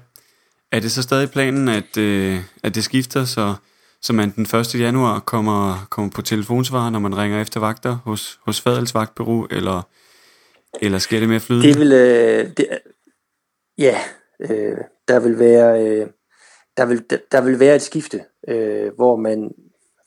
Er 0.71 0.79
det 0.79 0.91
så 0.91 1.01
stadig 1.01 1.29
planen, 1.29 1.67
at, 1.67 1.97
øh, 1.97 2.37
at 2.63 2.75
det 2.75 2.83
skifter, 2.83 3.25
så, 3.25 3.55
så 4.05 4.13
man 4.13 4.33
den 4.35 4.59
1. 4.59 4.79
januar 4.79 5.19
kommer, 5.19 5.87
kommer 5.89 6.11
på 6.11 6.21
telefonsvar, 6.21 6.89
når 6.89 6.99
man 6.99 7.17
ringer 7.17 7.41
efter 7.41 7.59
vagter 7.59 7.97
hos, 8.03 8.39
hos 8.45 8.61
Fadels 8.61 8.93
vagtbyrå, 8.93 9.47
eller, 9.51 9.87
eller 10.81 10.97
sker 10.97 11.19
det 11.19 11.29
mere 11.29 11.39
flydende? 11.39 11.67
Det 11.67 11.79
vil, 11.79 11.91
øh, 11.91 12.51
det, 12.57 12.67
ja, 13.77 13.97
øh, 14.39 14.77
der 15.07 15.19
vil 15.19 15.39
være... 15.39 15.87
Øh, 15.87 16.07
der 16.77 16.85
vil, 16.85 17.03
der 17.31 17.41
vil 17.41 17.59
være 17.59 17.75
et 17.75 17.81
skifte, 17.81 18.21
øh, 18.47 18.93
hvor 18.95 19.15
man 19.15 19.51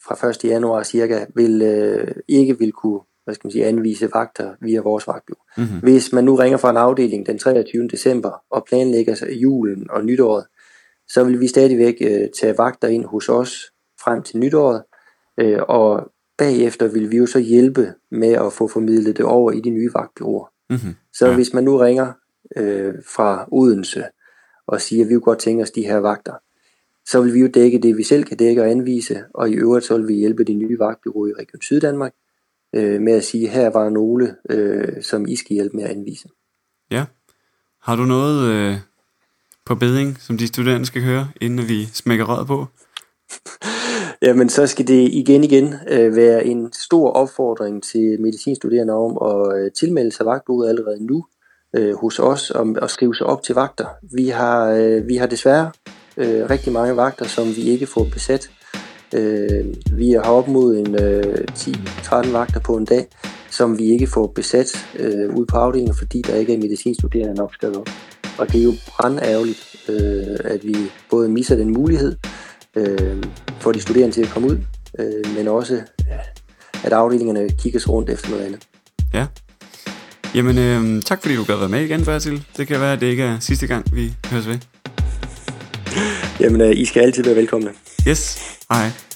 fra 0.05 0.29
1. 0.29 0.45
januar 0.45 0.83
cirka 0.83 1.27
vil, 1.35 1.63
øh, 1.63 2.15
ikke 2.29 2.59
vil 2.59 2.73
kunne 2.73 3.01
hvad 3.25 3.35
skal 3.35 3.47
man 3.47 3.53
sige, 3.53 3.67
anvise 3.67 4.11
vagter 4.15 4.55
via 4.61 4.81
vores 4.81 5.07
vagtbureau. 5.07 5.43
Mm-hmm. 5.57 5.79
Hvis 5.79 6.13
man 6.13 6.25
nu 6.25 6.35
ringer 6.35 6.59
fra 6.59 6.71
en 6.71 6.77
afdeling 6.77 7.27
den 7.27 7.39
23. 7.39 7.89
december 7.89 8.31
og 8.51 8.65
planlægger 8.69 9.15
sig 9.15 9.33
julen 9.33 9.91
og 9.91 10.05
nytåret, 10.05 10.45
så 11.09 11.25
vil 11.25 11.41
vi 11.41 11.49
stadigvæk 11.49 11.95
øh, 12.01 12.29
tage 12.41 12.59
vagter 12.59 12.89
ind 12.89 13.05
hos 13.05 13.29
os 13.29 13.73
frem 14.05 14.23
til 14.23 14.39
nytåret, 14.39 14.83
øh, 15.41 15.59
og 15.69 16.13
bagefter 16.39 16.89
vil 16.89 17.11
vi 17.11 17.17
jo 17.17 17.27
så 17.27 17.39
hjælpe 17.39 17.95
med 18.11 18.33
at 18.33 18.53
få 18.53 18.69
formidlet 18.69 19.17
det 19.17 19.25
over 19.25 19.53
i 19.53 19.61
de 19.61 19.71
nye 19.71 19.91
vagtbyråer. 19.95 20.47
Mm-hmm. 20.71 20.95
Så 21.13 21.27
ja. 21.27 21.35
hvis 21.35 21.55
man 21.55 21.65
nu 21.65 21.77
ringer 21.77 22.13
øh, 22.57 22.95
fra 23.07 23.49
Odense 23.53 24.05
og 24.67 24.81
siger, 24.81 25.05
at 25.05 25.09
vi 25.09 25.15
godt 25.15 25.39
tænke 25.39 25.63
os 25.63 25.71
de 25.71 25.83
her 25.83 25.97
vagter, 25.97 26.35
så 27.07 27.23
vil 27.23 27.35
vi 27.35 27.41
jo 27.41 27.51
dække 27.55 27.79
det, 27.79 27.97
vi 27.97 28.03
selv 28.03 28.25
kan 28.25 28.37
dække 28.37 28.63
og 28.63 28.71
anvise, 28.71 29.25
og 29.35 29.51
i 29.51 29.55
øvrigt 29.55 29.85
så 29.85 29.97
vil 29.97 30.09
vi 30.09 30.15
hjælpe 30.15 30.45
de 30.45 30.55
nye 30.55 30.79
vagtbyråer 30.79 31.29
i 31.29 31.33
Region 31.33 31.63
Syddanmark 31.63 32.13
øh, 32.75 33.01
med 33.01 33.13
at 33.13 33.25
sige, 33.25 33.49
her 33.49 33.71
var 33.71 33.89
nogle, 33.89 34.37
øh, 34.51 35.03
som 35.03 35.27
I 35.29 35.37
skal 35.37 35.55
hjælpe 35.55 35.77
med 35.77 35.85
at 35.85 35.91
anvise. 35.91 36.29
Ja. 36.91 37.05
Har 37.83 37.97
du 37.97 38.05
noget 38.05 38.53
øh, 38.53 38.77
på 39.65 39.75
beding, 39.75 40.21
som 40.21 40.39
de 40.39 40.47
studerende 40.47 40.87
skal 40.87 41.03
høre, 41.03 41.29
inden 41.41 41.69
vi 41.69 41.85
smækker 41.85 42.25
rød 42.25 42.47
på? 42.47 42.67
Jamen, 44.23 44.49
så 44.49 44.67
skal 44.67 44.89
det 44.89 45.09
igen 45.13 45.45
igen 45.45 45.75
øh, 45.89 46.17
være 46.17 46.47
en 46.47 46.73
stor 46.73 47.11
opfordring 47.11 47.83
til 47.83 48.21
medicinstuderende 48.21 48.93
om 48.95 49.19
at 49.23 49.59
øh, 49.59 49.73
tilmelde 49.73 50.13
sig 50.13 50.27
vagtbud 50.27 50.67
allerede 50.67 51.07
nu 51.07 51.25
øh, 51.77 51.95
hos 51.95 52.19
os 52.19 52.51
og, 52.51 52.67
og 52.83 52.91
skrive 52.91 53.15
sig 53.15 53.27
op 53.27 53.43
til 53.43 53.55
vagter. 53.55 53.87
Vi 54.03 54.29
har, 54.29 54.71
øh, 54.71 55.09
vi 55.09 55.17
har 55.17 55.27
desværre 55.27 55.71
øh, 56.17 56.51
rigtig 56.51 56.73
mange 56.73 56.97
vagter, 56.97 57.25
som 57.25 57.47
vi 57.57 57.63
ikke 57.63 57.87
får 57.87 58.07
besat. 58.13 58.51
Øh, 59.15 59.65
vi 59.93 60.13
har 60.13 60.31
op 60.31 60.49
mod 60.49 60.77
en 60.77 61.05
øh, 61.05 61.45
10-13 61.51 62.33
vagter 62.33 62.61
på 62.61 62.77
en 62.77 62.85
dag, 62.85 63.07
som 63.51 63.79
vi 63.79 63.85
ikke 63.85 64.07
får 64.07 64.27
besat 64.27 64.87
øh, 64.99 65.37
ude 65.37 65.47
på 65.47 65.57
afdelingen, 65.57 65.97
fordi 65.97 66.23
der 66.23 66.35
ikke 66.35 66.55
er 66.55 66.59
medicinstuderende 66.59 67.35
nok 67.35 67.53
op. 67.77 67.89
Og 68.39 68.53
det 68.53 68.61
er 68.61 68.65
jo 68.65 68.73
brandærgerligt, 68.89 69.77
øh, 69.89 70.37
at 70.45 70.65
vi 70.65 70.77
både 71.11 71.29
misser 71.29 71.57
den 71.57 71.73
mulighed, 71.73 72.17
øh, 72.79 73.23
for 73.61 73.73
de 73.73 73.81
studerende 73.81 74.15
til 74.15 74.23
at 74.23 74.29
komme 74.29 74.49
ud, 74.49 74.59
øh, 74.99 75.37
men 75.37 75.49
også 75.49 75.81
at 76.85 76.93
afdelingerne 76.93 77.49
kigges 77.59 77.89
rundt 77.89 78.11
efter 78.11 78.31
noget 78.31 78.45
andet. 78.45 78.63
Ja. 79.15 79.27
Jamen, 80.35 80.59
øh, 80.59 81.03
tak 81.03 81.23
fordi 81.23 81.37
du 81.37 81.45
gad 81.45 81.57
være 81.57 81.69
med 81.69 81.81
igen, 81.81 82.05
Bertil. 82.05 82.45
Det 82.57 82.67
kan 82.67 82.81
være, 82.81 82.93
at 82.93 83.01
det 83.01 83.07
ikke 83.07 83.23
er 83.23 83.39
sidste 83.41 83.67
gang, 83.67 83.95
vi 83.95 84.13
høres 84.31 84.49
ved. 84.49 84.59
Jamen, 86.41 86.61
øh, 86.61 86.73
I 86.77 86.85
skal 86.85 87.01
altid 87.01 87.25
være 87.25 87.37
velkomne. 87.37 87.71
Yes. 88.09 88.39
Hej. 88.73 89.08